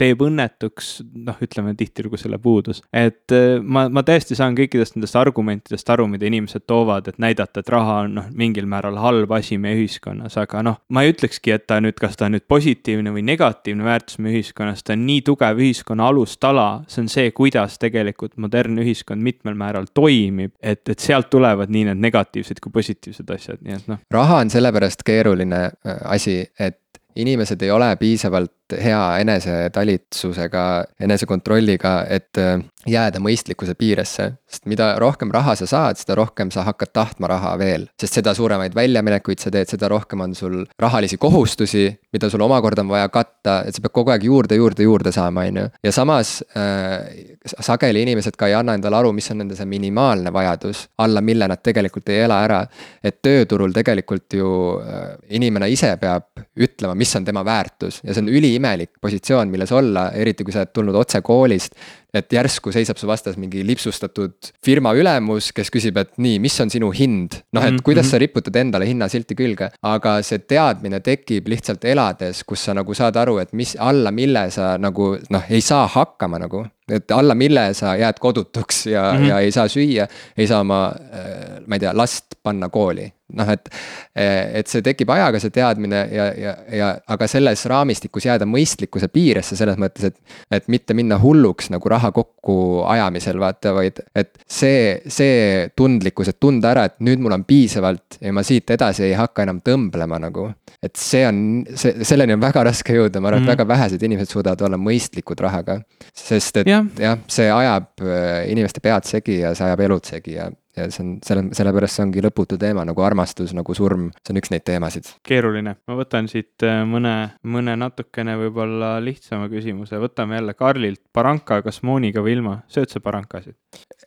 [0.00, 0.92] teeb õnnetuks,
[1.26, 2.82] noh, ütleme tihtilugu selle puudus.
[2.92, 7.60] et äh, ma, ma täiesti saan kõikidest nendest argumentidest aru, mida inimesed toovad, et näidata,
[7.60, 11.54] et raha on noh, mingil määral halb asi meie ühiskonnas, aga noh, ma ei ütlekski,
[11.56, 15.22] et ta nüüd, kas ta nüüd positiivne või negatiivne väärtus meie ühiskonnas, ta on nii
[15.26, 20.98] tugev ühiskonna alustala, see on see, kuidas tegelikult modernne ühiskond mitmel määral toimib, et, et
[20.98, 24.02] sealt tulevad nii need negatiivsed kui positiivsed asjad, nii et noh.
[24.10, 26.80] raha on sellepärast keeruline äh, asi, et
[27.16, 30.64] inimesed ei ole piisavalt hea enesetalitsusega,
[31.00, 34.32] enesekontrolliga, et äh, jääda mõistlikkuse piiresse.
[34.50, 37.86] sest mida rohkem raha sa saad, seda rohkem sa hakkad tahtma raha veel.
[38.00, 42.82] sest seda suuremaid väljaminekuid sa teed, seda rohkem on sul rahalisi kohustusi, mida sul omakorda
[42.82, 45.66] on vaja katta, et sa pead kogu aeg juurde, juurde, juurde saama, on ju.
[45.84, 50.32] ja samas äh, sageli inimesed ka ei anna endale aru, mis on nende see minimaalne
[50.32, 52.64] vajadus, alla mille nad tegelikult ei ela ära.
[53.04, 54.50] et tööturul tegelikult ju
[54.80, 58.02] äh, inimene ise peab ütlema, mis on tema väärtus.
[58.04, 61.76] Ja see on üliimelik positsioon, milles olla, eriti kui sa oled tulnud otse koolist
[62.14, 66.72] et järsku seisab su vastas mingi lipsustatud firma ülemus, kes küsib, et nii, mis on
[66.72, 67.40] sinu hind.
[67.54, 68.10] noh, et mhm, kuidas mhm.
[68.10, 73.16] sa riputad endale hinnasilti külge, aga see teadmine tekib lihtsalt elades, kus sa nagu saad
[73.20, 77.68] aru, et mis, alla mille sa nagu noh, ei saa hakkama nagu et alla mille
[77.74, 79.28] sa jääd kodutuks ja mm, -hmm.
[79.28, 80.06] ja ei saa süüa,
[80.36, 83.06] ei saa oma, äh, ma ei tea, last panna kooli
[83.36, 83.68] noh, et,
[84.14, 89.58] et see tekib ajaga, see teadmine ja, ja, ja aga selles raamistikus jääda mõistlikkuse piiresse
[89.58, 90.18] selles mõttes, et.
[90.50, 96.72] et mitte minna hulluks nagu raha kokkuajamisel vaata, vaid et see, see tundlikkus, et tunda
[96.72, 100.48] ära, et nüüd mul on piisavalt ja ma siit edasi ei hakka enam tõmblema nagu.
[100.82, 101.42] et see on,
[101.76, 103.56] see, selleni on väga raske jõuda, ma arvan, et mm -hmm.
[103.56, 105.80] väga vähesed inimesed suudavad olla mõistlikud rahaga.
[106.14, 110.34] sest et jah ja,, see ajab äh, inimeste pead segi ja see ajab elud segi
[110.34, 114.34] ja ja see on, selle, sellepärast see ongi lõputu teema nagu armastus, nagu surm, see
[114.34, 115.08] on üks neid teemasid.
[115.26, 121.60] keeruline, ma võtan siit äh, mõne, mõne natukene võib-olla lihtsama küsimuse, võtame jälle Karlilt, Baranka,
[121.66, 123.56] kas mooniga või ilma, sööd sa barankasid?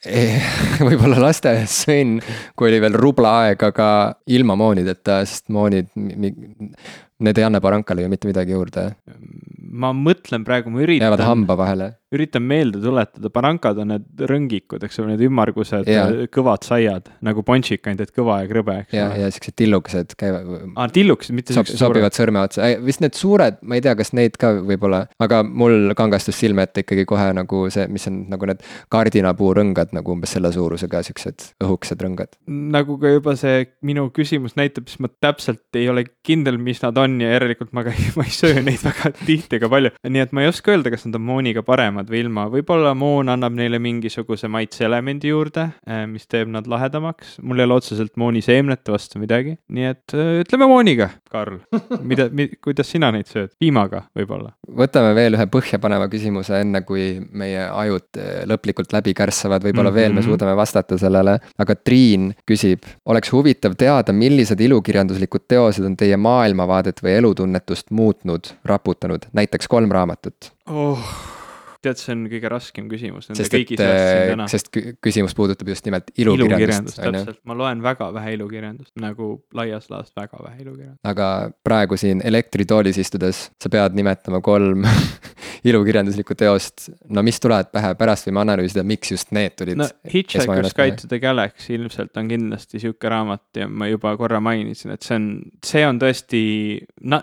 [0.88, 2.18] võib-olla lasteaias sõin,
[2.56, 3.90] kui oli veel rubla aeg, aga
[4.31, 8.94] ilma moonideta, sest moonid, need ei anna barankale ju mitte midagi juurde.
[9.73, 11.07] ma mõtlen praegu, ma üritan.
[11.07, 16.06] jäävad hamba vahele üritan meelde tuletada, barankad on need rõngikud, eks ole, need ümmargused ja.
[16.34, 19.02] kõvad saiad nagu ponšik, ainult et kõva ja krõbe, eks ole.
[19.02, 20.52] ja, ja siuksed tillukesed käivad.
[20.76, 24.14] aa, tillukesed, mitte siuksed Sob, sobivad sõrme otsa, vist need suured, ma ei tea, kas
[24.18, 28.49] neid ka võib-olla, aga mul kangastus silme ette ikkagi kohe nagu see, mis on nagu
[28.49, 28.64] need
[28.94, 32.38] kardinapuurõngad nagu umbes selle suurusega, siuksed õhukesed rõngad.
[32.48, 36.98] nagu ka juba see minu küsimus näitab, siis ma täpselt ei ole kindel, mis nad
[37.02, 40.26] on ja järelikult ma ka ei, ma ei söö neid väga tihti ega palju, nii
[40.26, 43.30] et ma ei oska öelda, kas nad on mooniga paremad paremad või ilma, võib-olla moon
[43.30, 47.39] annab neile mingisuguse maitseelemendi juurde, äh, mis teeb nad lahedamaks.
[47.41, 51.59] mul ei ole otseselt mooniseemnete vastu midagi, nii et äh, ütleme mooniga, Karl.
[52.03, 54.53] mida mi,, kuidas sina neid sööd, piimaga võib-olla?
[54.67, 59.95] võtame veel ühe põhjapaneva küsimuse, enne kui meie ajud äh, lõplikult läbi kärssavad, võib-olla mm
[59.95, 60.01] -hmm.
[60.01, 60.30] veel me mhm.
[60.30, 61.39] suudame vastata sellele.
[61.57, 68.53] aga Triin küsib, oleks huvitav teada, millised ilukirjanduslikud teosed on teie maailmavaadet või elutunnetust muutnud,
[68.65, 71.32] raputanud, näiteks kolm raamatut oh
[71.84, 74.47] tead, see on kõige raskem küsimus nende sest kõigi seast siin äh, täna.
[74.51, 74.69] sest
[75.03, 77.01] küsimus puudutab just nimelt ilukirjandust.
[77.01, 81.01] täpselt, ma loen väga vähe ilukirjandust, nagu laias laastus väga vähe ilukirjandust.
[81.14, 81.30] aga
[81.64, 84.88] praegu siin elektritoolis istudes sa pead nimetama kolm
[85.69, 89.80] ilukirjanduslikku teost, no mis tulevad pähe, pärast võime analüüsida, miks just need tulid.
[89.80, 94.41] no Hitchhiker's Guide to the Galaxy ilmselt on kindlasti sihuke raamat ja ma juba korra
[94.43, 95.27] mainisin, et see on,
[95.65, 96.43] see on tõesti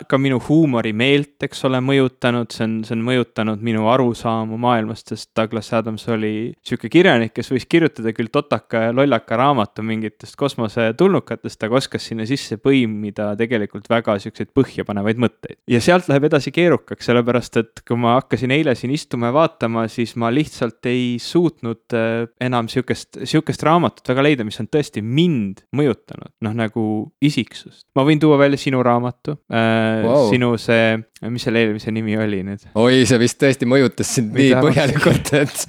[0.08, 5.08] ka minu huumorimeelt, eks ole, mõjutanud, see on, see on mõjutanud minu arusaamu arusaamu maailmast,
[5.08, 10.36] sest Douglas Adams oli sihuke kirjanik, kes võis kirjutada küll totaka ja lollaka raamatu mingitest
[10.36, 15.58] kosmosetulnukatest, aga oskas sinna sisse põimida tegelikult väga siukseid põhjapanevaid mõtteid.
[15.68, 19.86] ja sealt läheb edasi keerukaks, sellepärast et kui ma hakkasin eile siin istuma ja vaatama,
[19.88, 25.02] siis ma lihtsalt ei suutnud äh, enam sihukest, sihukest raamatut väga leida, mis on tõesti
[25.02, 26.84] mind mõjutanud, noh nagu
[27.22, 27.86] isiksust.
[27.94, 30.98] ma võin tuua välja sinu raamatu äh, wow., sinu see,
[31.28, 32.62] mis selle eelmise nimi oli nüüd?
[32.80, 35.64] oi, see vist tõesti mõjutas sind nii põhjalikult, et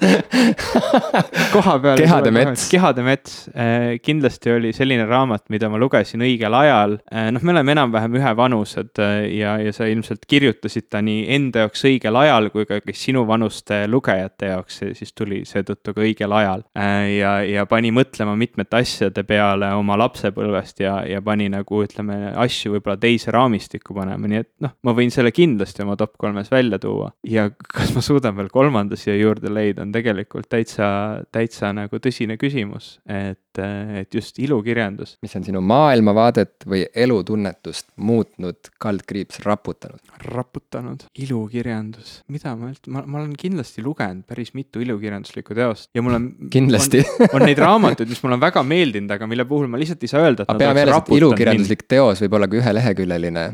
[1.54, 2.00] koha peal.
[2.00, 2.64] kehade mets.
[2.72, 6.96] kehade mets äh, kindlasti oli selline raamat, mida ma lugesin õigel ajal.
[7.12, 11.66] Äh, noh, me oleme enam-vähem ühevanused äh, ja, ja sa ilmselt kirjutasid ta nii enda
[11.66, 16.64] jaoks õigel ajal kui ka sinu vanuste lugejate jaoks, siis tuli seetõttu ka õigel ajal.
[17.12, 22.76] ja, ja pani mõtlema mitmete asjade peale oma lapsepõlvest ja, ja pani nagu ütleme asju
[22.76, 26.78] võib-olla teise raamistikku panema, nii et noh, ma võin selle kindlasti oma top kolmes välja
[26.82, 27.10] tuua.
[27.26, 30.86] Ja kas ma suudan veel kolmanda siia juurde leida, on tegelikult täitsa,
[31.34, 35.16] täitsa nagu tõsine küsimus, et et just ilukirjandus.
[35.22, 40.00] mis on sinu maailmavaadet või elutunnetust muutnud, kaldkriips raputanud?
[40.22, 46.04] raputanud, ilukirjandus, mida ma üldse, ma, ma olen kindlasti lugenud päris mitu ilukirjanduslikku teost ja
[46.04, 46.28] mul on.
[46.56, 50.12] kindlasti on, neid raamatuid, mis mulle on väga meeldinud, aga mille puhul ma lihtsalt ei
[50.12, 50.52] saa öelda, et.
[50.52, 51.90] aga pea meeles, et ilukirjanduslik mind.
[51.96, 53.46] teos võib olla ka üheleheküljeline.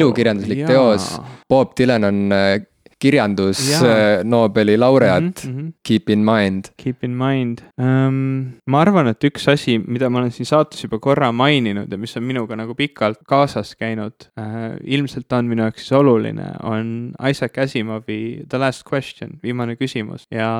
[0.00, 0.74] ilukirjanduslik jaa.
[0.74, 1.12] teos,
[1.50, 2.58] Bob Dylan on äh,
[3.00, 3.80] kirjandus ja.
[4.24, 5.72] Nobeli laureaat mm, -hmm.
[5.86, 6.70] keep in mind.
[6.76, 8.52] Keep in mind um,.
[8.66, 12.16] ma arvan, et üks asi, mida ma olen siin saates juba korra maininud ja mis
[12.16, 17.58] on minuga nagu pikalt kaasas käinud uh,, ilmselt on minu jaoks siis oluline, on Isaac
[17.58, 20.50] Asimovi The Last Question, viimane küsimus ja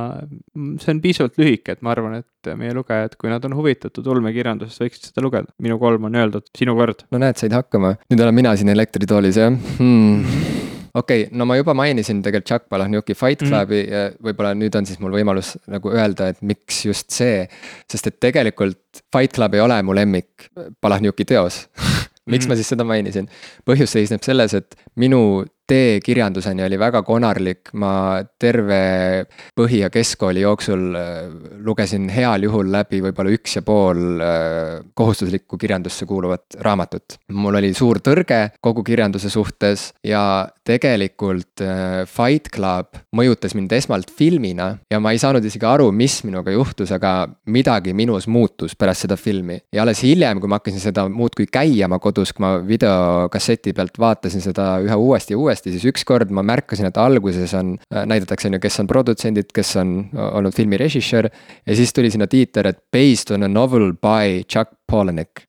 [0.80, 4.80] see on piisavalt lühike, et ma arvan, et meie lugejad, kui nad on huvitatud ulmekirjandusest,
[4.84, 5.52] võiksid seda lugeda.
[5.60, 7.04] minu kolm on öeldud, sinu kord.
[7.12, 11.56] no näed, said hakkama, nüüd olen mina siin elektritoolis jah hmm okei okay,, no ma
[11.58, 13.50] juba mainisin tegelikult Chuck Palahniuki Fight mhm.
[13.50, 13.92] Clubi mm.
[13.92, 17.46] ja võib-olla nüüd on siis mul võimalus nagu öelda, et miks just see.
[17.90, 20.50] sest et tegelikult Fight Club ei ole mu lemmik
[20.80, 21.64] Palahniuki teos
[22.30, 22.50] miks mm.
[22.50, 23.28] ma siis seda mainisin?
[23.68, 28.80] põhjus seisneb selles, et minu tee kirjanduseni oli väga konarlik, ma terve
[29.59, 31.18] põhi- ja keskkooli jooksul äh,
[31.62, 37.18] lugesin heal juhul läbi võib-olla üks ja pool äh, kohustuslikku kirjandusse kuuluvat raamatut.
[37.32, 44.10] mul oli suur tõrge kogu kirjanduse suhtes ja tegelikult äh, Fight Club mõjutas mind esmalt
[44.10, 49.06] filmina ja ma ei saanud isegi aru, mis minuga juhtus, aga midagi minus muutus pärast
[49.06, 49.60] seda filmi.
[49.72, 54.42] ja alles hiljem, kui ma hakkasin seda muudkui käima kodus, kui ma videokasseti pealt vaatasin
[54.42, 58.48] seda ühe uuesti ja uuesti uuesti, siis ükskord ma märkasin, et alguses on, äh, näidatakse
[58.48, 61.30] on ju, kes on produtsendid, kes on olnud filmi režissöör.
[61.66, 65.46] ja siis tuli sinna tiiter, et based on a novel by Chuck Palahniuk.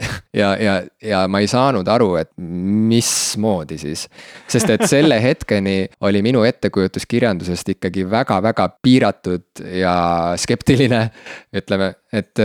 [0.34, 4.08] Ja, ja, ja ma ei saanud aru, et mismoodi siis.
[4.50, 9.94] sest et selle hetkeni oli minu ettekujutus kirjandusest ikkagi väga-väga piiratud ja
[10.40, 11.04] skeptiline.
[11.54, 12.42] ütleme, et,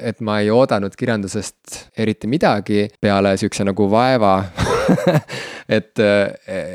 [0.00, 4.38] et ma ei oodanud kirjandusest eriti midagi peale sihukese nagu vaeva
[5.78, 6.00] et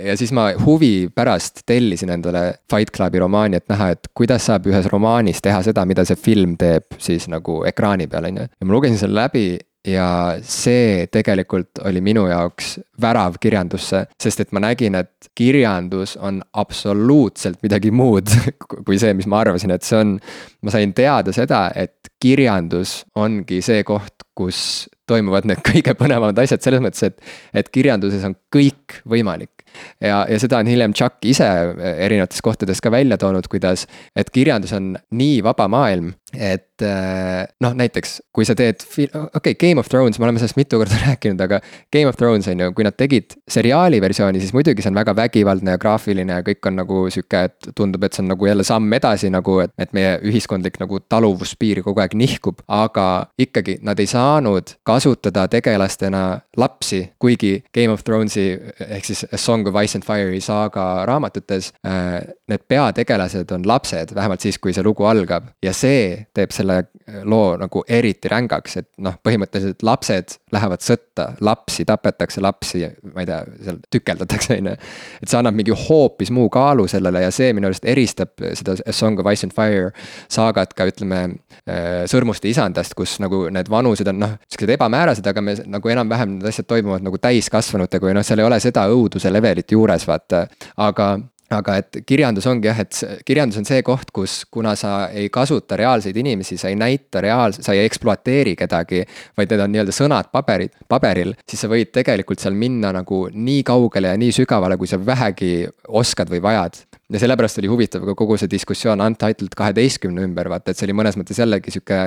[0.06, 4.70] ja siis ma huvi pärast tellisin endale Fight Clubi romaani, et näha, et kuidas saab
[4.70, 8.50] ühes romaanis teha seda, mida see film teeb siis nagu ekraani peal, on ju.
[8.54, 9.48] ja ma lugesin selle läbi
[9.88, 16.40] ja see tegelikult oli minu jaoks värav kirjandusse, sest et ma nägin, et kirjandus on
[16.60, 18.32] absoluutselt midagi muud
[18.88, 20.18] kui see, mis ma arvasin, et see on.
[20.64, 26.64] ma sain teada seda, et kirjandus ongi see koht, kus toimuvad need kõige põnevamad asjad
[26.64, 27.20] selles mõttes, et,
[27.54, 29.66] et kirjanduses on kõik võimalik.
[30.00, 31.50] ja, ja seda on hiljem Chuck ise
[31.98, 37.74] erinevates kohtades ka välja toonud, kuidas, et kirjandus on nii vaba maailm, et äh, noh,
[37.78, 41.42] näiteks kui sa teed, okei okay,, Game of Thrones, me oleme sellest mitu korda rääkinud,
[41.46, 41.60] aga
[41.94, 45.16] Game of Thrones on ju, kui nad tegid seriaali versiooni, siis muidugi see on väga
[45.18, 48.66] vägivaldne ja graafiline ja kõik on nagu sihuke, et tundub, et see on nagu jälle
[48.68, 52.64] samm edasi nagu, et, et meie ühiskondlik nagu taluvuspiir kogu aeg nihkub.
[52.68, 56.24] aga ikkagi nad ei saanud kasutada tegelastena
[56.58, 58.48] lapsi, kuigi Game of Thronesi
[58.88, 62.22] ehk siis A Song of Ice and Fire'i saaga raamatutes äh,.
[62.48, 66.84] Need peategelased on lapsed, vähemalt siis, kui see lugu algab ja see teeb selle
[67.28, 72.84] loo nagu eriti rängaks, et noh, põhimõtteliselt lapsed lähevad sõtta, lapsi tapetakse, lapsi,
[73.14, 74.76] ma ei tea, seal tükeldatakse, on ju.
[75.22, 78.96] et see annab mingi hoopis muu kaalu sellele ja see minu arust eristab seda A
[78.96, 79.92] Song of Ice and Fire
[80.32, 81.22] saagat ka ütleme
[81.68, 86.38] äh, Sõrmuste isandast, kus nagu need vanused on noh, siuksed ebamäärased, aga me nagu enam-vähem
[86.38, 90.46] need asjad toimuvad nagu täiskasvanutega või noh, seal ei ole seda õuduse levelit juures, vaata.
[90.84, 91.14] aga
[91.52, 95.78] aga et kirjandus ongi jah, et kirjandus on see koht, kus kuna sa ei kasuta
[95.80, 99.04] reaalseid inimesi, sa ei näita reaalse, sa ei ekspluateeri kedagi.
[99.38, 103.64] vaid need on nii-öelda sõnad paberid, paberil, siis sa võid tegelikult seal minna nagu nii
[103.68, 106.84] kaugele ja nii sügavale, kui sa vähegi oskad või vajad
[107.14, 110.96] ja sellepärast oli huvitav ka kogu see diskussioon Untitled kaheteistkümne ümber, vaata, et see oli
[110.98, 112.00] mõnes mõttes jällegi sihuke.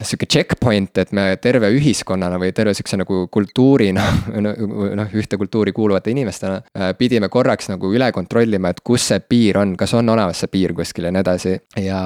[0.00, 4.06] sihuke checkpoint, et me terve ühiskonnana või terve sihukese nagu kultuurina,
[5.00, 6.62] noh ühte kultuuri kuuluvate inimestena.
[6.76, 10.52] Äh, pidime korraks nagu üle kontrollima, et kus see piir on, kas on olemas see
[10.52, 11.56] piir kuskil ja nii edasi.
[11.82, 12.00] ja,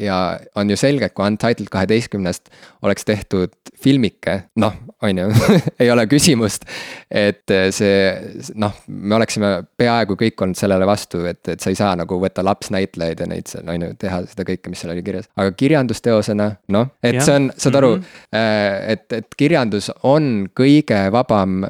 [0.00, 0.18] ja
[0.58, 2.50] on ju selge, et kui Untitled kaheteistkümnest
[2.82, 5.28] oleks tehtud filmike, noh, on ju
[5.82, 6.64] ei ole küsimust.
[7.10, 11.92] et see noh, me oleksime peaaegu kõik olnud sellele vastu, et, et sa ei saa
[11.92, 15.04] saa nagu võtta lapsnäitlejaid ja neid seal on ju teha seda kõike, mis seal oli
[15.06, 15.28] kirjas.
[15.36, 17.26] aga kirjandusteosena noh, et ja.
[17.26, 18.90] see on, saad aru mm, -hmm.
[18.94, 21.62] et, et kirjandus on kõige vabam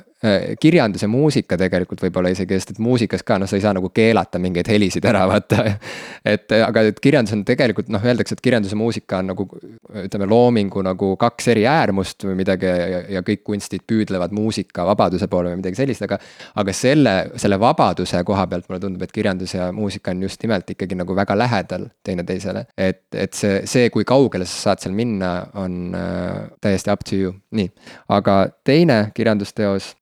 [0.60, 3.88] kirjandus ja muusika tegelikult võib-olla isegi, sest et muusikas ka noh, sa ei saa nagu
[3.94, 5.64] keelata mingeid helisid ära, vaata.
[6.32, 9.46] et aga et kirjandus on tegelikult noh, öeldakse, et kirjandus ja muusika on nagu
[10.04, 15.26] ütleme, loomingu nagu kaks eri äärmust või midagi ja, ja kõik kunstid püüdlevad muusika vabaduse
[15.32, 16.20] poole või midagi sellist, aga.
[16.62, 20.70] aga selle, selle vabaduse koha pealt mulle tundub, et kirjandus ja muusika on just nimelt
[20.70, 22.66] ikkagi nagu väga lähedal teineteisele.
[22.76, 27.18] et, et see, see, kui kaugele sa saad seal minna, on äh, täiesti up to
[27.18, 27.72] you, nii.
[28.14, 29.96] aga teine kirjandusteos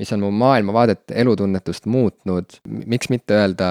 [0.00, 3.70] mis on mu maailmavaadet, elutunnetust muutnud, miks mitte öelda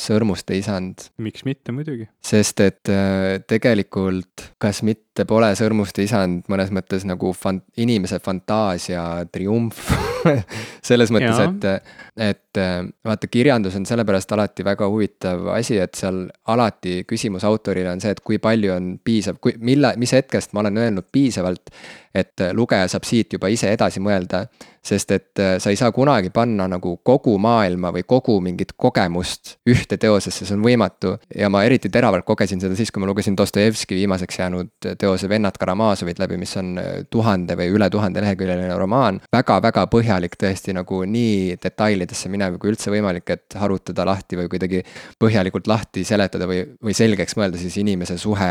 [0.00, 1.08] Sõrmuste isand.
[1.22, 2.08] miks mitte, muidugi.
[2.24, 9.24] sest et äh, tegelikult, kas mitte pole Sõrmuste isand mõnes mõttes nagu fan-, inimese fantaasia
[9.32, 9.88] triumf
[10.88, 11.90] selles mõttes, et,
[12.28, 17.94] et äh, vaata, kirjandus on sellepärast alati väga huvitav asi, et seal alati küsimus autorile
[17.94, 21.72] on see, et kui palju on piisav, kui, mille, mis hetkest ma olen öelnud piisavalt
[22.16, 24.46] et lugeja saab siit juba ise edasi mõelda.
[24.86, 29.56] sest et äh, sa ei saa kunagi panna nagu kogu maailma või kogu mingit kogemust
[29.66, 31.16] ühte teosesse, see on võimatu.
[31.34, 35.56] ja ma eriti teravalt kogesin seda siis, kui ma lugesin Dostojevski viimaseks jäänud teose Vennad
[35.58, 39.44] Karamazovid läbi, mis on äh, tuhande või üle tuhande leheküljeline romaan väga,.
[39.46, 44.82] väga-väga põhjalik tõesti nagu nii detailidesse minev kui üldse võimalik, et harutada lahti või kuidagi
[45.22, 48.50] põhjalikult lahti seletada või, või selgeks mõelda siis inimese suhe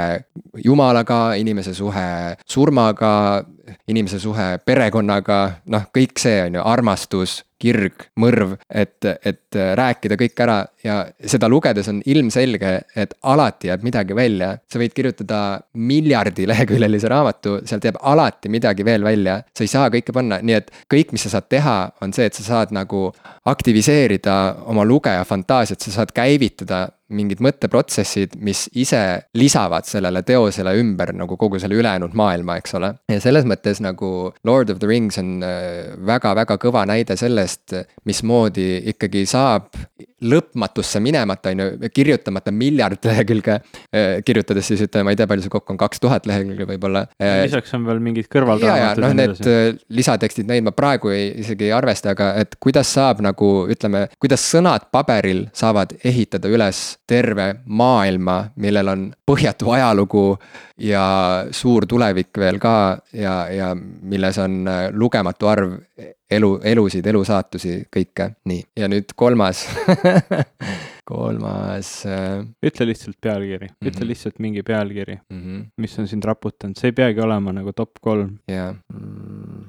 [0.64, 2.08] jumalaga, inimese suhe
[2.48, 3.16] surmaga
[3.88, 5.40] inimese suhe perekonnaga,
[5.74, 11.48] noh, kõik see on ju, armastus, kirg, mõrv, et, et rääkida kõik ära ja seda
[11.52, 14.52] lugedes on ilmselge, et alati jääb midagi välja.
[14.72, 15.40] sa võid kirjutada
[15.74, 19.42] miljardileheküljelise raamatu, sealt jääb alati midagi veel välja.
[19.56, 22.38] sa ei saa kõike panna, nii et kõik, mis sa saad teha, on see, et
[22.38, 23.08] sa saad nagu
[23.46, 24.36] aktiviseerida
[24.72, 29.02] oma lugeja fantaasiat, sa saad käivitada mingid mõtteprotsessid, mis ise
[29.38, 32.94] lisavad sellele teosele ümber nagu kogu selle ülejäänud maailma, eks ole.
[33.12, 35.38] ja selles mõttes nagu Lord of the Rings on
[36.08, 37.76] väga-väga äh, kõva näide sellest,
[38.10, 39.70] mismoodi ikkagi saab
[40.24, 43.58] lõpmatusse minemata, on ju, kirjutamata miljard lehekülge.
[43.92, 47.06] Äh, kirjutades siis ütleme, ma ei tea, palju see kokku on, kaks tuhat lehekülge võib-olla.
[47.20, 49.04] Äh, lisaks on veel mingid kõrvalraamatud.
[49.04, 53.52] noh, need lisatekstid, neid ma praegu ei, isegi ei arvesta, aga et kuidas saab nagu
[53.72, 60.26] ütleme, kuidas sõnad paberil saavad ehitada üles terve maailma, millel on põhjatu ajalugu
[60.82, 61.06] ja
[61.56, 62.76] suur tulevik veel ka
[63.16, 65.80] ja, ja milles on äh, lugematu arv
[66.32, 68.64] elu, elusid, elusaatusi, kõike, nii.
[68.80, 69.66] ja nüüd kolmas
[71.10, 72.42] kolmas äh....
[72.66, 73.90] ütle lihtsalt pealkiri mm, -hmm.
[73.90, 74.10] ütle mhm.
[74.10, 75.66] lihtsalt mingi pealkiri mm, -hmm.
[75.78, 78.38] mis on sind raputanud, see ei peagi olema nagu top kolm.
[78.48, 78.74] jaa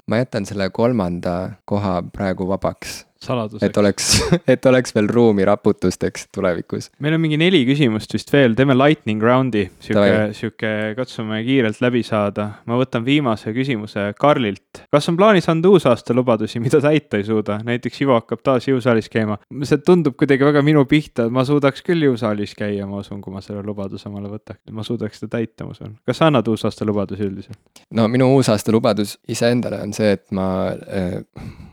[0.06, 3.62] ma jätan selle kolmanda koha praegu vabaks saladuseks.
[3.62, 4.08] et oleks,
[4.52, 6.90] et oleks veel ruumi raputusteks tulevikus.
[7.00, 12.02] meil on mingi neli küsimust vist veel, teeme lightning round'i, sihuke, sihuke, katsume kiirelt läbi
[12.06, 12.48] saada.
[12.66, 14.82] ma võtan viimase küsimuse Karlilt.
[14.92, 19.10] kas on plaanis anda uusaasta lubadusi, mida täita ei suuda, näiteks Ivo hakkab taas jõusaalis
[19.12, 19.38] käima.
[19.62, 23.42] see tundub kuidagi väga minu pihta, ma suudaks küll jõusaalis käia, ma usun, kui ma
[23.44, 25.96] selle lubaduse omale võtaks, ma suudaks seda täita, ma usun.
[26.06, 27.60] kas sa annad uusaasta lubadusi üldiselt?
[27.94, 31.20] no minu uusaasta lubadus iseendale on see, et ma äh,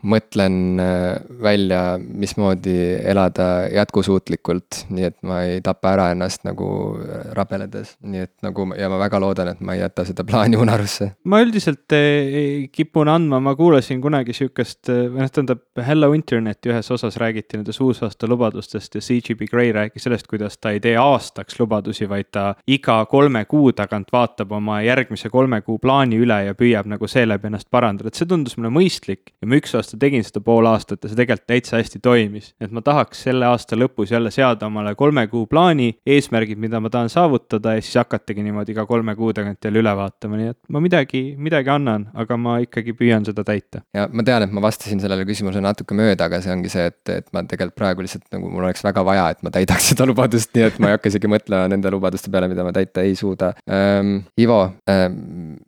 [0.03, 6.67] mõtlen äh, välja, mismoodi elada jätkusuutlikult, nii et ma ei tapa ära ennast nagu
[7.37, 11.11] rabeledes, nii et nagu ja ma väga loodan, et ma ei jäta seda plaani unarusse.
[11.23, 11.95] ma üldiselt
[12.71, 17.81] kipun andma, ma kuulasin kunagi sihukest, või noh, tähendab Hello Interneti ühes osas räägiti nendest
[17.81, 22.45] uusaasta lubadustest ja CGP Grey rääkis sellest, kuidas ta ei tee aastaks lubadusi, vaid ta
[22.67, 27.49] iga kolme kuu tagant vaatab oma järgmise kolme kuu plaani üle ja püüab nagu seeläbi
[27.49, 31.03] ennast parandada, et see tundus mulle mõistlik ja ma üks aasta tegin seda pool aastat
[31.03, 32.53] ja see tegelikult täitsa hästi toimis.
[32.61, 36.91] et ma tahaks selle aasta lõpus jälle seada omale kolme kuu plaani, eesmärgid, mida ma
[36.93, 40.59] tahan saavutada ja siis hakatagi niimoodi iga kolme kuu tagant jälle üle vaatama, nii et
[40.69, 43.83] ma midagi, midagi annan, aga ma ikkagi püüan seda täita.
[43.93, 47.01] ja ma tean, et ma vastasin sellele küsimusele natuke mööda, aga see ongi see, et,
[47.13, 50.51] et ma tegelikult praegu lihtsalt nagu mul oleks väga vaja, et ma täidaks seda lubadust,
[50.55, 53.53] nii et ma ei hakka isegi mõtlema nende lubaduste peale, mida ma täita ei suuda
[53.69, 54.15] ähm,.
[54.39, 54.59] Ivo
[54.89, 55.17] ähm,,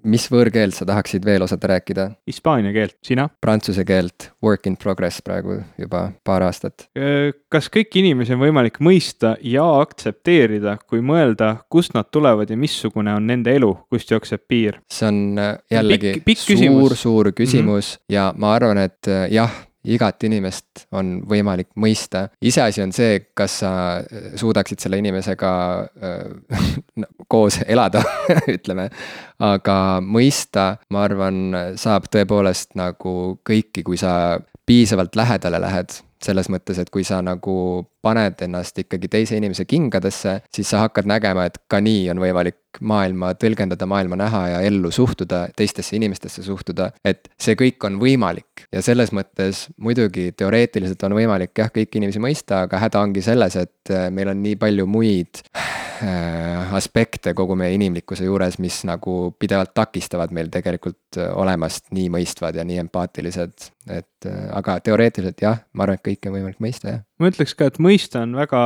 [0.04, 2.08] mis võõrkeelt sa tahaksid veel osata rääkida?
[2.30, 3.28] Hispaania keelt, sina?
[3.42, 5.45] Prantsuse keelt, work in progress praegu
[5.78, 6.88] juba paar aastat.
[7.50, 13.14] kas kõiki inimesi on võimalik mõista ja aktsepteerida, kui mõelda, kust nad tulevad ja missugune
[13.16, 14.82] on nende elu, kust jookseb piir?
[14.92, 18.14] see on äh, jällegi suur-suur küsimus mm -hmm.
[18.14, 23.60] ja ma arvan, et äh, jah igat inimest on võimalik mõista, iseasi on see, kas
[23.62, 25.52] sa äh, suudaksid selle inimesega
[25.86, 28.04] äh, koos elada
[28.56, 28.90] ütleme.
[29.40, 31.40] aga mõista, ma arvan,
[31.76, 37.86] saab tõepoolest nagu kõiki, kui sa piisavalt lähedale lähed selles mõttes, et kui sa nagu
[38.06, 42.80] paned ennast ikkagi teise inimese kingadesse, siis sa hakkad nägema, et ka nii on võimalik
[42.86, 48.66] maailma tõlgendada, maailma näha ja ellu suhtuda, teistesse inimestesse suhtuda, et see kõik on võimalik.
[48.72, 53.56] ja selles mõttes muidugi teoreetiliselt on võimalik jah, kõiki inimesi mõista, aga häda ongi selles,
[53.56, 55.44] et meil on nii palju muid
[56.76, 62.60] aspekte kogu meie inimlikkuse juures, mis nagu pidevalt takistavad meil tegelikult äh, olemast nii mõistvad
[62.60, 63.72] ja nii empaatilised.
[63.86, 67.70] et aga teoreetiliselt jah, ma arvan, et kõike on võimalik mõista, jah ma ütleks ka,
[67.72, 68.62] et mõista on väga,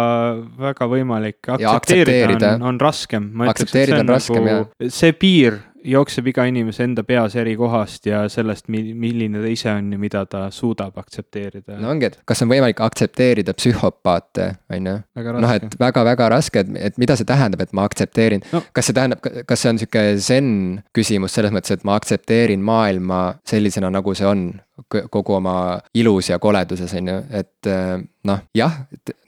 [0.57, 3.29] väga võimalik, aktsepteerida on, on raskem.
[3.45, 4.93] aktsepteerida on, on raskem nagu, jah.
[4.95, 9.91] see piir jookseb iga inimese enda peas eri kohast ja sellest, milline ta ise on
[9.93, 11.79] ja mida ta suudab aktsepteerida.
[11.79, 14.95] no ongi, et kas on võimalik aktsepteerida psühhopaate, on ju.
[15.39, 18.97] noh, et väga-väga raske, et, et mida see tähendab, et ma aktsepteerin no., kas see
[18.97, 20.49] tähendab, kas see on sihuke zen
[20.95, 24.49] küsimus selles mõttes, et ma aktsepteerin maailma sellisena, nagu see on
[24.87, 27.97] kogu oma ilus ja koleduses, on ju, et äh,
[28.29, 28.79] noh, jah,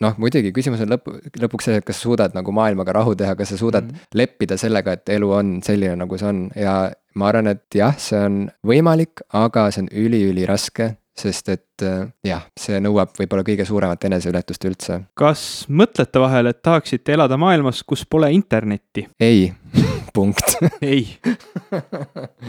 [0.04, 1.12] noh muidugi küsimus on lõpp,
[1.42, 4.18] lõpuks see, et kas sa suudad nagu maailmaga rahu teha, kas sa suudad mm -hmm.
[4.22, 8.20] leppida sellega, et elu on selline, nagu see on ja ma arvan, et jah, see
[8.20, 14.08] on võimalik, aga see on üliüliraske sest et äh, jah, see nõuab võib-olla kõige suuremat
[14.08, 15.02] eneseületust üldse.
[15.18, 19.08] kas mõtlete vahel, et tahaksite elada maailmas, kus pole internetti?
[19.20, 19.52] ei
[20.16, 21.06] punkt ei,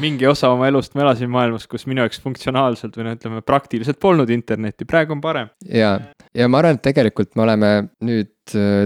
[0.03, 4.01] mingi osa oma elust ma elasin maailmas, kus minu jaoks funktsionaalselt või no ütleme, praktiliselt
[4.03, 5.51] polnud internetti, praegu on parem.
[5.67, 5.97] ja,
[6.35, 7.73] ja ma arvan, et tegelikult me oleme
[8.07, 8.33] nüüd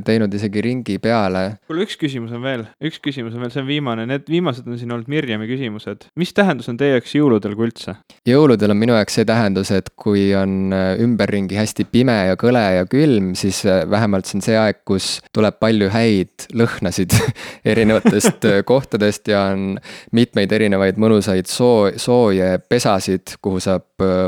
[0.06, 1.44] teinud isegi ringi peale.
[1.66, 4.78] kuule, üks küsimus on veel, üks küsimus on veel, see on viimane, need viimased on
[4.80, 6.09] siin olnud Mirjami küsimused.
[6.16, 7.97] mis tähendus on teie jaoks jõuludel kui üldse?
[8.28, 12.62] jõuludel on minu jaoks see tähendus, et kui on äh, ümberringi hästi pime ja kõle
[12.78, 17.16] ja külm, siis äh, vähemalt see on see aeg, kus tuleb palju häid lõhnasid
[17.72, 19.76] erinevatest kohtadest ja on
[20.16, 23.86] mitmeid erinevaid mõnusaid soo, sooje pesasid, kuhu saab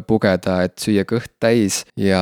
[0.09, 2.21] pugeda, et süüa kõht täis ja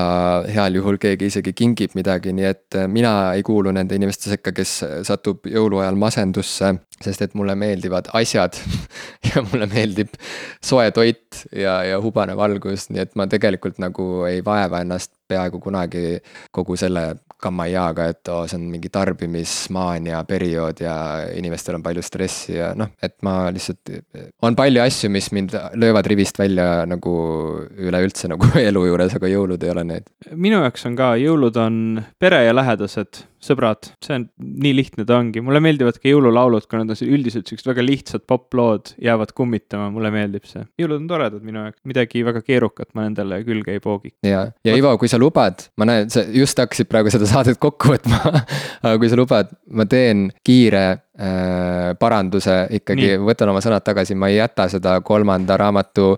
[0.51, 4.72] heal juhul keegi isegi kingib midagi, nii et mina ei kuulu nende inimeste sekka, kes
[5.06, 6.72] satub jõuluajal masendusse,
[7.02, 8.58] sest et mulle meeldivad asjad
[9.30, 10.14] ja mulle meeldib
[10.64, 15.60] soe toit ja, ja hubane valgus, nii et ma tegelikult nagu ei vaeva ennast peaaegu
[15.62, 16.18] kunagi
[16.54, 17.08] kogu selle
[17.42, 20.94] kammaiaga, et oo, see on mingi tarbimismaania periood ja
[21.36, 23.92] inimestel on palju stressi ja noh, et ma lihtsalt.
[24.46, 27.14] on palju asju, mis mind löövad rivist välja nagu
[27.76, 30.10] üleüldse nagu elu juures, aga jõulud ei ole need.
[30.32, 31.80] minu jaoks on ka, jõulud on
[32.18, 34.26] pere ja lähedased sõbrad, see on,
[34.64, 38.26] nii lihtne ta ongi, mulle meeldivad ka jõululaulud, kuna nad on üldiselt siuksed väga lihtsad
[38.28, 40.64] poplood, jäävad kummitama, mulle meeldib see.
[40.80, 44.14] jõulud on toredad minu jaoks, midagi väga keerukat ma nendele külge ei poogi.
[44.26, 47.94] ja, ja Ivo, kui sa lubad, ma näen, sa just hakkasid praegu seda saadet kokku
[47.94, 48.20] võtma.
[48.84, 50.86] Aga kui sa lubad, ma teen kiire
[51.16, 56.10] paranduse ikkagi, võtan oma sõnad tagasi, ma ei jäta seda kolmanda raamatu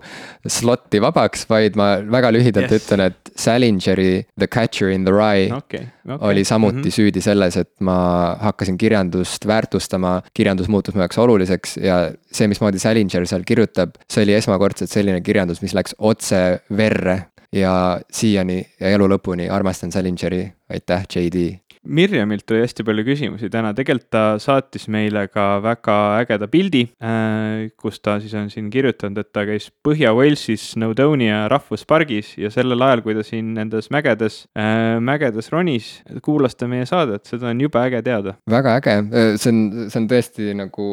[0.43, 2.83] slot'i vabaks, vaid ma väga lühidalt yes.
[2.83, 6.17] ütlen, et Salingeri The Catcher in the Rye okay, okay.
[6.19, 6.97] oli samuti mm -hmm.
[6.97, 12.79] süüdi selles, et ma hakkasin kirjandust väärtustama, kirjandus muutus mu jaoks oluliseks ja see, mismoodi
[12.79, 17.21] Salinger seal kirjutab, see oli esmakordselt selline kirjandus, mis läks otse verre
[17.51, 21.59] ja siiani ja elu lõpuni armastan Salingeri, aitäh, JD.
[21.87, 23.47] Mirjamilt tuli hästi palju küsimusi.
[23.51, 28.67] Täna, tegelikult ta saatis meile ka väga ägeda pildi, äh, kus ta siis on siin
[28.73, 34.41] kirjutanud, et ta käis Põhja-Walesis Snowdonia rahvuspargis ja sellel ajal, kui ta siin nendes mägedes,
[34.59, 35.93] äh, mägedes ronis,
[36.25, 38.35] kuulas ta meie saadet, seda on jube äge teada.
[38.49, 40.89] väga äge, äh, see on, see on tõesti nagu,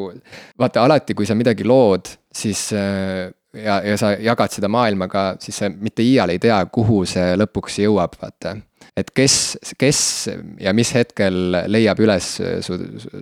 [0.59, 5.73] vaata alati, kui sa midagi lood, siis ja, ja sa jagad seda maailmaga, siis sa
[5.73, 8.55] mitte iial ei tea, kuhu see lõpuks jõuab, vaata
[8.97, 9.35] et kes,
[9.77, 10.01] kes
[10.63, 12.29] ja mis hetkel leiab üles
[12.65, 12.79] su,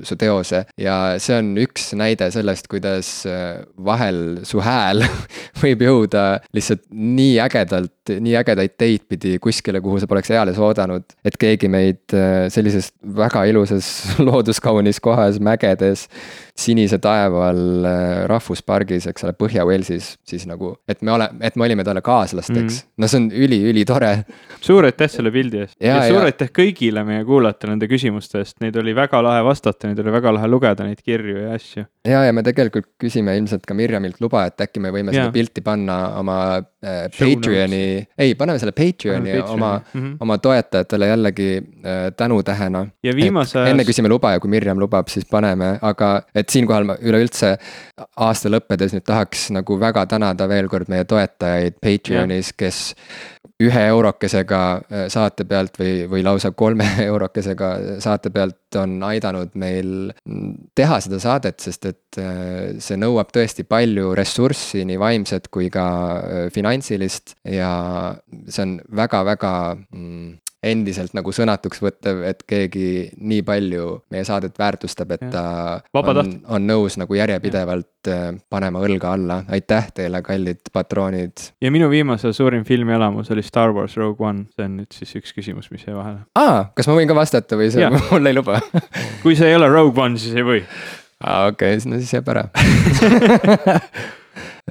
[0.07, 5.03] su teose ja see on üks näide sellest, kuidas äh, vahel su hääl
[5.63, 6.25] võib jõuda
[6.55, 11.07] lihtsalt nii ägedalt, nii ägedaid teid pidi kuskile, kuhu sa poleks eales oodanud.
[11.27, 13.91] et keegi meid äh, sellises väga ilusas
[14.27, 16.07] looduskaunis kohas mägedes
[16.55, 21.67] sinise taeva all äh, rahvuspargis, eks ole, Põhja-Walesis, siis nagu, et me ole-, et me
[21.67, 22.91] olime talle kaaslasteks mm..
[23.03, 24.13] no see on üli-ülitore.
[24.63, 28.61] suur aitäh selle pildi eest ja, ja suur aitäh kõigile meie kuulajatele nende küsimuste eest,
[28.63, 31.89] neid oli väga lahe vastata, neid oli väga lahe lugeda, neid kirju ja asju.
[32.07, 35.25] ja, ja me tegelikult küsime ilmselt ka Mirjamilt luba, et äkki me võime ja.
[35.25, 37.83] seda pilti panna oma äh, Patreoni,
[38.15, 40.17] ei, paneme selle Patreoni oma mm, -hmm.
[40.23, 42.87] oma toetajatele jällegi äh, tänutähena.
[43.03, 46.89] ja viimase enne küsime luba ja kui Mirjam lubab, siis paneme, aga et et siinkohal
[46.89, 47.55] ma üleüldse
[47.97, 52.85] aasta lõppedes nüüd tahaks nagu väga tänada veel kord meie toetajaid Patreonis, kes
[53.63, 57.71] ühe eurokesega äh, saate pealt või, või lausa kolme eurokesega
[58.03, 60.11] saate pealt on aidanud meil
[60.75, 65.87] teha seda saadet, sest et äh, see nõuab tõesti palju ressurssi, nii vaimset kui ka
[66.19, 67.37] äh, finantsilist.
[67.47, 67.71] Ja
[68.49, 69.55] see on väga-väga
[70.65, 75.45] endiselt nagu sõnatuks võttev, et keegi nii palju meie saadet väärtustab, et ta
[76.01, 81.51] on, on nõus nagu järjepidevalt äh, panema õlga alla, aitäh teile, kallid patroonid.
[81.63, 85.37] ja minu viimase suurim filmielamus oli Star Wars Rogue One, see on nüüd siis üks
[85.37, 86.25] küsimus, mis jäi vahele.
[86.41, 88.61] aa, kas ma võin ka vastata või see mul ei luba?
[89.23, 90.65] Kui see ei ole Rogue One, siis ei või.
[91.21, 92.49] aa, okei okay,, no siis jääb ära.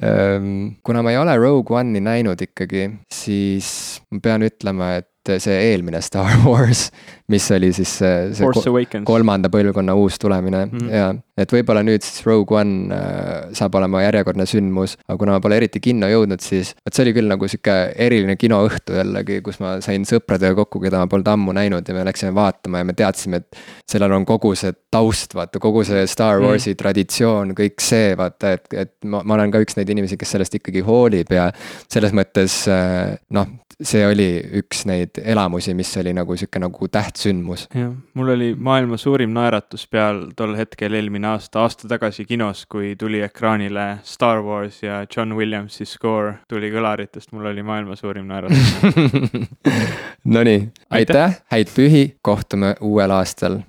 [0.02, 3.68] Ehm, kuna ma ei ole Rogue One'i näinud ikkagi, siis
[4.10, 5.06] ma pean ütlema, et
[5.38, 6.88] see eelmine Star Wars,
[7.32, 10.90] mis oli siis see, see kolmanda põlvkonna uus tulemine mm -hmm.
[10.92, 15.42] ja et võib-olla nüüd siis Rogue One äh, saab olema järjekordne sündmus, aga kuna ma
[15.42, 17.74] pole eriti kinno jõudnud, siis vot see oli küll nagu sihuke
[18.06, 22.04] eriline kinoõhtu jällegi, kus ma sain sõpradega kokku, keda ma polnud ammu näinud ja me
[22.06, 23.58] läksime vaatama ja me teadsime, et
[23.90, 26.46] sellel on kogu see taust, vaata kogu see Star mhm.
[26.48, 26.80] Warsi mm.
[26.84, 30.60] traditsioon, kõik see vaata, et, et ma, ma olen ka üks neid inimesi, kes sellest
[30.60, 31.50] ikkagi hoolib ja
[31.90, 33.50] selles mõttes äh, noh,
[33.82, 34.28] see oli
[34.60, 37.66] üks neid elamusi, mis oli nagu sihuke nagu tähtsündmus.
[37.74, 42.94] jah, mul oli maailma suurim naeratus peal tol hetkel eelmine aasta, aasta tagasi kinos, kui
[42.98, 48.74] tuli ekraanile Star Wars ja John Williamsi skoor tuli kõlaritest, mul oli maailma suurim naeratus
[50.34, 53.60] Nonii, aitäh, häid pühi, kohtume uuel aastal